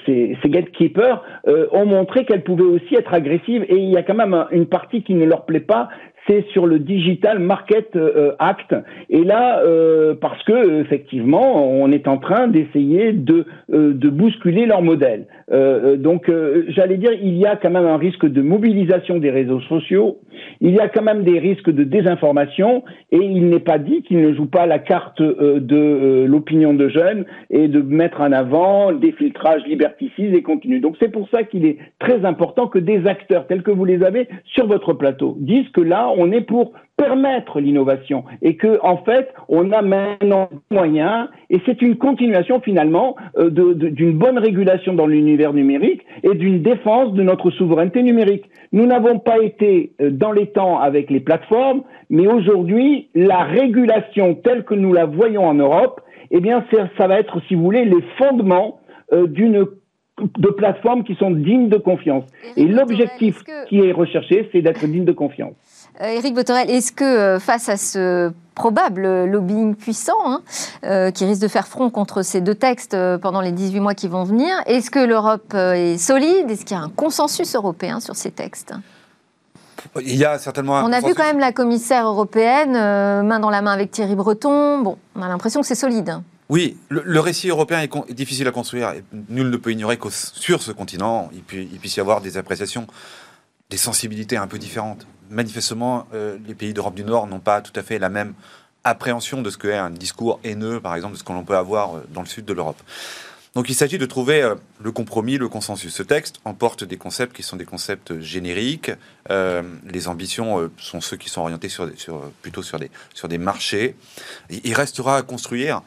ces, 0.05 0.37
ces 0.43 0.49
gatekeepers 0.51 1.23
ont 1.73 1.87
montré 1.87 2.25
qu'elles 2.27 2.45
pouvaient 2.45 2.63
aussi 2.63 2.95
être 2.95 3.15
agressives. 3.15 3.65
Et 3.69 3.77
il 3.77 3.91
y 3.91 3.97
a 3.97 4.03
quand 4.03 4.15
même 4.15 4.47
une 4.51 4.67
partie 4.67 5.03
qui 5.03 5.15
ne 5.15 5.25
leur 5.25 5.47
plaît 5.47 5.61
pas, 5.61 5.89
c'est 6.27 6.47
sur 6.53 6.67
le 6.67 6.79
Digital 6.79 7.39
Market 7.39 7.97
euh, 7.97 8.33
Act. 8.39 8.75
Et 9.11 9.25
là, 9.25 9.61
euh, 9.61 10.15
parce 10.19 10.43
que 10.45 10.81
effectivement, 10.81 11.69
on 11.71 11.91
est 11.93 12.09
en 12.09 12.19
train 12.19 12.49
d'essayer 12.49 13.13
de, 13.13 13.45
euh, 13.73 13.93
de 13.93 14.09
bousculer 14.09 14.67
leur 14.67 14.83
modèle. 14.83 15.27
donc, 15.99 16.31
j'allais 16.69 16.97
dire, 16.97 17.13
il 17.23 17.37
y 17.37 17.47
a 17.47 17.57
quand 17.57 17.71
même 17.71 17.87
un 17.87 17.99
risque 17.99 18.27
de 18.27 18.41
mobilisation 18.41 19.19
des 19.19 19.31
réseaux 19.31 19.61
sociaux. 19.61 20.19
Il 20.61 20.71
y 20.71 20.81
a 20.81 20.89
quand 20.89 21.03
même 21.03 21.23
des 21.23 21.39
risques 21.39 21.71
de 21.71 21.85
désinformation. 21.85 22.83
Et 23.13 23.19
il 23.19 23.49
n'est 23.51 23.67
pas 23.73 23.79
dit 23.79 24.03
qu'ils 24.03 24.23
ne 24.23 24.33
jouent 24.33 24.51
pas 24.61 24.67
la 24.67 24.79
carte 24.79 25.21
de 25.21 26.25
l'opinion 26.27 26.73
de 26.73 26.89
jeunes 26.89 27.25
et 27.51 27.69
de 27.69 27.81
mettre 27.83 28.23
en 28.23 28.33
avant 28.33 28.93
des 28.93 29.13
filtrages 29.13 29.65
liberticides 29.67 30.35
et 30.35 30.43
continus. 30.43 30.81
Donc, 30.81 30.97
c'est 30.99 31.13
pour 31.13 31.29
ça 31.29 31.43
qu'il 31.43 31.67
est 31.67 31.77
très 31.99 32.25
important 32.25 32.67
que 32.67 32.79
des 32.79 33.07
acteurs 33.07 33.47
tels 33.47 33.63
que 33.63 33.71
vous 33.71 33.85
les 33.85 34.03
avez 34.03 34.29
sur 34.47 34.67
votre 34.67 34.95
plateau 34.95 35.37
disent 35.39 35.69
que 35.75 35.83
là, 35.83 36.09
on 36.17 36.33
est 36.33 36.41
pour 36.41 36.73
permettre 36.97 37.61
l'innovation 37.61 38.25
et 38.41 38.57
que 38.57 38.79
en 38.83 38.99
fait 38.99 39.33
on 39.49 39.73
a 39.73 39.83
maintenant 39.83 40.49
des 40.51 40.77
moyens 40.77 41.29
et 41.51 41.61
c'est 41.67 41.83
une 41.83 41.97
continuation 41.97 42.61
finalement 42.61 43.17
euh, 43.37 43.51
d'une 43.51 44.17
bonne 44.17 44.39
régulation 44.39 44.95
dans 44.95 45.07
l'univers 45.07 45.53
numérique 45.53 46.03
et 46.23 46.35
d'une 46.35 46.63
défense 46.63 47.13
de 47.13 47.23
notre 47.23 47.51
souveraineté 47.51 48.03
numérique. 48.03 48.45
Nous 48.73 48.87
n'avons 48.87 49.19
pas 49.19 49.39
été 49.39 49.93
euh, 50.01 50.11
dans 50.11 50.33
les 50.33 50.47
temps 50.47 50.79
avec 50.79 51.11
les 51.11 51.21
plateformes, 51.21 51.83
mais 52.11 52.27
aujourd'hui 52.29 53.09
la 53.15 53.43
régulation 53.43 54.35
telle 54.35 54.65
que 54.65 54.75
nous 54.75 54.93
la 54.93 55.07
voyons 55.07 55.47
en 55.47 55.55
Europe, 55.55 56.01
eh 56.31 56.41
bien 56.41 56.65
ça 56.97 57.07
va 57.09 57.19
être, 57.19 57.41
si 57.49 57.55
vous 57.55 57.63
voulez, 57.63 57.85
les 57.85 58.03
fondements 58.19 58.81
euh, 59.13 59.27
d'une 59.27 59.67
de 60.19 60.49
plateformes 60.49 61.03
qui 61.03 61.15
sont 61.17 61.31
dignes 61.31 61.69
de 61.69 61.77
confiance. 61.77 62.25
Et 62.57 62.67
l'objectif 62.67 63.43
qui 63.69 63.81
est 63.81 63.93
recherché, 63.93 64.49
c'est 64.53 64.63
d'être 64.63 64.87
digne 64.87 65.05
de 65.05 65.13
confiance. 65.13 65.55
Eric 66.01 66.33
euh, 66.33 66.35
Botorel, 66.35 66.71
est-ce 66.71 66.93
que 66.93 67.05
euh, 67.05 67.39
face 67.39 67.69
à 67.69 67.77
ce 67.77 68.33
probable 68.55 69.25
lobbying 69.25 69.75
puissant 69.75 70.19
hein, 70.25 70.43
euh, 70.85 71.11
qui 71.11 71.25
risque 71.25 71.43
de 71.43 71.49
faire 71.49 71.67
front 71.67 71.91
contre 71.91 72.23
ces 72.23 72.41
deux 72.41 72.55
textes 72.55 72.97
pendant 73.21 73.41
les 73.41 73.53
18 73.53 73.81
mois 73.81 73.95
qui 73.95 74.09
vont 74.09 74.25
venir, 74.25 74.55
est-ce 74.67 74.91
que 74.91 75.01
l'Europe 75.01 75.55
est 75.55 75.99
solide? 75.99 76.51
Est-ce 76.51 76.65
qu'il 76.65 76.77
y 76.77 76.81
a 76.81 76.83
un 76.83 76.89
consensus 76.89 77.55
européen 77.55 78.01
sur 78.01 78.17
ces 78.17 78.31
textes? 78.31 78.75
Il 80.01 80.17
y 80.17 80.25
a 80.25 80.39
certainement. 80.39 80.83
On 80.85 80.93
a 80.93 81.01
vu 81.01 81.15
quand 81.15 81.25
même 81.25 81.39
la 81.39 81.53
commissaire 81.53 82.07
européenne 82.07 82.73
main 82.73 83.39
dans 83.39 83.51
la 83.51 83.61
main 83.61 83.73
avec 83.73 83.91
Thierry 83.91 84.15
Breton. 84.15 84.79
Bon, 84.79 84.99
on 85.15 85.23
a 85.23 85.29
l'impression 85.29 85.61
que 85.61 85.67
c'est 85.67 85.75
solide. 85.75 86.21
Oui, 86.49 86.77
le, 86.89 87.21
récit 87.21 87.49
européen 87.49 87.81
est, 87.81 88.13
difficile 88.13 88.47
à 88.47 88.51
construire. 88.51 88.95
nul 89.29 89.51
ne 89.51 89.57
peut 89.57 89.73
ignorer 89.73 89.97
que 89.97 90.09
sur 90.11 90.63
ce 90.63 90.73
continent, 90.73 91.31
il, 91.33 91.43
il 91.73 91.79
puisse 91.79 91.97
y 91.97 92.01
avoir 92.01 92.21
des 92.21 92.37
appréciations 92.37 92.87
des 93.75 93.79
sensibilités 93.79 94.37
un 94.37 94.47
peu 94.47 94.57
différentes. 94.57 95.05
Manifestement, 95.31 96.07
les 96.47 96.55
pays 96.55 96.73
d'Europe 96.73 96.95
du 96.95 97.03
Nord 97.03 97.27
n'ont 97.27 97.41
pas 97.41 97.61
tout 97.61 97.73
à 97.75 97.83
fait 97.83 97.99
la 97.99 98.09
même 98.09 98.35
appréhension 98.85 99.43
de 99.43 99.51
ce 99.51 99.59
qu'est 99.59 99.75
un 99.75 99.91
discours 99.91 100.39
haineux, 100.45 100.79
par 100.79 100.95
exemple, 100.95 101.15
de 101.15 101.19
ce 101.19 101.25
que 101.25 101.33
l'on 101.33 101.43
peut 101.43 101.57
avoir 101.57 102.03
dans 102.13 102.21
le 102.21 102.29
sud 102.29 102.45
de 102.45 102.53
l'Europe. 102.53 102.81
Donc 103.55 103.71
il 103.71 103.75
s'agit 103.75 103.99
de 103.99 104.07
trouver 104.07 104.43
euh, 104.43 104.57
le 104.83 104.91
compromis, 104.91 105.39
le 105.39 105.49
consensus. 105.49 105.95
Ce 105.95 106.03
texte 106.03 106.41
emporte 106.45 106.83
des 106.83 106.97
concepts 106.97 107.37
qui 107.37 107.45
sont 107.45 107.57
des 107.57 107.65
concepts 107.65 108.19
génériques. 108.19 108.91
Euh, 109.31 109.63
les 109.87 110.09
ambitions 110.09 110.61
euh, 110.61 110.73
sont 110.77 111.01
ceux 111.01 111.17
qui 111.17 111.29
sont 111.29 111.43
orientés 111.43 111.69
sur, 111.69 111.89
plutôt 112.43 112.63
sur 112.63 112.81
des, 112.81 112.91
sur 113.15 113.29
des 113.29 113.39
marchés. 113.39 113.95
Il 114.51 114.75
restera 114.75 115.19
à 115.19 115.23
construire 115.23 115.83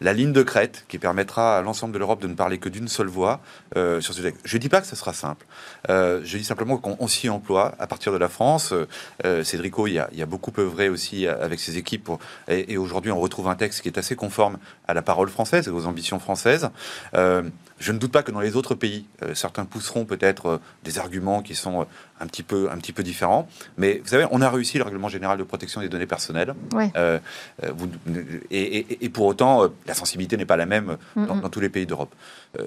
la 0.00 0.12
ligne 0.12 0.32
de 0.32 0.42
crête 0.42 0.84
qui 0.88 0.98
permettra 0.98 1.58
à 1.58 1.62
l'ensemble 1.62 1.92
de 1.92 1.98
l'Europe 1.98 2.20
de 2.20 2.28
ne 2.28 2.34
parler 2.34 2.58
que 2.58 2.68
d'une 2.68 2.88
seule 2.88 3.06
voix 3.08 3.40
sur 3.74 4.14
ce 4.14 4.22
texte. 4.22 4.40
Je 4.44 4.56
ne 4.56 4.60
dis 4.60 4.68
pas 4.68 4.80
que 4.80 4.86
ce 4.86 4.96
sera 4.96 5.12
simple. 5.12 5.46
je 5.88 6.36
dis 6.36 6.44
simplement 6.44 6.76
qu'on 6.78 7.08
s'y 7.08 7.28
emploie 7.28 7.74
à 7.78 7.86
partir 7.86 8.12
de 8.12 8.18
la 8.18 8.28
France. 8.28 8.74
Cédrico, 9.42 9.86
il 9.86 9.94
y, 9.94 9.98
a, 10.22 10.26
beaucoup 10.26 10.52
œuvré 10.58 10.88
aussi 10.88 11.26
avec 11.26 11.60
ses 11.60 11.76
équipes. 11.78 12.10
Et, 12.48 12.76
aujourd'hui, 12.76 13.10
on 13.10 13.20
retrouve 13.20 13.48
un 13.48 13.56
texte 13.56 13.82
qui 13.82 13.88
est 13.88 13.98
assez 13.98 14.16
conforme 14.16 14.58
à 14.88 14.94
la 14.94 15.02
parole 15.02 15.28
française 15.28 15.68
et 15.68 15.70
aux 15.70 15.86
ambitions 15.86 16.18
françaises. 16.18 16.70
Euh, 17.14 17.42
je 17.78 17.92
ne 17.92 17.98
doute 17.98 18.12
pas 18.12 18.22
que 18.22 18.30
dans 18.30 18.40
les 18.40 18.56
autres 18.56 18.74
pays, 18.74 19.06
euh, 19.22 19.34
certains 19.34 19.64
pousseront 19.64 20.04
peut-être 20.04 20.46
euh, 20.46 20.58
des 20.84 20.98
arguments 20.98 21.42
qui 21.42 21.54
sont 21.54 21.86
un 22.20 22.26
petit 22.26 22.42
peu, 22.42 22.68
un 22.70 22.76
petit 22.76 22.92
peu 22.92 23.02
différent. 23.02 23.48
Mais 23.76 24.00
vous 24.02 24.08
savez, 24.08 24.26
on 24.30 24.40
a 24.40 24.48
réussi 24.48 24.78
le 24.78 24.84
règlement 24.84 25.08
général 25.08 25.36
de 25.36 25.42
protection 25.42 25.80
des 25.80 25.88
données 25.88 26.06
personnelles. 26.06 26.54
Euh, 26.96 27.18
euh, 27.64 27.70
et, 28.50 29.08
pour 29.08 29.26
autant, 29.26 29.64
euh, 29.64 29.68
la 29.86 29.94
sensibilité 29.94 30.36
n'est 30.36 30.44
pas 30.44 30.56
la 30.56 30.66
même 30.66 30.96
dans, 31.16 31.48
tous 31.48 31.60
les 31.60 31.68
pays 31.68 31.86
d'Europe. 31.86 32.14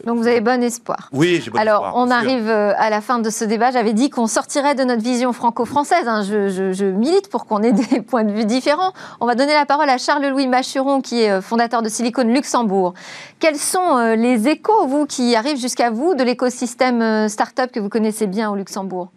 Donc 0.05 0.17
vous 0.17 0.27
avez 0.27 0.41
bon 0.41 0.61
espoir. 0.61 1.09
Oui, 1.13 1.41
j'ai 1.41 1.49
bon 1.49 1.59
Alors, 1.59 1.85
espoir. 1.85 1.95
Alors, 1.95 2.07
on 2.07 2.11
arrive 2.11 2.49
à 2.49 2.89
la 2.89 2.99
fin 2.99 3.19
de 3.19 3.29
ce 3.29 3.45
débat. 3.45 3.71
J'avais 3.71 3.93
dit 3.93 4.09
qu'on 4.09 4.27
sortirait 4.27 4.75
de 4.75 4.83
notre 4.83 5.01
vision 5.01 5.31
franco-française. 5.31 6.07
Hein. 6.07 6.23
Je, 6.23 6.85
milite 6.85 7.29
pour 7.29 7.45
qu'on 7.45 7.63
ait 7.63 7.71
des 7.71 8.01
points 8.07 8.25
de 8.25 8.33
vue 8.33 8.45
différents. 8.45 8.91
On 9.21 9.25
va 9.25 9.35
donner 9.35 9.53
la 9.53 9.65
parole 9.65 9.89
à 9.89 9.97
Charles-Louis 9.97 10.47
Machuron, 10.47 11.01
qui 11.01 11.21
est 11.21 11.41
fondateur 11.41 11.81
de 11.81 11.89
Silicon 11.89 12.23
Luxembourg. 12.23 12.93
Quels 13.39 13.57
sont 13.57 14.15
les 14.17 14.49
échos, 14.49 14.87
vous, 14.87 15.05
qui 15.05 15.35
arrivent 15.35 15.59
jusqu'à 15.59 15.89
vous, 15.89 16.15
de 16.15 16.23
l'écosystème 16.23 17.29
start-up 17.29 17.71
que 17.71 17.79
vous 17.79 17.89
connaissez 17.89 18.27
bien 18.27 18.49
au 18.49 18.55
Luxembourg? 18.55 19.11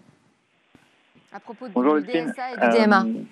À 1.32 1.38
propos 1.38 1.68
du 1.68 1.72
DSA 2.06 2.52
et 2.52 2.70
du 2.70 2.84
DMA. 2.84 3.02
Euh, 3.02 3.22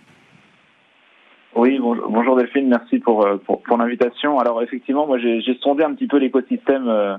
oui, 1.57 1.79
bonjour, 1.81 2.09
bonjour, 2.09 2.37
Delphine, 2.37 2.69
merci 2.69 2.99
pour, 3.01 3.27
euh, 3.27 3.39
pour, 3.39 3.63
pour 3.63 3.77
l'invitation. 3.77 4.39
Alors 4.39 4.63
effectivement, 4.63 5.07
moi 5.07 5.19
j'ai 5.19 5.59
sondé 5.61 5.83
un 5.83 5.95
petit 5.95 6.07
peu 6.07 6.19
l'écosystème 6.19 6.89
euh, 6.89 7.17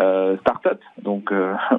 euh 0.00 0.36
startup, 0.38 0.80
donc 1.02 1.30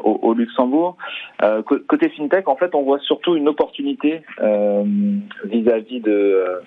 au, 0.04 0.20
au, 0.22 0.34
Luxembourg. 0.34 0.98
Euh, 1.42 1.64
côté 1.64 2.10
fintech, 2.10 2.48
en 2.48 2.56
fait, 2.56 2.76
on 2.76 2.84
voit 2.84 3.00
surtout 3.00 3.36
une 3.36 3.48
opportunité 3.48 4.22
vis-à-vis 5.46 6.02
de 6.02 6.62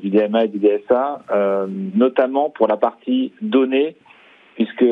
du 0.00 0.10
DMA 0.10 0.44
et 0.44 0.48
du 0.48 0.58
DSA, 0.58 1.20
notamment 1.94 2.50
pour 2.50 2.66
la 2.66 2.78
partie 2.78 3.32
données, 3.42 3.94
puisque 4.56 4.86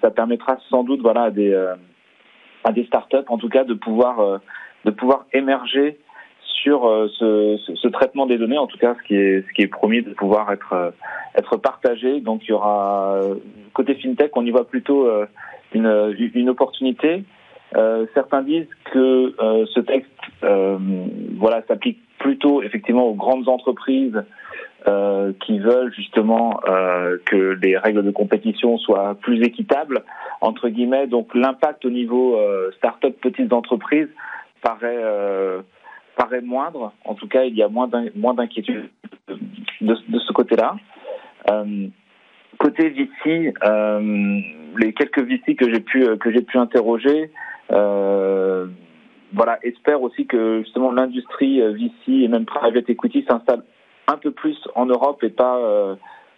ça 0.00 0.10
permettra 0.10 0.56
sans 0.70 0.82
doute, 0.82 1.00
voilà, 1.02 1.24
à 1.24 1.30
des 1.30 1.54
à 2.64 2.72
des 2.72 2.84
startups, 2.86 3.28
en 3.28 3.38
tout 3.38 3.48
cas, 3.48 3.64
de 3.64 3.74
pouvoir 3.74 4.40
de 4.84 4.90
pouvoir 4.90 5.26
émerger 5.32 5.98
sur 6.62 6.86
euh, 6.86 7.08
ce, 7.18 7.58
ce, 7.74 7.88
traitement 7.88 8.26
des 8.26 8.38
données, 8.38 8.58
en 8.58 8.66
tout 8.66 8.78
cas 8.78 8.94
ce 9.00 9.06
qui 9.06 9.16
est, 9.16 9.44
ce 9.46 9.52
qui 9.52 9.62
est 9.62 9.68
promis 9.68 10.02
de 10.02 10.10
pouvoir 10.10 10.52
être, 10.52 10.72
euh, 10.72 10.90
être 11.36 11.56
partagé. 11.56 12.20
Donc 12.20 12.42
il 12.44 12.50
y 12.50 12.52
aura, 12.52 13.20
côté 13.72 13.94
FinTech, 13.94 14.36
on 14.36 14.46
y 14.46 14.50
voit 14.50 14.66
plutôt 14.66 15.06
euh, 15.06 15.26
une, 15.72 16.14
une 16.34 16.50
opportunité. 16.50 17.24
certains 18.14 18.42
disent 18.42 18.68
que 18.92 19.34
ce 19.74 19.80
texte 19.80 20.10
voilà, 20.42 21.62
s'applique 21.66 21.98
plutôt 22.18 22.62
effectivement 22.62 23.06
aux 23.06 23.14
grandes 23.14 23.48
entreprises 23.48 24.22
qui 25.40 25.58
veulent 25.58 25.92
justement 25.94 26.60
que 27.24 27.58
les 27.62 27.78
règles 27.78 28.04
de 28.04 28.10
compétition 28.10 28.76
soient 28.76 29.14
plus 29.22 29.42
équitables, 29.42 30.02
entre 30.42 30.68
guillemets. 30.68 31.06
Donc 31.06 31.34
l'impact 31.34 31.86
au 31.86 31.90
niveau 31.90 32.38
start-up, 32.76 33.16
petites 33.22 33.54
entreprises, 33.54 34.08
paraît, 34.62 35.00
euh, 35.02 35.62
paraît 36.16 36.40
moindre. 36.40 36.92
En 37.04 37.14
tout 37.14 37.28
cas, 37.28 37.44
il 37.44 37.54
y 37.54 37.62
a 37.62 37.68
moins 37.68 37.88
d'inquiétude 37.88 38.88
de, 39.80 39.94
ce 39.94 40.32
côté-là. 40.32 40.76
Euh, 41.50 41.88
côté 42.58 42.90
VC, 42.90 43.52
euh, 43.64 44.40
les 44.78 44.92
quelques 44.94 45.20
VC 45.20 45.56
que 45.56 45.70
j'ai 45.70 45.80
pu 45.80 46.16
que 46.18 46.32
j'ai 46.32 46.42
pu 46.42 46.58
interroger, 46.58 47.30
voilà, 47.68 49.58
espèrent 49.62 50.02
aussi 50.02 50.26
que 50.26 50.62
justement 50.62 50.92
l'industrie 50.92 51.60
VC 51.60 52.24
et 52.24 52.28
même 52.28 52.44
private 52.44 52.88
equity 52.88 53.24
s'installe 53.28 53.62
un 54.08 54.16
peu 54.16 54.30
plus 54.30 54.56
en 54.74 54.86
Europe 54.86 55.22
et 55.22 55.30
pas 55.30 55.56
euh, 55.58 55.94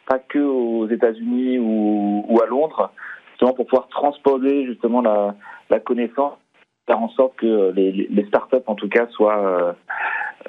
pas 0.06 0.18
que 0.18 0.38
aux 0.38 0.88
États-Unis 0.88 1.58
ou, 1.58 2.24
ou, 2.28 2.40
à 2.42 2.46
Londres, 2.46 2.92
justement 3.30 3.54
pour 3.54 3.66
pouvoir 3.66 3.88
transposer 3.88 4.66
justement 4.66 5.00
la, 5.00 5.34
la 5.70 5.80
connaissance 5.80 6.34
faire 6.86 7.00
en 7.00 7.08
sorte 7.10 7.36
que 7.36 7.72
les, 7.72 7.92
les 7.92 8.26
startups, 8.26 8.56
en 8.66 8.74
tout 8.74 8.88
cas, 8.88 9.06
soient, 9.08 9.38
euh, 9.38 9.72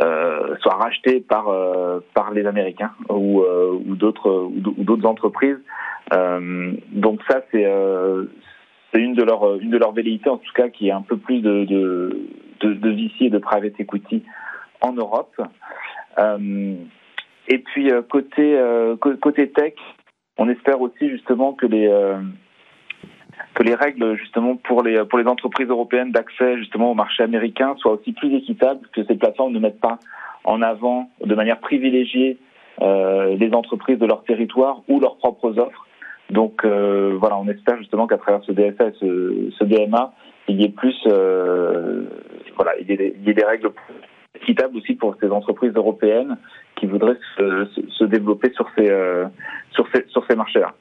euh 0.02 0.56
soient 0.58 0.76
rachetées 0.76 1.22
par, 1.22 1.48
euh, 1.50 2.00
par 2.14 2.32
les 2.32 2.46
Américains 2.46 2.92
ou, 3.10 3.42
euh, 3.42 3.80
ou 3.86 3.96
d'autres 3.96 4.30
ou 4.32 4.84
d'autres 4.84 5.08
entreprises. 5.08 5.60
donc 6.12 7.22
ça, 7.30 7.42
c'est 7.52 7.66
c'est 8.94 9.02
une 9.02 9.14
de 9.14 9.24
leurs 9.24 9.60
une 9.60 9.70
de 9.70 9.78
leurs 9.78 9.94
velléités, 9.94 10.30
en 10.30 10.38
tout 10.38 10.54
cas, 10.54 10.70
qui 10.70 10.90
est 10.90 10.92
un 10.92 11.02
peu 11.02 11.18
plus 11.18 11.42
de 11.42 11.66
de, 11.66 12.28
de, 12.62 12.74
de 12.74 12.90
VC 12.90 13.26
et 13.26 13.30
de 13.30 13.40
private 13.40 13.80
equity 13.80 14.24
en 14.82 14.94
Europe. 14.94 15.36
et 16.20 17.58
puis 17.60 17.92
côté 18.10 18.60
côté 19.22 19.50
tech, 19.52 19.74
on 20.38 20.50
espère 20.50 20.82
aussi 20.82 21.10
justement 21.10 21.54
que 21.54 21.66
les 21.66 21.90
que 23.56 23.64
les 23.64 23.74
règles 23.74 24.16
justement 24.18 24.58
pour 24.58 24.84
les 24.84 25.04
pour 25.06 25.18
les 25.18 25.26
entreprises 25.26 25.68
européennes 25.68 26.12
d'accès 26.12 26.58
justement 26.58 26.92
au 26.92 26.94
marché 26.94 27.24
américain 27.24 27.76
soient 27.80 27.94
aussi 27.94 28.12
plus 28.12 28.36
équitables, 28.36 28.82
que 28.94 29.04
ces 29.06 29.16
plateformes 29.16 29.54
ne 29.54 29.60
mettent 29.60 29.80
pas 29.80 29.98
en 30.44 30.62
avant 30.62 31.10
de 31.24 31.34
manière 31.34 31.60
privilégiée 31.60 32.38
euh, 32.82 33.36
les 33.36 33.54
entreprises 33.54 33.98
de 33.98 34.06
leur 34.06 34.24
territoire 34.26 34.84
ou 34.90 35.00
leurs 35.00 35.18
propres 35.18 35.58
offres. 35.58 35.88
Donc 36.30 36.66
euh, 36.66 37.16
voilà, 37.20 37.38
on 37.38 37.48
espère 37.48 37.78
justement 37.78 38.08
qu'à 38.08 38.18
travers 38.18 38.44
ce 38.44 38.52
DSA 38.52 38.88
et 38.88 38.94
ce, 39.00 39.50
ce, 39.58 39.64
DMA, 39.64 40.14
il 40.48 40.62
y 40.62 40.66
ait 40.66 40.70
plus 40.70 40.98
euh, 41.08 42.04
voilà, 42.56 42.74
il 42.80 42.90
y 42.90 42.94
ait, 42.94 43.16
il 43.16 43.28
y 43.28 43.30
ait 43.30 43.34
des 43.34 43.46
règles 43.46 43.72
équitables 44.36 44.76
aussi 44.78 44.96
pour 44.96 45.16
ces 45.22 45.30
entreprises 45.30 45.74
européennes 45.76 46.38
qui 46.76 46.88
voudraient 46.88 47.18
se, 47.38 47.66
se, 47.74 47.82
se 47.90 48.04
développer 48.04 48.52
sur 48.54 48.68
ces 48.78 48.90
euh, 48.90 49.26
sur 49.72 49.88
ces 49.94 50.06
sur 50.10 50.26
ces 50.28 50.36
marchés-là. 50.36 50.74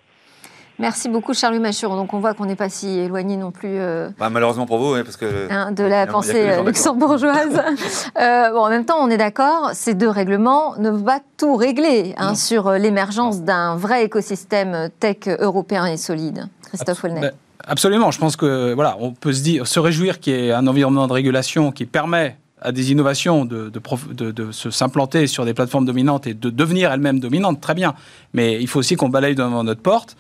Merci 0.79 1.09
beaucoup, 1.09 1.35
Charles 1.35 1.59
Machuron. 1.61 1.97
Donc, 1.97 2.15
on 2.15 2.19
voit 2.19 2.35
qu'on 2.35 2.47
n'est 2.47 2.57
pas 2.57 2.69
si 2.69 2.89
éloigné 2.99 3.37
non 3.37 3.53
plus. 3.53 3.79
Euh, 3.79 4.09
bah, 4.19 4.29
malheureusement 4.29 4.67
pour 4.67 4.79
vous, 4.79 4.95
parce 5.03 5.17
que. 5.17 5.47
Hein, 5.51 5.73
de 5.73 5.85
la 5.85 6.07
pensée 6.07 6.63
luxembourgeoise. 6.65 7.61
euh, 8.21 8.51
bon, 8.51 8.59
en 8.59 8.69
même 8.69 8.85
temps, 8.85 8.99
on 9.01 9.09
est 9.09 9.17
d'accord, 9.17 9.71
ces 9.73 9.95
deux 9.95 10.09
règlements 10.09 10.77
ne 10.79 10.91
vont 10.91 11.03
pas 11.03 11.21
tout 11.37 11.55
régler 11.55 12.15
hein, 12.17 12.35
sur 12.35 12.69
euh, 12.69 12.79
l'émergence 12.79 13.43
d'un 13.43 13.77
vrai 13.77 14.05
écosystème 14.05 14.91
tech 14.99 15.29
européen 15.39 15.87
et 15.87 15.97
solide. 15.97 16.49
Christophe 16.67 17.03
Wolnet. 17.03 17.21
Ben, 17.21 17.33
absolument. 17.67 18.11
Je 18.11 18.19
pense 18.19 18.35
que, 18.35 18.75
voilà, 18.75 18.97
on 18.99 19.13
peut 19.13 19.33
se, 19.33 19.43
dire, 19.43 19.67
se 19.69 19.79
réjouir 19.79 20.19
qu'il 20.19 20.35
y 20.35 20.49
ait 20.49 20.53
un 20.53 20.67
environnement 20.67 21.07
de 21.07 21.13
régulation 21.13 21.71
qui 21.71 21.87
permet 21.87 22.37
à 22.61 22.73
des 22.73 22.91
innovations 22.91 23.45
de, 23.45 23.71
de, 23.71 24.31
de, 24.33 24.51
se 24.51 24.71
s'implanter 24.71 25.27
sur 25.27 25.45
des 25.45 25.53
plateformes 25.53 25.85
dominantes 25.85 26.27
et 26.27 26.33
de 26.33 26.49
devenir 26.49 26.91
elles-mêmes 26.91 27.21
dominantes, 27.21 27.61
très 27.61 27.75
bien. 27.75 27.95
Mais 28.33 28.61
il 28.61 28.67
faut 28.67 28.79
aussi 28.79 28.97
qu'on 28.97 29.11
balaye 29.11 29.35
devant 29.35 29.63
notre 29.63 29.83
porte. 29.83 30.17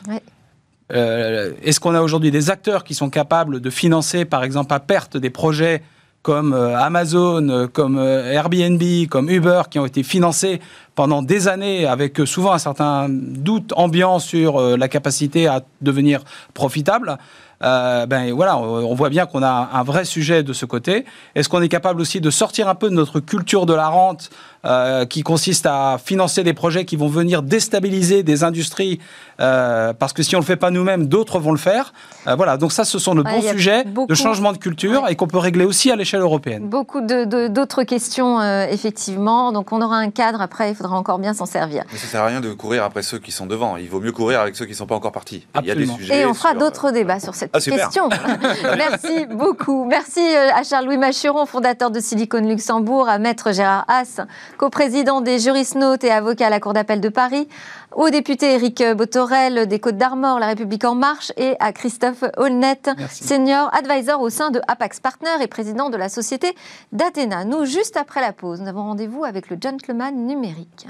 Euh, 0.92 1.52
est-ce 1.62 1.80
qu'on 1.80 1.94
a 1.94 2.02
aujourd'hui 2.02 2.30
des 2.30 2.50
acteurs 2.50 2.84
qui 2.84 2.94
sont 2.94 3.10
capables 3.10 3.60
de 3.60 3.70
financer, 3.70 4.24
par 4.24 4.44
exemple, 4.44 4.74
à 4.74 4.80
perte 4.80 5.16
des 5.16 5.30
projets 5.30 5.82
comme 6.22 6.54
euh, 6.54 6.78
Amazon, 6.78 7.48
euh, 7.48 7.66
comme 7.66 7.98
Airbnb, 7.98 8.82
comme 9.10 9.30
Uber, 9.30 9.62
qui 9.70 9.78
ont 9.78 9.86
été 9.86 10.02
financés 10.02 10.60
pendant 10.94 11.22
des 11.22 11.48
années 11.48 11.86
avec 11.86 12.18
souvent 12.26 12.52
un 12.52 12.58
certain 12.58 13.08
doute 13.08 13.72
ambiant 13.76 14.18
sur 14.18 14.60
la 14.76 14.88
capacité 14.88 15.46
à 15.46 15.62
devenir 15.80 16.20
profitable 16.54 17.18
ben 17.60 18.30
voilà, 18.34 18.58
on, 18.58 18.94
voit 18.94 19.08
bien 19.08 19.24
qu'on 19.24 19.42
a 19.42 19.70
un 19.72 19.82
vrai 19.84 20.04
sujet 20.04 20.42
de 20.42 20.52
ce 20.52 20.66
côté. 20.66 21.06
Est-ce 21.34 21.48
qu'on 21.48 21.62
est 21.62 21.70
capable 21.70 22.02
aussi 22.02 22.20
de 22.20 22.28
sortir 22.28 22.68
un 22.68 22.74
peu 22.74 22.90
de 22.90 22.94
notre 22.94 23.20
culture 23.20 23.64
de 23.64 23.72
la 23.72 23.88
rente 23.88 24.28
euh, 24.64 25.04
qui 25.06 25.22
consiste 25.22 25.66
à 25.66 25.98
financer 26.02 26.42
des 26.42 26.54
projets 26.54 26.84
qui 26.84 26.96
vont 26.96 27.08
venir 27.08 27.42
déstabiliser 27.42 28.22
des 28.22 28.44
industries 28.44 29.00
euh, 29.40 29.92
parce 29.92 30.12
que 30.12 30.22
si 30.22 30.36
on 30.36 30.38
le 30.38 30.44
fait 30.44 30.56
pas 30.56 30.70
nous-mêmes, 30.70 31.06
d'autres 31.06 31.38
vont 31.38 31.52
le 31.52 31.58
faire. 31.58 31.92
voilà, 32.36 32.56
donc 32.56 32.72
ça, 32.72 32.84
ce 32.84 32.98
sont 32.98 33.14
de 33.14 33.22
bons 33.22 33.42
sujets 33.42 33.84
de 33.84 34.14
changement 34.14 34.52
de 34.52 34.58
culture 34.58 35.08
et 35.08 35.16
qu'on 35.16 35.26
peut 35.26 35.38
régler 35.38 35.64
aussi 35.64 35.90
à 35.90 35.96
l'échelle 35.96 36.20
européenne. 36.20 36.68
Beaucoup 36.68 37.00
d'autres 37.00 37.82
questions, 37.82 38.40
effectivement. 38.68 39.52
Donc 39.52 39.72
on 39.72 39.82
aura 39.82 39.96
un 39.96 40.10
cadre 40.10 40.40
après, 40.40 40.70
il 40.70 40.74
faudra 40.74 40.96
encore 40.96 41.18
bien 41.18 41.34
s'en 41.34 41.46
servir. 41.46 41.84
Mais 41.92 41.98
ça 41.98 42.06
sert 42.06 42.22
à 42.22 42.26
rien 42.26 42.40
de 42.40 42.52
courir 42.52 42.84
après 42.84 43.02
ceux 43.02 43.18
qui 43.18 43.32
sont 43.32 43.46
devant. 43.46 43.76
Il 43.76 43.88
vaut 43.88 44.00
mieux 44.00 44.12
courir 44.12 44.40
avec 44.40 44.56
ceux 44.56 44.64
qui 44.64 44.72
ne 44.72 44.76
sont 44.76 44.86
pas 44.86 44.94
encore 44.94 45.12
partis. 45.12 45.46
Il 45.60 45.66
y 45.66 45.70
a 45.70 45.74
des 45.74 45.86
sujets 45.86 46.20
et 46.20 46.26
on 46.26 46.34
fera 46.34 46.54
d'autres 46.54 46.90
débats 46.90 47.20
sur 47.20 47.34
cette 47.34 47.50
Ah, 47.52 47.60
super. 47.60 47.86
questions. 47.86 48.08
Merci 48.76 49.26
beaucoup. 49.26 49.84
Merci 49.84 50.20
euh, 50.20 50.50
à 50.54 50.62
Charles-Louis 50.62 50.98
Machuron, 50.98 51.46
fondateur 51.46 51.90
de 51.90 52.00
Silicon 52.00 52.40
Luxembourg, 52.40 53.08
à 53.08 53.18
Maître 53.18 53.52
Gérard 53.52 53.84
Haas, 53.88 54.20
coprésident 54.56 55.20
des 55.20 55.38
jurisnotes 55.38 56.04
et 56.04 56.10
avocat 56.10 56.46
à 56.46 56.50
la 56.50 56.60
Cour 56.60 56.72
d'appel 56.72 57.00
de 57.00 57.08
Paris, 57.08 57.48
au 57.94 58.10
député 58.10 58.54
Éric 58.54 58.82
Botorel 58.96 59.66
des 59.66 59.78
Côtes 59.78 59.96
d'Armor, 59.96 60.38
La 60.38 60.46
République 60.46 60.84
En 60.84 60.94
Marche, 60.94 61.32
et 61.36 61.56
à 61.60 61.72
Christophe 61.72 62.24
Holnet, 62.36 62.80
Merci. 62.98 63.24
senior 63.24 63.70
advisor 63.74 64.20
au 64.20 64.30
sein 64.30 64.50
de 64.50 64.60
Apax 64.68 65.00
Partner 65.00 65.42
et 65.42 65.46
président 65.46 65.90
de 65.90 65.96
la 65.96 66.08
société 66.08 66.54
d'Athéna. 66.92 67.44
Nous, 67.44 67.64
juste 67.64 67.96
après 67.96 68.20
la 68.20 68.32
pause, 68.32 68.60
nous 68.60 68.68
avons 68.68 68.82
rendez-vous 68.82 69.24
avec 69.24 69.50
le 69.50 69.56
gentleman 69.60 70.14
numérique. 70.26 70.86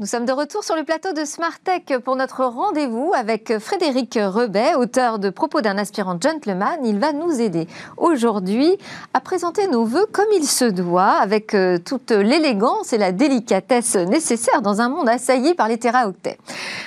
Nous 0.00 0.06
sommes 0.06 0.26
de 0.26 0.32
retour 0.32 0.64
sur 0.64 0.74
le 0.74 0.82
plateau 0.82 1.12
de 1.12 1.24
Smart 1.24 1.56
Tech 1.62 2.00
pour 2.00 2.16
notre 2.16 2.44
rendez-vous 2.44 3.12
avec 3.16 3.60
Frédéric 3.60 4.18
Rebet, 4.20 4.74
auteur 4.74 5.20
de 5.20 5.30
Propos 5.30 5.60
d'un 5.60 5.78
aspirant 5.78 6.18
gentleman. 6.20 6.84
Il 6.84 6.98
va 6.98 7.12
nous 7.12 7.40
aider 7.40 7.68
aujourd'hui 7.96 8.76
à 9.12 9.20
présenter 9.20 9.68
nos 9.68 9.84
voeux 9.84 10.06
comme 10.10 10.26
il 10.34 10.46
se 10.46 10.64
doit, 10.64 11.12
avec 11.12 11.54
euh, 11.54 11.78
toute 11.78 12.10
l'élégance 12.10 12.92
et 12.92 12.98
la 12.98 13.12
délicatesse 13.12 13.94
nécessaires 13.94 14.62
dans 14.62 14.80
un 14.80 14.88
monde 14.88 15.08
assailli 15.08 15.54
par 15.54 15.68
les 15.68 15.78
téraoctets. 15.78 16.38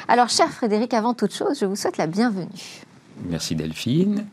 Alors, 0.09 0.27
cher 0.27 0.51
Frédéric, 0.51 0.93
avant 0.93 1.13
toute 1.13 1.33
chose, 1.33 1.57
je 1.57 1.65
vous 1.65 1.77
souhaite 1.77 1.95
la 1.95 2.07
bienvenue. 2.07 2.83
Merci 3.29 3.55
Delphine. 3.55 4.27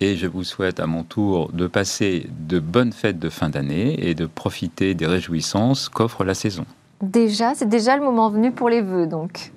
Et 0.00 0.16
je 0.16 0.26
vous 0.26 0.42
souhaite 0.42 0.80
à 0.80 0.88
mon 0.88 1.04
tour 1.04 1.52
de 1.52 1.68
passer 1.68 2.28
de 2.40 2.58
bonnes 2.58 2.92
fêtes 2.92 3.20
de 3.20 3.28
fin 3.28 3.50
d'année 3.50 4.04
et 4.04 4.16
de 4.16 4.26
profiter 4.26 4.94
des 4.94 5.06
réjouissances 5.06 5.88
qu'offre 5.88 6.24
la 6.24 6.34
saison. 6.34 6.66
Déjà, 7.02 7.54
c'est 7.54 7.68
déjà 7.68 7.96
le 7.96 8.02
moment 8.02 8.30
venu 8.30 8.52
pour 8.52 8.68
les 8.68 8.80
vœux, 8.80 9.06
donc. 9.06 9.52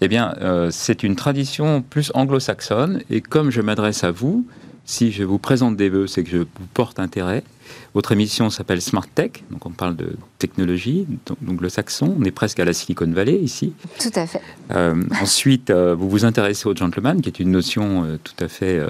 Eh 0.00 0.08
bien, 0.08 0.34
euh, 0.40 0.68
c'est 0.70 1.02
une 1.02 1.16
tradition 1.16 1.82
plus 1.82 2.12
anglo-saxonne. 2.14 3.02
Et 3.10 3.20
comme 3.20 3.50
je 3.50 3.60
m'adresse 3.60 4.04
à 4.04 4.10
vous, 4.10 4.46
si 4.84 5.10
je 5.10 5.24
vous 5.24 5.38
présente 5.38 5.76
des 5.76 5.88
vœux, 5.88 6.06
c'est 6.06 6.22
que 6.22 6.30
je 6.30 6.38
vous 6.38 6.46
porte 6.74 7.00
intérêt. 7.00 7.42
Votre 7.94 8.12
émission 8.12 8.50
s'appelle 8.50 8.82
Smart 8.82 9.06
Tech, 9.06 9.42
donc 9.50 9.64
on 9.64 9.70
parle 9.70 9.96
de 9.96 10.16
technologie, 10.38 11.06
donc, 11.40 11.60
le 11.60 11.68
saxon. 11.68 12.14
On 12.20 12.24
est 12.24 12.30
presque 12.30 12.60
à 12.60 12.64
la 12.64 12.72
Silicon 12.72 13.10
Valley 13.10 13.38
ici. 13.38 13.72
Tout 13.98 14.10
à 14.14 14.26
fait. 14.26 14.42
Euh, 14.72 15.02
ensuite, 15.20 15.70
euh, 15.70 15.94
vous 15.94 16.08
vous 16.08 16.24
intéressez 16.24 16.68
au 16.68 16.74
gentleman, 16.74 17.22
qui 17.22 17.28
est 17.28 17.40
une 17.40 17.50
notion 17.50 18.04
euh, 18.04 18.18
tout 18.22 18.44
à 18.44 18.48
fait 18.48 18.80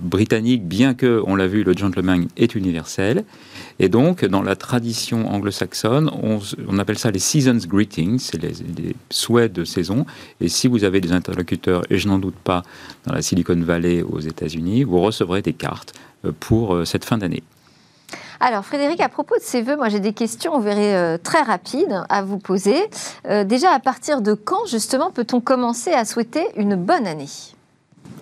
britannique, 0.00 0.66
bien 0.66 0.94
que, 0.94 1.22
on 1.26 1.34
l'a 1.34 1.46
vu, 1.46 1.64
le 1.64 1.72
gentleman 1.72 2.28
est 2.36 2.54
universel. 2.54 3.24
Et 3.80 3.88
donc, 3.88 4.24
dans 4.24 4.42
la 4.42 4.54
tradition 4.54 5.28
anglo-saxonne, 5.32 6.10
on, 6.22 6.78
appelle 6.78 6.98
ça 6.98 7.10
les 7.10 7.18
seasons 7.18 7.58
greetings, 7.66 8.18
c'est 8.18 8.40
les, 8.40 8.52
les 8.76 8.94
souhaits 9.10 9.52
de 9.52 9.64
saison. 9.64 10.06
Et 10.40 10.48
si 10.48 10.68
vous 10.68 10.84
avez 10.84 11.00
des 11.00 11.12
interlocuteurs, 11.12 11.82
et 11.90 11.98
je 11.98 12.06
n'en 12.06 12.18
doute 12.18 12.36
pas, 12.36 12.62
dans 13.06 13.14
la 13.14 13.22
Silicon 13.22 13.60
Valley 13.60 14.02
aux 14.02 14.20
États-Unis, 14.20 14.84
vous 14.84 15.00
recevrez 15.00 15.42
des 15.42 15.54
cartes 15.54 15.94
pour 16.40 16.86
cette 16.86 17.04
fin 17.04 17.18
d'année. 17.18 17.42
Alors, 18.40 18.64
Frédéric, 18.64 19.00
à 19.00 19.08
propos 19.08 19.36
de 19.36 19.42
ces 19.42 19.62
vœux, 19.62 19.76
moi 19.76 19.88
j'ai 19.88 20.00
des 20.00 20.12
questions, 20.12 20.56
vous 20.56 20.62
verrez, 20.62 20.94
euh, 20.96 21.18
très 21.22 21.42
rapides 21.42 22.02
à 22.08 22.22
vous 22.22 22.38
poser. 22.38 22.76
Euh, 23.28 23.44
déjà, 23.44 23.72
à 23.72 23.80
partir 23.80 24.20
de 24.20 24.34
quand, 24.34 24.66
justement, 24.66 25.10
peut-on 25.10 25.40
commencer 25.40 25.92
à 25.92 26.04
souhaiter 26.04 26.46
une 26.56 26.76
bonne 26.76 27.06
année? 27.06 27.28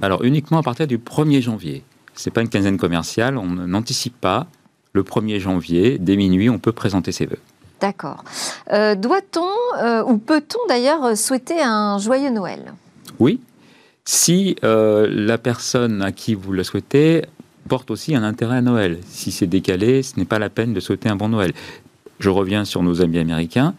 Alors, 0.01 0.23
uniquement 0.25 0.59
à 0.59 0.63
partir 0.63 0.87
du 0.87 0.99
1er 0.99 1.41
janvier. 1.41 1.85
C'est 2.15 2.31
pas 2.31 2.43
une 2.43 2.49
quinzaine 2.49 2.77
commerciale, 2.77 3.39
on 3.39 3.47
n'anticipe 3.47 4.21
pas. 4.21 4.47
Le 4.93 5.03
1er 5.03 5.39
janvier, 5.39 5.99
dès 5.99 6.17
minuit, 6.17 6.51
on 6.51 6.59
peut 6.59 6.73
présenter 6.73 7.13
ses 7.13 7.27
vœux. 7.27 7.39
D'accord. 7.81 8.23
Euh, 8.73 8.95
Doit-on, 8.95 9.49
euh, 9.83 10.05
ou 10.05 10.19
peut-on 10.19 10.59
d'ailleurs, 10.69 11.17
souhaiter 11.17 11.63
un 11.63 11.99
joyeux 11.99 12.31
Noël? 12.31 12.75
Oui, 13.19 13.41
si 14.05 14.57
euh, 14.65 15.09
la 15.11 15.39
personne 15.39 16.03
à 16.03 16.13
qui 16.13 16.35
vous 16.35 16.53
le 16.53 16.65
souhaitez 16.65 17.25
porte 17.69 17.91
aussi 17.91 18.15
un 18.15 18.23
intérêt 18.23 18.57
à 18.57 18.61
Noël. 18.63 18.99
Si 19.07 19.33
c'est 19.33 19.47
décalé, 19.47 20.03
ce 20.03 20.19
n'est 20.19 20.25
pas 20.25 20.39
la 20.39 20.51
peine 20.51 20.73
de 20.73 20.81
souhaiter 20.81 21.09
un 21.09 21.17
bon 21.17 21.29
Noël. 21.29 21.53
Je 22.19 22.29
reviens 22.29 22.65
sur 22.65 22.83
nos 22.83 23.01
amis 23.03 23.19
américains. 23.19 23.75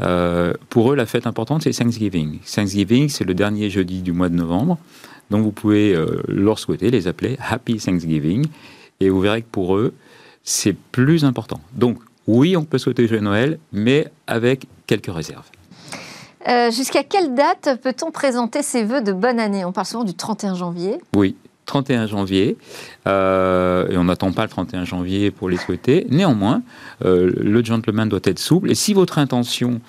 Euh, 0.00 0.54
pour 0.68 0.92
eux, 0.92 0.96
la 0.96 1.06
fête 1.06 1.26
importante, 1.26 1.62
c'est 1.62 1.70
Thanksgiving. 1.70 2.38
Thanksgiving, 2.40 3.08
c'est 3.08 3.24
le 3.24 3.34
dernier 3.34 3.70
jeudi 3.70 4.02
du 4.02 4.12
mois 4.12 4.28
de 4.28 4.34
novembre. 4.34 4.78
Donc 5.30 5.42
vous 5.42 5.52
pouvez 5.52 5.94
euh, 5.94 6.22
leur 6.28 6.58
souhaiter, 6.58 6.90
les 6.90 7.06
appeler 7.06 7.36
Happy 7.48 7.76
Thanksgiving. 7.76 8.46
Et 9.00 9.08
vous 9.08 9.20
verrez 9.20 9.42
que 9.42 9.48
pour 9.50 9.76
eux, 9.76 9.94
c'est 10.42 10.76
plus 10.92 11.24
important. 11.24 11.60
Donc 11.72 11.98
oui, 12.26 12.56
on 12.56 12.64
peut 12.64 12.78
souhaiter 12.78 13.06
Joyeux 13.06 13.22
Noël, 13.22 13.58
mais 13.72 14.08
avec 14.26 14.66
quelques 14.86 15.12
réserves. 15.12 15.48
Euh, 16.48 16.70
Jusqu'à 16.70 17.02
quelle 17.04 17.34
date 17.34 17.80
peut-on 17.82 18.10
présenter 18.10 18.62
ses 18.62 18.84
vœux 18.84 19.00
de 19.00 19.12
bonne 19.12 19.40
année? 19.40 19.64
On 19.64 19.72
parle 19.72 19.86
souvent 19.86 20.04
du 20.04 20.14
31 20.14 20.54
janvier. 20.54 20.98
Oui, 21.16 21.36
31 21.66 22.06
janvier. 22.06 22.56
Euh, 23.06 23.88
et 23.88 23.96
on 23.96 24.04
n'attend 24.04 24.32
pas 24.32 24.42
le 24.42 24.48
31 24.48 24.84
janvier 24.84 25.30
pour 25.30 25.48
les 25.48 25.56
souhaiter. 25.56 26.06
Néanmoins, 26.10 26.62
euh, 27.04 27.32
le 27.36 27.64
gentleman 27.64 28.08
doit 28.08 28.20
être 28.24 28.38
souple. 28.38 28.70
Et 28.70 28.74
si 28.74 28.94
votre 28.94 29.18
intention 29.18 29.80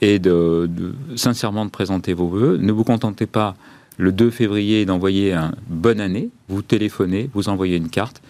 est 0.00 0.18
de, 0.18 0.68
sincèrement 1.16 1.64
de 1.64 1.70
présenter 1.70 2.12
vos 2.12 2.28
vœux, 2.28 2.58
ne 2.58 2.72
vous 2.72 2.84
contentez 2.84 3.26
pas 3.26 3.54
le 3.96 4.12
2 4.12 4.30
février 4.30 4.84
d'envoyer 4.84 5.32
un 5.32 5.52
bonne 5.68 6.00
année. 6.00 6.30
Vous 6.48 6.62
téléphonez, 6.62 7.30
vous 7.32 7.48
envoyez 7.48 7.76
une 7.76 7.90
carte 7.90 8.22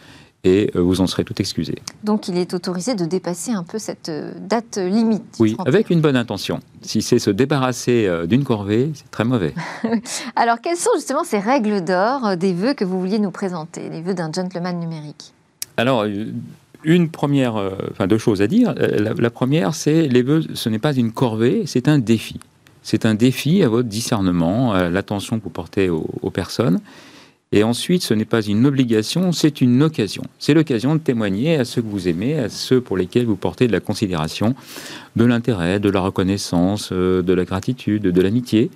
et 0.45 0.71
euh, 0.77 0.81
vous 0.81 1.01
en 1.01 1.07
serez 1.07 1.25
tout 1.25 1.35
excusé. 1.39 1.75
Donc, 2.05 2.29
il 2.29 2.37
est 2.37 2.55
autorisé 2.55 2.95
de 2.95 3.07
dépasser 3.07 3.53
un 3.53 3.65
peu 3.65 3.79
cette 3.79 4.11
euh, 4.11 4.33
date 4.39 4.77
limite. 4.77 5.25
Oui, 5.41 5.55
31. 5.55 5.73
avec 5.73 5.91
une 5.91 6.01
bonne 6.01 6.17
intention. 6.17 6.61
Si 6.83 7.01
c'est 7.03 7.19
se 7.19 7.31
débarrasser 7.31 8.07
euh, 8.07 8.27
d'une 8.27 8.45
corvée, 8.45 8.91
c'est 8.95 9.11
très 9.11 9.25
mauvais. 9.25 9.55
Alors, 10.37 10.61
quelles 10.61 10.77
sont 10.77 10.91
justement 10.97 11.25
ces 11.25 11.39
règles 11.39 11.83
d'or 11.83 12.37
des 12.37 12.53
vœux 12.53 12.75
que 12.75 12.85
vous 12.85 13.01
vouliez 13.01 13.19
nous 13.19 13.31
présenter, 13.31 13.89
les 13.89 14.03
vœux 14.03 14.15
d'un 14.15 14.31
gentleman 14.31 14.79
numérique? 14.79 15.33
Alors, 15.77 16.05
une 16.85 17.09
première, 17.09 17.57
enfin 17.91 18.07
deux 18.07 18.19
choses 18.19 18.43
à 18.43 18.47
dire. 18.47 18.75
La, 18.77 19.15
la 19.15 19.31
première, 19.31 19.75
c'est 19.75 20.07
les 20.07 20.23
vœux, 20.23 20.43
ce 20.55 20.69
n'est 20.69 20.79
pas 20.79 20.93
une 20.93 21.11
corvée, 21.11 21.65
c'est 21.67 21.89
un 21.89 21.99
défi. 21.99 22.39
C'est 22.83 23.07
un 23.07 23.15
défi 23.15 23.63
à 23.63 23.69
votre 23.69 23.89
discernement, 23.89 24.73
à 24.73 24.91
l'attention 24.91 25.39
que 25.39 25.45
vous 25.45 25.51
portez 25.51 25.89
aux, 25.89 26.07
aux 26.23 26.31
personnes. 26.31 26.81
Et 27.55 27.63
ensuite, 27.63 28.03
ce 28.03 28.15
n'est 28.15 28.25
pas 28.25 28.43
une 28.43 28.67
obligation, 28.67 29.31
c'est 29.31 29.61
une 29.61 29.81
occasion. 29.85 30.25
C'est 30.41 30.55
l'occasion 30.55 30.97
de 30.97 31.01
témoigner 31.01 31.55
à 31.55 31.65
ceux 31.65 31.83
que 31.83 31.87
vous 31.87 32.09
aimez, 32.09 32.37
à 32.37 32.49
ceux 32.49 32.81
pour 32.81 32.97
lesquels 32.97 33.27
vous 33.27 33.37
portez 33.37 33.69
de 33.69 33.73
la 33.73 33.79
considération, 33.79 34.57
de 35.15 35.25
l'intérêt, 35.25 35.79
de 35.79 35.89
la 35.89 36.01
reconnaissance, 36.01 36.89
euh, 36.91 37.23
de 37.23 37.33
la 37.33 37.45
gratitude, 37.45 38.03
de 38.03 38.21
l'amitié. 38.21 38.73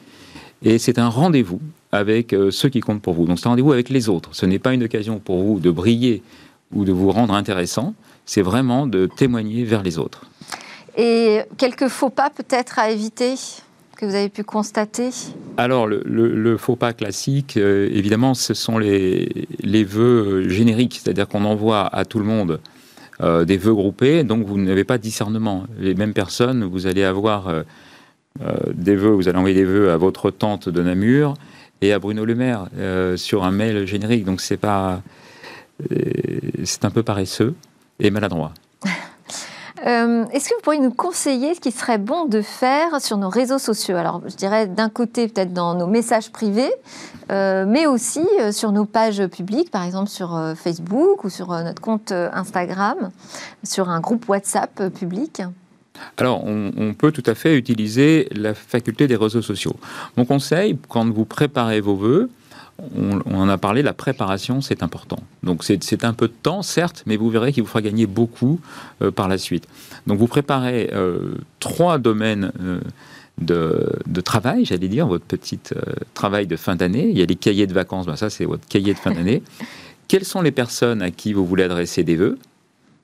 Et 0.62 0.78
c'est 0.78 1.00
un 1.00 1.08
rendez-vous 1.08 1.60
avec 1.90 2.32
euh, 2.32 2.52
ceux 2.52 2.68
qui 2.68 2.78
comptent 2.78 3.02
pour 3.02 3.14
vous. 3.14 3.26
Donc 3.26 3.40
c'est 3.40 3.48
un 3.48 3.50
rendez-vous 3.50 3.72
avec 3.72 3.88
les 3.88 4.08
autres. 4.08 4.30
Ce 4.32 4.46
n'est 4.46 4.60
pas 4.60 4.72
une 4.72 4.84
occasion 4.84 5.18
pour 5.18 5.42
vous 5.42 5.58
de 5.58 5.72
briller 5.72 6.22
ou 6.72 6.84
de 6.84 6.92
vous 6.92 7.10
rendre 7.10 7.34
intéressant, 7.34 7.94
c'est 8.26 8.42
vraiment 8.42 8.86
de 8.86 9.06
témoigner 9.06 9.64
vers 9.64 9.82
les 9.82 9.98
autres. 9.98 10.24
Et 10.96 11.40
quelques 11.56 11.88
faux 11.88 12.10
pas 12.10 12.30
peut-être 12.30 12.78
à 12.78 12.92
éviter? 12.92 13.34
Que 13.98 14.06
vous 14.06 14.14
avez 14.14 14.28
pu 14.28 14.44
constater 14.44 15.10
Alors, 15.56 15.88
le, 15.88 16.56
faux 16.56 16.76
pas 16.76 16.92
classique, 16.92 17.56
euh, 17.56 17.88
évidemment, 17.92 18.34
ce 18.34 18.54
sont 18.54 18.78
les, 18.78 19.28
vœux 19.84 20.48
génériques, 20.48 21.00
c'est-à-dire 21.02 21.26
qu'on 21.26 21.44
envoie 21.44 21.84
à 21.92 22.04
tout 22.04 22.20
le 22.20 22.24
monde 22.24 22.60
euh, 23.20 23.44
des 23.44 23.56
vœux 23.56 23.74
groupés, 23.74 24.22
donc 24.22 24.46
vous 24.46 24.56
n'avez 24.56 24.84
pas 24.84 24.98
de 24.98 25.02
discernement. 25.02 25.64
Les 25.80 25.96
mêmes 25.96 26.12
personnes, 26.12 26.64
vous 26.64 26.86
allez 26.86 27.02
avoir 27.02 27.48
euh, 27.48 27.64
des 28.72 28.94
vœux, 28.94 29.10
vous 29.10 29.28
allez 29.28 29.38
envoyer 29.38 29.56
des 29.56 29.64
vœux 29.64 29.90
à 29.90 29.96
votre 29.96 30.30
tante 30.30 30.68
de 30.68 30.80
Namur 30.80 31.34
et 31.82 31.92
à 31.92 31.98
Bruno 31.98 32.24
Le 32.24 32.36
Maire 32.36 32.68
sur 33.16 33.42
un 33.42 33.50
mail 33.50 33.84
générique, 33.84 34.24
donc 34.24 34.40
c'est 34.40 34.56
pas, 34.56 35.02
c'est 36.64 36.84
un 36.84 36.90
peu 36.90 37.02
paresseux 37.02 37.54
et 37.98 38.10
maladroit. 38.10 38.52
Euh, 39.86 40.24
Est-ce 40.32 40.48
que 40.48 40.54
vous 40.54 40.60
pourriez 40.62 40.80
nous 40.80 40.92
conseiller 40.92 41.54
ce 41.54 41.60
qui 41.60 41.70
serait 41.70 41.98
bon 41.98 42.24
de 42.26 42.42
faire 42.42 43.00
sur 43.00 43.16
nos 43.16 43.28
réseaux 43.28 43.58
sociaux? 43.58 43.96
Alors, 43.96 44.22
je 44.26 44.34
dirais 44.34 44.66
d'un 44.66 44.88
côté 44.88 45.28
peut-être 45.28 45.52
dans 45.52 45.74
nos 45.74 45.86
messages 45.86 46.30
privés, 46.30 46.72
euh, 47.30 47.64
mais 47.66 47.86
aussi 47.86 48.26
euh, 48.40 48.52
sur 48.52 48.72
nos 48.72 48.84
pages 48.84 49.26
publiques, 49.28 49.70
par 49.70 49.84
exemple 49.84 50.08
sur 50.08 50.38
Facebook 50.56 51.24
ou 51.24 51.30
sur 51.30 51.48
notre 51.48 51.80
compte 51.80 52.12
Instagram, 52.12 53.10
sur 53.62 53.88
un 53.88 54.00
groupe 54.00 54.28
WhatsApp 54.28 54.88
public. 54.94 55.42
Alors, 56.16 56.44
on, 56.44 56.70
on 56.76 56.94
peut 56.94 57.10
tout 57.10 57.24
à 57.26 57.34
fait 57.34 57.56
utiliser 57.56 58.28
la 58.32 58.54
faculté 58.54 59.08
des 59.08 59.16
réseaux 59.16 59.42
sociaux. 59.42 59.74
Mon 60.16 60.24
conseil, 60.24 60.78
quand 60.88 61.08
vous 61.10 61.24
préparez 61.24 61.80
vos 61.80 61.96
vœux, 61.96 62.30
on, 62.96 63.20
on 63.26 63.40
en 63.40 63.48
a 63.48 63.58
parlé, 63.58 63.82
la 63.82 63.92
préparation, 63.92 64.60
c'est 64.60 64.82
important. 64.82 65.18
Donc, 65.42 65.64
c'est 65.64 66.04
un 66.04 66.12
peu 66.12 66.28
de 66.28 66.34
temps, 66.42 66.62
certes, 66.62 67.02
mais 67.06 67.16
vous 67.16 67.30
verrez 67.30 67.52
qu'il 67.52 67.62
vous 67.62 67.68
fera 67.68 67.82
gagner 67.82 68.06
beaucoup 68.06 68.60
euh, 69.02 69.10
par 69.10 69.28
la 69.28 69.38
suite. 69.38 69.66
Donc, 70.06 70.18
vous 70.18 70.28
préparez 70.28 70.90
euh, 70.92 71.34
trois 71.60 71.98
domaines 71.98 72.52
euh, 72.60 72.80
de, 73.38 73.92
de 74.06 74.20
travail, 74.20 74.64
j'allais 74.64 74.88
dire, 74.88 75.06
votre 75.06 75.24
petit 75.24 75.58
travail 76.14 76.46
de 76.46 76.56
fin 76.56 76.76
d'année. 76.76 77.08
Il 77.08 77.18
y 77.18 77.22
a 77.22 77.26
les 77.26 77.36
cahiers 77.36 77.66
de 77.66 77.74
vacances, 77.74 78.06
ben 78.06 78.16
ça, 78.16 78.30
c'est 78.30 78.44
votre 78.44 78.66
cahier 78.66 78.94
de 78.94 78.98
fin 78.98 79.12
d'année. 79.12 79.42
Quelles 80.08 80.24
sont 80.24 80.40
les 80.40 80.52
personnes 80.52 81.02
à 81.02 81.10
qui 81.10 81.34
vous 81.34 81.44
voulez 81.46 81.64
adresser 81.64 82.02
des 82.02 82.16
vœux? 82.16 82.38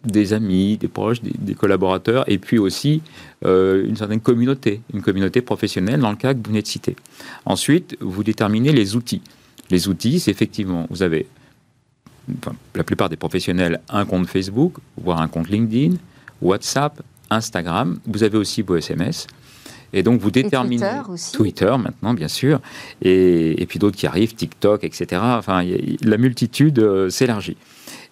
Des 0.07 0.33
amis, 0.33 0.79
des 0.79 0.89
proches, 0.89 1.20
des, 1.22 1.55
collaborateurs, 1.55 2.29
et 2.29 2.39
puis 2.39 2.59
aussi 2.59 3.03
euh, 3.45 3.87
une 3.87 3.97
certaine 3.97 4.20
communauté, 4.20 4.81
une 4.93 5.03
communauté 5.03 5.41
professionnelle 5.41 6.01
dans 6.01 6.11
le 6.11 6.16
cas 6.16 6.33
que 6.33 6.39
vous 6.39 6.49
venez 6.49 6.62
de 6.62 6.66
citer. 6.66 6.97
Ensuite, 7.45 7.97
vous 8.01 8.22
déterminez 8.22 8.72
les 8.72 8.97
outils. 8.97 9.22
Les 9.70 9.88
outils, 9.88 10.20
c'est 10.20 10.30
effectivement, 10.30 10.86
vous 10.90 11.02
avez, 11.02 11.26
la 12.74 12.84
plupart 12.84 13.08
des 13.08 13.16
professionnels, 13.16 13.80
un 13.88 14.04
compte 14.04 14.26
Facebook, 14.26 14.74
voire 14.96 15.20
un 15.20 15.28
compte 15.28 15.48
LinkedIn, 15.48 15.96
WhatsApp, 16.42 17.02
Instagram. 17.30 17.98
Vous 18.06 18.22
avez 18.22 18.38
aussi 18.38 18.62
vos 18.62 18.76
SMS. 18.76 19.26
Et 19.92 20.02
donc, 20.02 20.20
vous 20.20 20.30
déterminez. 20.30 20.78
Twitter 20.78 21.10
aussi. 21.10 21.32
Twitter, 21.32 21.74
maintenant, 21.78 22.14
bien 22.14 22.28
sûr. 22.28 22.60
Et, 23.00 23.64
puis 23.68 23.78
d'autres 23.78 23.96
qui 23.96 24.06
arrivent, 24.06 24.34
TikTok, 24.34 24.82
etc. 24.84 25.22
Enfin, 25.22 25.64
la 26.02 26.16
multitude 26.16 26.80
euh, 26.80 27.10
s'élargit. 27.10 27.56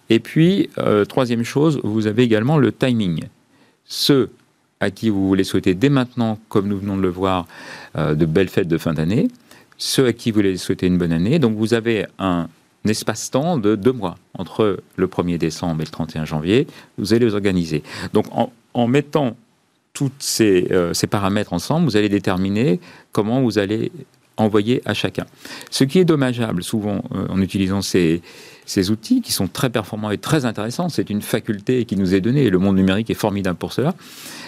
Et 0.09 0.19
puis, 0.19 0.69
euh, 0.77 1.05
troisième 1.05 1.43
chose, 1.43 1.79
vous 1.83 2.07
avez 2.07 2.23
également 2.23 2.57
le 2.57 2.71
timing. 2.71 3.25
Ceux 3.85 4.31
à 4.79 4.91
qui 4.91 5.09
vous 5.09 5.27
voulez 5.27 5.43
souhaiter 5.43 5.75
dès 5.75 5.89
maintenant, 5.89 6.39
comme 6.49 6.67
nous 6.67 6.77
venons 6.77 6.97
de 6.97 7.01
le 7.01 7.09
voir, 7.09 7.47
euh, 7.97 8.15
de 8.15 8.25
belles 8.25 8.49
fêtes 8.49 8.67
de 8.67 8.77
fin 8.77 8.93
d'année, 8.93 9.27
ceux 9.83 10.07
à 10.07 10.13
qui 10.13 10.31
vous 10.31 10.35
voulez 10.35 10.55
souhaiter 10.55 10.87
une 10.87 10.97
bonne 10.97 11.11
année. 11.11 11.39
Donc, 11.39 11.57
vous 11.57 11.73
avez 11.73 12.05
un 12.17 12.47
espace-temps 12.85 13.57
de 13.57 13.75
deux 13.75 13.91
mois 13.91 14.15
entre 14.33 14.79
le 14.95 15.07
1er 15.07 15.37
décembre 15.37 15.81
et 15.81 15.85
le 15.85 15.91
31 15.91 16.23
janvier. 16.23 16.67
Vous 16.97 17.13
allez 17.13 17.25
les 17.25 17.33
organiser. 17.33 17.83
Donc, 18.13 18.25
en 18.73 18.87
mettant 18.87 19.35
tous 19.91 20.39
euh, 20.39 20.93
ces, 20.93 21.07
paramètres 21.07 21.51
ensemble, 21.51 21.85
vous 21.85 21.97
allez 21.97 22.07
déterminer 22.07 22.79
comment 23.11 23.41
vous 23.41 23.59
allez 23.59 23.91
envoyer 24.37 24.81
à 24.85 24.93
chacun. 24.93 25.25
Ce 25.69 25.83
qui 25.83 25.99
est 25.99 26.05
dommageable 26.05 26.63
souvent 26.63 27.03
euh, 27.13 27.27
en 27.29 27.41
utilisant 27.41 27.81
ces, 27.81 28.21
ces 28.65 28.89
outils 28.89 29.21
qui 29.21 29.33
sont 29.33 29.47
très 29.47 29.69
performants 29.69 30.11
et 30.11 30.17
très 30.17 30.45
intéressants, 30.45 30.87
c'est 30.87 31.09
une 31.09 31.21
faculté 31.21 31.83
qui 31.83 31.97
nous 31.97 32.15
est 32.15 32.21
donnée 32.21 32.43
et 32.45 32.49
le 32.49 32.57
monde 32.57 32.77
numérique 32.77 33.09
est 33.09 33.15
formidable 33.15 33.59
pour 33.59 33.73
cela, 33.73 33.93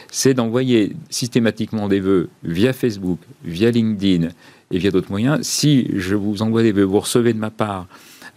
c'est 0.10 0.34
d'envoyer 0.34 0.94
systématiquement 1.10 1.90
des 1.90 2.00
vœux 2.00 2.30
via 2.44 2.72
Facebook, 2.72 3.20
via 3.44 3.70
LinkedIn 3.70 4.30
et 4.72 4.78
via 4.78 4.92
d'autres 4.92 5.12
moyens. 5.12 5.40
Si 5.42 5.88
je 5.96 6.16
vous 6.16 6.42
envoie 6.42 6.64
des 6.64 6.72
vœux, 6.72 6.84
vous 6.84 7.00
recevez 7.00 7.34
de 7.34 7.40
ma 7.40 7.50
part 7.50 7.88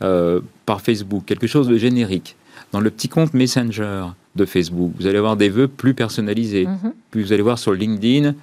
euh, 0.02 0.40
par 0.66 0.80
Facebook 0.80 1.24
quelque 1.26 1.46
chose 1.46 1.68
de 1.68 1.76
générique 1.76 2.36
dans 2.72 2.80
le 2.80 2.90
petit 2.90 3.08
compte 3.08 3.34
Messenger 3.34 4.04
de 4.36 4.44
Facebook. 4.44 4.92
Vous 4.98 5.06
allez 5.06 5.18
avoir 5.18 5.36
des 5.36 5.48
vœux 5.48 5.68
plus 5.68 5.94
personnalisés. 5.94 6.66
Mhm. 6.66 6.92
Puis 7.10 7.22
vous 7.22 7.32
allez 7.32 7.42
voir 7.42 7.58
sur 7.58 7.72
LinkedIn 7.72 8.34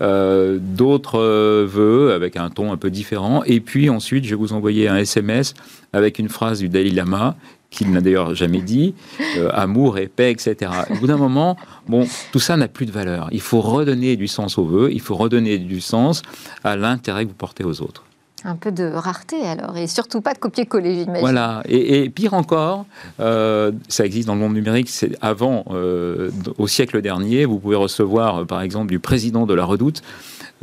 euh, 0.00 0.58
d'autres 0.60 1.18
euh, 1.18 1.66
vœux 1.68 2.12
avec 2.12 2.36
un 2.36 2.50
ton 2.50 2.72
un 2.72 2.76
peu 2.76 2.90
différent. 2.90 3.42
Et 3.44 3.60
puis 3.60 3.90
ensuite, 3.90 4.24
je 4.24 4.30
vais 4.30 4.36
vous 4.36 4.52
envoyer 4.52 4.88
un 4.88 4.96
SMS 4.96 5.54
avec 5.92 6.18
une 6.18 6.28
phrase 6.28 6.60
du 6.60 6.68
Dalai 6.68 6.90
Lama 6.90 7.36
qu'il 7.70 7.90
n'a 7.90 8.00
d'ailleurs 8.00 8.34
jamais 8.34 8.60
dit, 8.60 8.94
euh, 9.36 9.50
amour 9.52 9.98
et 9.98 10.08
paix, 10.08 10.30
etc. 10.30 10.70
Au 10.90 10.94
bout 10.94 11.06
d'un 11.06 11.16
moment, 11.16 11.56
bon, 11.86 12.06
tout 12.32 12.38
ça 12.38 12.56
n'a 12.56 12.68
plus 12.68 12.86
de 12.86 12.92
valeur. 12.92 13.28
Il 13.30 13.40
faut 13.40 13.60
redonner 13.60 14.16
du 14.16 14.26
sens 14.26 14.58
aux 14.58 14.64
vœux, 14.64 14.90
il 14.92 15.00
faut 15.00 15.16
redonner 15.16 15.58
du 15.58 15.80
sens 15.80 16.22
à 16.64 16.76
l'intérêt 16.76 17.24
que 17.24 17.30
vous 17.30 17.34
portez 17.34 17.64
aux 17.64 17.82
autres. 17.82 18.04
Un 18.44 18.54
peu 18.54 18.70
de 18.70 18.84
rareté 18.84 19.42
alors, 19.42 19.76
et 19.76 19.88
surtout 19.88 20.20
pas 20.20 20.32
de 20.32 20.38
copier-coller, 20.38 20.94
j'imagine. 20.94 21.20
Voilà, 21.20 21.62
et, 21.68 22.08
pire 22.08 22.34
encore, 22.34 22.86
euh, 23.18 23.72
ça 23.88 24.06
existe 24.06 24.28
dans 24.28 24.34
le 24.34 24.40
monde 24.40 24.54
numérique, 24.54 24.88
c'est 24.88 25.16
avant, 25.20 25.64
euh, 25.72 26.30
au 26.56 26.68
siècle 26.68 27.02
dernier, 27.02 27.46
vous 27.46 27.58
pouvez 27.58 27.74
recevoir 27.74 28.46
par 28.46 28.62
exemple 28.62 28.90
du 28.90 29.00
président 29.00 29.44
de 29.44 29.54
la 29.54 29.64
redoute 29.64 30.02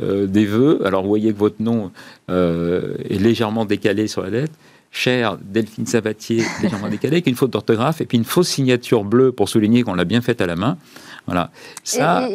euh, 0.00 0.26
des 0.26 0.46
vœux, 0.46 0.86
alors 0.86 1.02
vous 1.02 1.08
voyez 1.08 1.34
que 1.34 1.38
votre 1.38 1.60
nom 1.60 1.90
est 2.28 3.20
légèrement 3.20 3.66
décalé 3.66 4.08
sur 4.08 4.22
la 4.22 4.30
lettre, 4.30 4.54
cher 4.96 5.36
Delphine 5.42 5.86
Sabatier, 5.86 6.42
légèrement 6.62 6.88
décalé, 6.88 7.16
avec 7.16 7.26
une 7.26 7.36
faute 7.36 7.50
d'orthographe, 7.50 8.00
et 8.00 8.06
puis 8.06 8.16
une 8.16 8.24
fausse 8.24 8.48
signature 8.48 9.04
bleue 9.04 9.30
pour 9.30 9.48
souligner 9.48 9.82
qu'on 9.82 9.94
l'a 9.94 10.04
bien 10.04 10.22
faite 10.22 10.40
à 10.40 10.46
la 10.46 10.56
main. 10.56 10.78
Voilà. 11.26 11.50
Ça... 11.84 12.28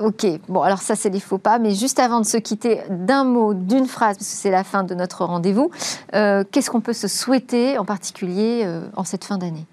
Ok, 0.00 0.26
bon 0.48 0.62
alors 0.62 0.82
ça 0.82 0.96
c'est 0.96 1.08
des 1.08 1.20
faux 1.20 1.38
pas, 1.38 1.60
mais 1.60 1.72
juste 1.72 2.00
avant 2.00 2.20
de 2.20 2.26
se 2.26 2.36
quitter, 2.36 2.80
d'un 2.90 3.22
mot, 3.22 3.54
d'une 3.54 3.86
phrase, 3.86 4.16
parce 4.16 4.28
que 4.28 4.36
c'est 4.36 4.50
la 4.50 4.64
fin 4.64 4.82
de 4.82 4.92
notre 4.92 5.24
rendez-vous, 5.24 5.70
euh, 6.14 6.42
qu'est-ce 6.50 6.68
qu'on 6.68 6.80
peut 6.80 6.92
se 6.92 7.06
souhaiter 7.06 7.78
en 7.78 7.84
particulier 7.84 8.62
euh, 8.64 8.82
en 8.96 9.04
cette 9.04 9.24
fin 9.24 9.38
d'année? 9.38 9.66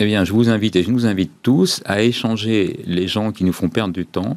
Eh 0.00 0.04
bien 0.04 0.22
je 0.24 0.34
vous 0.34 0.50
invite 0.50 0.76
et 0.76 0.82
je 0.82 0.90
nous 0.90 1.06
invite 1.06 1.32
tous 1.42 1.80
à 1.86 2.02
échanger 2.02 2.80
les 2.84 3.08
gens 3.08 3.32
qui 3.32 3.42
nous 3.44 3.54
font 3.54 3.70
perdre 3.70 3.94
du 3.94 4.04
temps 4.04 4.36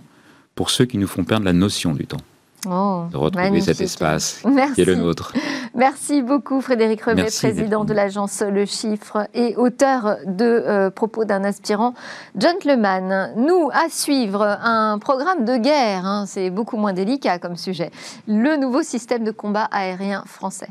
pour 0.55 0.69
ceux 0.69 0.85
qui 0.85 0.97
nous 0.97 1.07
font 1.07 1.25
perdre 1.25 1.43
la 1.43 1.51
notion 1.51 1.93
du 1.93 2.07
temps. 2.07 2.21
Oh, 2.65 3.03
de 3.11 3.17
retrouver 3.17 3.61
cet 3.61 3.81
espace 3.81 4.41
qui 4.73 4.81
est 4.81 4.85
le 4.85 4.95
nôtre. 4.95 5.31
Merci 5.75 6.23
beaucoup 6.23 6.59
Frédéric 6.59 7.03
Remet, 7.03 7.25
président 7.25 7.85
de 7.85 7.93
l'agence 7.93 8.41
Le 8.41 8.65
Chiffre 8.65 9.27
et 9.35 9.55
auteur 9.55 10.17
de 10.25 10.45
euh, 10.45 10.89
Propos 10.89 11.23
d'un 11.23 11.43
aspirant 11.43 11.93
gentleman. 12.35 13.33
Nous, 13.35 13.69
à 13.71 13.89
suivre, 13.89 14.41
un 14.41 14.97
programme 14.97 15.45
de 15.45 15.57
guerre, 15.57 16.05
hein, 16.05 16.25
c'est 16.27 16.49
beaucoup 16.49 16.77
moins 16.77 16.93
délicat 16.93 17.37
comme 17.37 17.57
sujet, 17.57 17.91
le 18.27 18.57
nouveau 18.57 18.81
système 18.81 19.23
de 19.23 19.31
combat 19.31 19.65
aérien 19.71 20.23
français. 20.25 20.69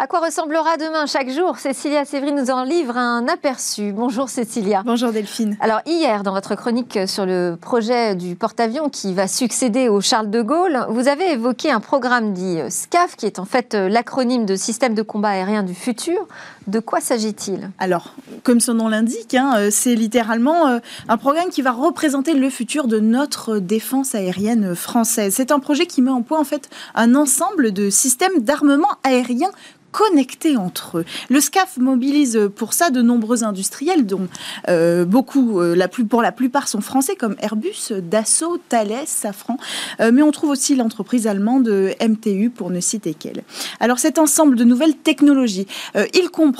À 0.00 0.06
quoi 0.06 0.20
ressemblera 0.20 0.76
demain 0.76 1.06
chaque 1.06 1.28
jour? 1.28 1.58
Cécilia 1.58 2.04
Sévry 2.04 2.30
nous 2.30 2.52
en 2.52 2.62
livre 2.62 2.96
un 2.96 3.26
aperçu. 3.26 3.90
Bonjour 3.90 4.28
Cécilia. 4.28 4.84
Bonjour 4.86 5.10
Delphine. 5.10 5.56
Alors 5.58 5.80
hier, 5.86 6.22
dans 6.22 6.32
votre 6.32 6.54
chronique 6.54 7.00
sur 7.08 7.26
le 7.26 7.56
projet 7.60 8.14
du 8.14 8.36
porte-avions 8.36 8.90
qui 8.90 9.12
va 9.12 9.26
succéder 9.26 9.88
au 9.88 10.00
Charles 10.00 10.30
de 10.30 10.40
Gaulle, 10.40 10.86
vous 10.88 11.08
avez 11.08 11.32
évoqué 11.32 11.72
un 11.72 11.80
programme 11.80 12.32
dit 12.32 12.60
SCAF, 12.70 13.16
qui 13.16 13.26
est 13.26 13.40
en 13.40 13.44
fait 13.44 13.74
l'acronyme 13.74 14.46
de 14.46 14.54
Système 14.54 14.94
de 14.94 15.02
combat 15.02 15.30
aérien 15.30 15.64
du 15.64 15.74
futur. 15.74 16.28
De 16.68 16.80
quoi 16.80 17.00
s'agit-il? 17.00 17.70
Alors, 17.78 18.14
comme 18.42 18.60
son 18.60 18.74
nom 18.74 18.88
l'indique, 18.88 19.34
hein, 19.34 19.70
c'est 19.70 19.94
littéralement 19.94 20.68
euh, 20.68 20.78
un 21.08 21.16
programme 21.16 21.48
qui 21.48 21.62
va 21.62 21.72
représenter 21.72 22.34
le 22.34 22.50
futur 22.50 22.88
de 22.88 23.00
notre 23.00 23.58
défense 23.58 24.14
aérienne 24.14 24.74
française. 24.74 25.32
C'est 25.34 25.50
un 25.50 25.60
projet 25.60 25.86
qui 25.86 26.02
met 26.02 26.10
en 26.10 26.20
point 26.20 26.38
en 26.38 26.44
fait 26.44 26.68
un 26.94 27.14
ensemble 27.14 27.72
de 27.72 27.88
systèmes 27.88 28.40
d'armement 28.40 28.90
aérien 29.02 29.48
connectés 29.92 30.56
entre 30.56 30.98
eux. 30.98 31.04
Le 31.28 31.40
SCAF 31.40 31.76
mobilise 31.78 32.50
pour 32.54 32.72
ça 32.72 32.90
de 32.90 33.02
nombreux 33.02 33.44
industriels, 33.44 34.06
dont 34.06 34.28
euh, 34.68 35.04
beaucoup, 35.04 35.60
euh, 35.60 35.86
pour 36.08 36.22
la 36.22 36.32
plupart, 36.32 36.68
sont 36.68 36.80
français, 36.80 37.16
comme 37.16 37.36
Airbus, 37.40 37.92
Dassault, 38.02 38.58
Thales, 38.68 39.06
Safran, 39.06 39.56
euh, 40.00 40.10
mais 40.12 40.22
on 40.22 40.30
trouve 40.30 40.50
aussi 40.50 40.76
l'entreprise 40.76 41.26
allemande 41.26 41.68
MTU, 42.00 42.50
pour 42.50 42.70
ne 42.70 42.80
citer 42.80 43.14
qu'elle. 43.14 43.42
Alors 43.80 43.98
cet 43.98 44.18
ensemble 44.18 44.56
de 44.56 44.64
nouvelles 44.64 44.96
technologies, 44.96 45.66
il 46.14 46.30
comprend 46.30 46.57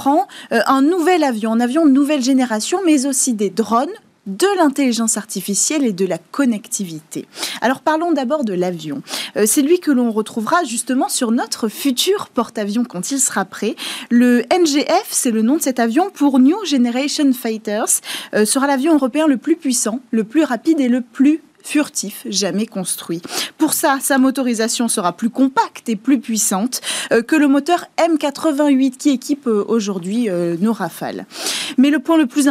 un 0.51 0.83
nouvel 0.83 1.25
avion, 1.25 1.53
un 1.53 1.61
avion 1.61 1.87
de 1.87 1.91
nouvelle 1.91 2.23
génération, 2.23 2.81
mais 2.85 3.07
aussi 3.07 3.35
des 3.35 3.51
drones, 3.51 3.89
de 4.29 4.47
l'intelligence 4.59 5.17
artificielle 5.17 5.85
et 5.85 5.93
de 5.93 6.05
la 6.05 6.19
connectivité. 6.19 7.27
Alors 7.63 7.81
parlons 7.81 8.13
d'abord 8.13 8.45
de 8.45 8.53
l'avion. 8.53 9.03
Euh, 9.37 9.45
c'est 9.47 9.63
lui 9.63 9.81
que 9.81 9.91
l'on 9.91 10.13
retrouvera 10.13 10.65
justement 10.65 11.09
sur 11.09 11.33
notre 11.33 11.69
futur 11.69 12.29
porte-avions 12.29 12.85
quand 12.85 13.11
il 13.11 13.19
sera 13.19 13.47
prêt. 13.47 13.75
Le 14.11 14.45
NGF, 14.53 15.07
c'est 15.11 15.31
le 15.31 15.43
nom 15.43 15.57
de 15.57 15.63
cet 15.63 15.81
avion 15.81 16.11
pour 16.11 16.39
New 16.39 16.63
Generation 16.67 17.33
Fighters, 17.33 18.01
euh, 18.35 18.45
sera 18.45 18.67
l'avion 18.67 18.95
européen 18.95 19.27
le 19.27 19.39
plus 19.39 19.57
puissant, 19.57 20.01
le 20.11 20.25
plus 20.25 20.45
rapide 20.45 20.79
et 20.81 20.89
le 20.89 21.01
plus 21.01 21.41
furtif, 21.69 22.25
jamais 22.31 22.65
construit. 22.65 23.21
Pour 23.59 23.75
ça, 23.75 23.99
sa 24.01 24.17
motorisation 24.17 24.89
sera 24.89 25.13
plus 25.13 25.29
compacte 25.29 25.91
et 25.91 25.97
plus 25.97 26.19
puissante 26.19 26.81
euh, 27.13 27.21
que 27.23 27.37
le 27.37 27.47
moteur 27.47 27.85
M88 27.99 28.97
qui 28.97 29.11
équipe 29.11 29.47
euh, 29.47 29.65
aujourd'hui 29.69 30.31
euh, 30.31 30.57
nos 30.61 30.73
Rafales. 30.73 31.27
Mais 31.77 31.91
le 31.91 31.99
point 31.99 32.17
le 32.17 32.27
plus 32.27 32.49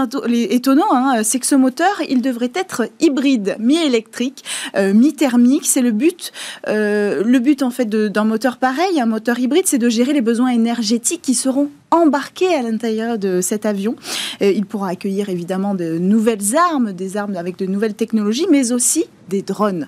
étonnant, 0.51 0.93
hein, 0.93 1.23
c'est 1.23 1.39
que 1.39 1.47
ce 1.47 1.55
moteur, 1.55 2.01
il 2.07 2.21
devrait 2.21 2.51
être 2.53 2.83
hybride, 2.99 3.55
mi-électrique, 3.59 4.43
mi-thermique. 4.77 5.65
C'est 5.65 5.81
le 5.81 5.91
but. 5.91 6.31
le 6.67 7.39
but 7.39 7.63
en 7.63 7.71
fait 7.71 7.89
d'un 7.89 8.23
moteur 8.23 8.57
pareil, 8.57 9.01
un 9.01 9.05
moteur 9.05 9.39
hybride, 9.39 9.65
c'est 9.65 9.77
de 9.77 9.89
gérer 9.89 10.13
les 10.13 10.21
besoins 10.21 10.49
énergétiques 10.49 11.21
qui 11.21 11.33
seront 11.33 11.69
embarqué 11.91 12.53
à 12.53 12.61
l'intérieur 12.61 13.17
de 13.17 13.41
cet 13.41 13.65
avion. 13.65 13.95
il 14.41 14.65
pourra 14.65 14.89
accueillir 14.89 15.29
évidemment 15.29 15.73
de 15.73 15.97
nouvelles 15.97 16.55
armes, 16.55 16.93
des 16.93 17.17
armes 17.17 17.35
avec 17.35 17.57
de 17.57 17.65
nouvelles 17.65 17.95
technologies, 17.95 18.47
mais 18.51 18.71
aussi 18.71 19.05
des 19.29 19.41
drones. 19.41 19.87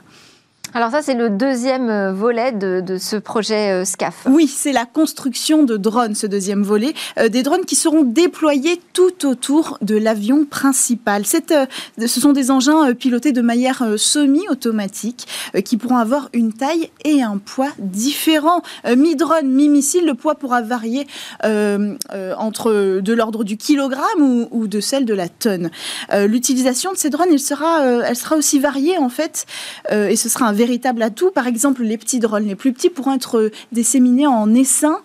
Alors 0.76 0.92
ça, 0.92 1.02
c'est 1.02 1.16
le 1.16 1.32
deuxième 1.32 1.90
euh, 1.90 2.14
volet 2.14 2.52
de, 2.52 2.98
ce 3.00 3.16
projet 3.16 3.72
euh, 3.72 3.86
SCAF. 3.86 4.28
Oui, 4.30 4.48
c'est 4.48 4.72
la 4.72 4.86
construction 4.86 5.64
de 5.64 5.78
drones, 5.78 6.14
ce 6.14 6.28
deuxième 6.28 6.62
volet. 6.62 6.94
Euh, 7.18 7.28
des 7.28 7.42
drones 7.42 7.66
qui 7.66 7.76
seront 7.76 8.04
déployés 8.04 8.80
tout 8.94 9.26
autour 9.26 9.80
de 9.82 9.96
l'avion 9.98 10.46
principal. 10.46 11.26
ce 11.26 11.68
sont 12.08 12.34
des 12.34 12.52
engins 12.52 12.94
pilotés 12.94 13.32
de 13.32 13.42
manière 13.42 13.84
semi-automatique 13.98 15.28
qui 15.66 15.78
pourront 15.78 15.98
avoir 15.98 16.30
une 16.34 16.54
taille 16.54 16.92
et 17.04 17.24
un 17.24 17.38
poids 17.38 17.70
différents. 17.80 18.62
mi-drone, 18.86 19.48
mi-missile, 19.48 20.06
le 20.06 20.14
poids 20.14 20.36
pourra 20.36 20.62
varier 20.62 21.08
entre 21.42 23.00
de 23.00 23.14
l'ordre 23.14 23.44
du 23.44 23.58
kilogramme 23.58 24.48
ou, 24.52 24.68
de 24.68 24.80
celle 24.80 25.06
de 25.06 25.14
la 25.14 25.30
tonne. 25.30 25.70
L'utilisation 26.14 26.92
de 26.92 26.98
ces 26.98 27.10
drones, 27.10 27.30
elle 27.32 27.40
sera, 27.40 27.82
elle 27.84 28.16
sera 28.16 28.36
aussi 28.36 28.60
variée 28.60 28.98
en 28.98 29.10
fait, 29.10 29.46
et 29.92 30.16
ce 30.16 30.30
sera 30.30 30.48
un 30.48 30.54
véritable 30.60 31.02
atout. 31.02 31.32
Par 31.32 31.48
exemple, 31.48 31.84
les 31.84 31.98
petits 31.98 32.20
drones 32.20 32.46
les 32.46 32.56
plus 32.56 32.74
petits 32.74 32.90
pourront 32.90 33.14
être 33.14 33.50
disséminés 33.72 34.28
en 34.28 34.54
essaim 34.54 35.00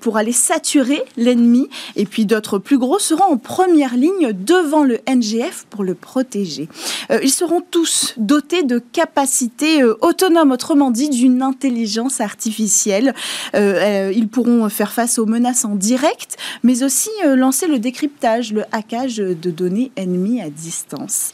pour 0.00 0.16
aller 0.16 0.32
saturer 0.32 1.02
l'ennemi. 1.16 1.68
Et 1.96 2.06
puis 2.06 2.24
d'autres 2.24 2.58
plus 2.58 2.78
gros 2.78 3.00
seront 3.00 3.32
en 3.32 3.36
première 3.36 3.96
ligne 3.96 4.32
devant 4.32 4.84
le 4.84 5.00
NGF 5.08 5.66
pour 5.70 5.82
le 5.82 5.94
protéger. 5.94 6.68
ils 7.22 7.30
seront 7.30 7.62
tous 7.68 8.14
dotés 8.16 8.62
de 8.62 8.78
capacités 8.78 9.82
autonomes, 9.82 10.52
autrement 10.52 10.92
dit 10.92 11.10
d'une 11.10 11.42
intelligence 11.42 12.20
artificielle. 12.20 13.12
ils 13.54 14.28
pourront 14.30 14.68
faire 14.68 14.92
face 14.92 15.18
aux 15.18 15.26
menaces 15.26 15.64
en 15.64 15.74
direct, 15.74 16.36
mais 16.62 16.84
aussi 16.84 17.10
lancer 17.24 17.66
le 17.66 17.80
décryptage, 17.80 18.52
le 18.52 18.62
hackage 18.70 19.16
de 19.16 19.50
données 19.50 19.90
ennemies 19.96 20.40
à 20.40 20.48
distance. 20.48 21.32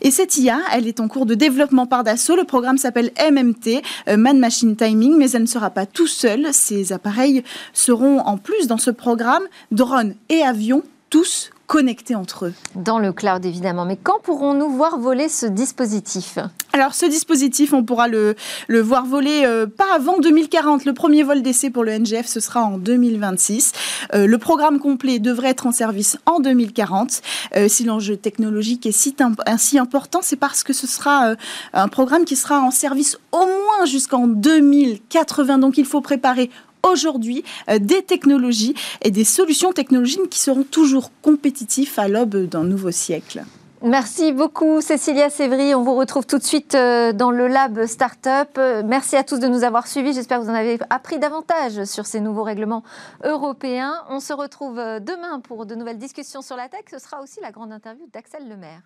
Et 0.00 0.10
cette 0.10 0.38
IA, 0.38 0.60
elle 0.72 0.86
est 0.86 1.00
en 1.00 1.08
cours 1.08 1.26
de 1.26 1.34
développement 1.34 1.86
par 1.86 2.04
Dassault. 2.04 2.36
Le 2.36 2.44
programme 2.44 2.78
s'appelle 2.78 3.09
MMT, 3.18 3.82
euh, 4.08 4.16
Man 4.16 4.38
Machine 4.38 4.76
Timing, 4.76 5.16
mais 5.16 5.30
elle 5.30 5.42
ne 5.42 5.46
sera 5.46 5.70
pas 5.70 5.86
tout 5.86 6.06
seul. 6.06 6.48
Ces 6.52 6.92
appareils 6.92 7.42
seront 7.72 8.20
en 8.20 8.36
plus 8.36 8.66
dans 8.66 8.78
ce 8.78 8.90
programme 8.90 9.44
drones 9.70 10.14
et 10.28 10.42
avions, 10.42 10.82
tous 11.10 11.50
connectés 11.70 12.16
entre 12.16 12.46
eux. 12.46 12.54
Dans 12.74 12.98
le 12.98 13.12
cloud, 13.12 13.46
évidemment. 13.46 13.84
Mais 13.84 13.96
quand 13.96 14.18
pourrons-nous 14.24 14.70
voir 14.70 14.98
voler 14.98 15.28
ce 15.28 15.46
dispositif? 15.46 16.36
Alors, 16.72 16.94
ce 16.94 17.06
dispositif, 17.06 17.72
on 17.72 17.84
pourra 17.84 18.08
le, 18.08 18.34
le 18.66 18.80
voir 18.80 19.06
voler 19.06 19.44
euh, 19.44 19.68
pas 19.68 19.94
avant 19.94 20.18
2040. 20.18 20.84
Le 20.84 20.92
premier 20.94 21.22
vol 21.22 21.42
d'essai 21.42 21.70
pour 21.70 21.84
le 21.84 21.96
NGF, 21.96 22.26
ce 22.26 22.40
sera 22.40 22.64
en 22.64 22.76
2026. 22.76 23.72
Euh, 24.14 24.26
le 24.26 24.38
programme 24.38 24.80
complet 24.80 25.20
devrait 25.20 25.50
être 25.50 25.68
en 25.68 25.70
service 25.70 26.18
en 26.26 26.40
2040. 26.40 27.22
Euh, 27.54 27.68
si 27.68 27.84
l'enjeu 27.84 28.16
technologique 28.16 28.84
est 28.84 28.92
si, 28.92 29.14
ainsi 29.46 29.78
important, 29.78 30.22
c'est 30.22 30.34
parce 30.34 30.64
que 30.64 30.72
ce 30.72 30.88
sera 30.88 31.36
un 31.72 31.88
programme 31.88 32.24
qui 32.24 32.34
sera 32.34 32.60
en 32.60 32.72
service 32.72 33.16
au 33.30 33.46
moins 33.46 33.84
jusqu'en 33.86 34.26
2080. 34.26 35.58
Donc, 35.58 35.78
il 35.78 35.84
faut 35.84 36.00
préparer 36.00 36.50
aujourd'hui 36.82 37.44
euh, 37.68 37.78
des 37.78 38.02
technologies 38.02 38.74
et 39.02 39.10
des 39.10 39.24
solutions 39.24 39.72
technologiques 39.72 40.28
qui 40.30 40.38
seront 40.38 40.64
toujours 40.64 41.10
compétitifs 41.22 41.98
à 41.98 42.08
l'aube 42.08 42.46
d'un 42.46 42.64
nouveau 42.64 42.90
siècle. 42.90 43.44
Merci 43.82 44.32
beaucoup 44.32 44.82
Cécilia 44.82 45.30
Sévry. 45.30 45.74
On 45.74 45.82
vous 45.82 45.94
retrouve 45.94 46.26
tout 46.26 46.36
de 46.36 46.44
suite 46.44 46.74
euh, 46.74 47.14
dans 47.14 47.30
le 47.30 47.48
lab 47.48 47.86
Startup. 47.86 48.50
Euh, 48.58 48.82
merci 48.84 49.16
à 49.16 49.24
tous 49.24 49.38
de 49.38 49.48
nous 49.48 49.64
avoir 49.64 49.86
suivis. 49.86 50.12
J'espère 50.12 50.38
que 50.38 50.44
vous 50.44 50.50
en 50.50 50.54
avez 50.54 50.78
appris 50.90 51.18
davantage 51.18 51.84
sur 51.84 52.04
ces 52.04 52.20
nouveaux 52.20 52.42
règlements 52.42 52.82
européens. 53.24 53.94
On 54.10 54.20
se 54.20 54.34
retrouve 54.34 54.76
demain 54.76 55.40
pour 55.40 55.64
de 55.64 55.74
nouvelles 55.74 55.98
discussions 55.98 56.42
sur 56.42 56.56
la 56.56 56.68
tech. 56.68 56.84
Ce 56.90 56.98
sera 56.98 57.22
aussi 57.22 57.40
la 57.40 57.52
grande 57.52 57.72
interview 57.72 58.06
d'Axel 58.12 58.46
Lemaire. 58.48 58.82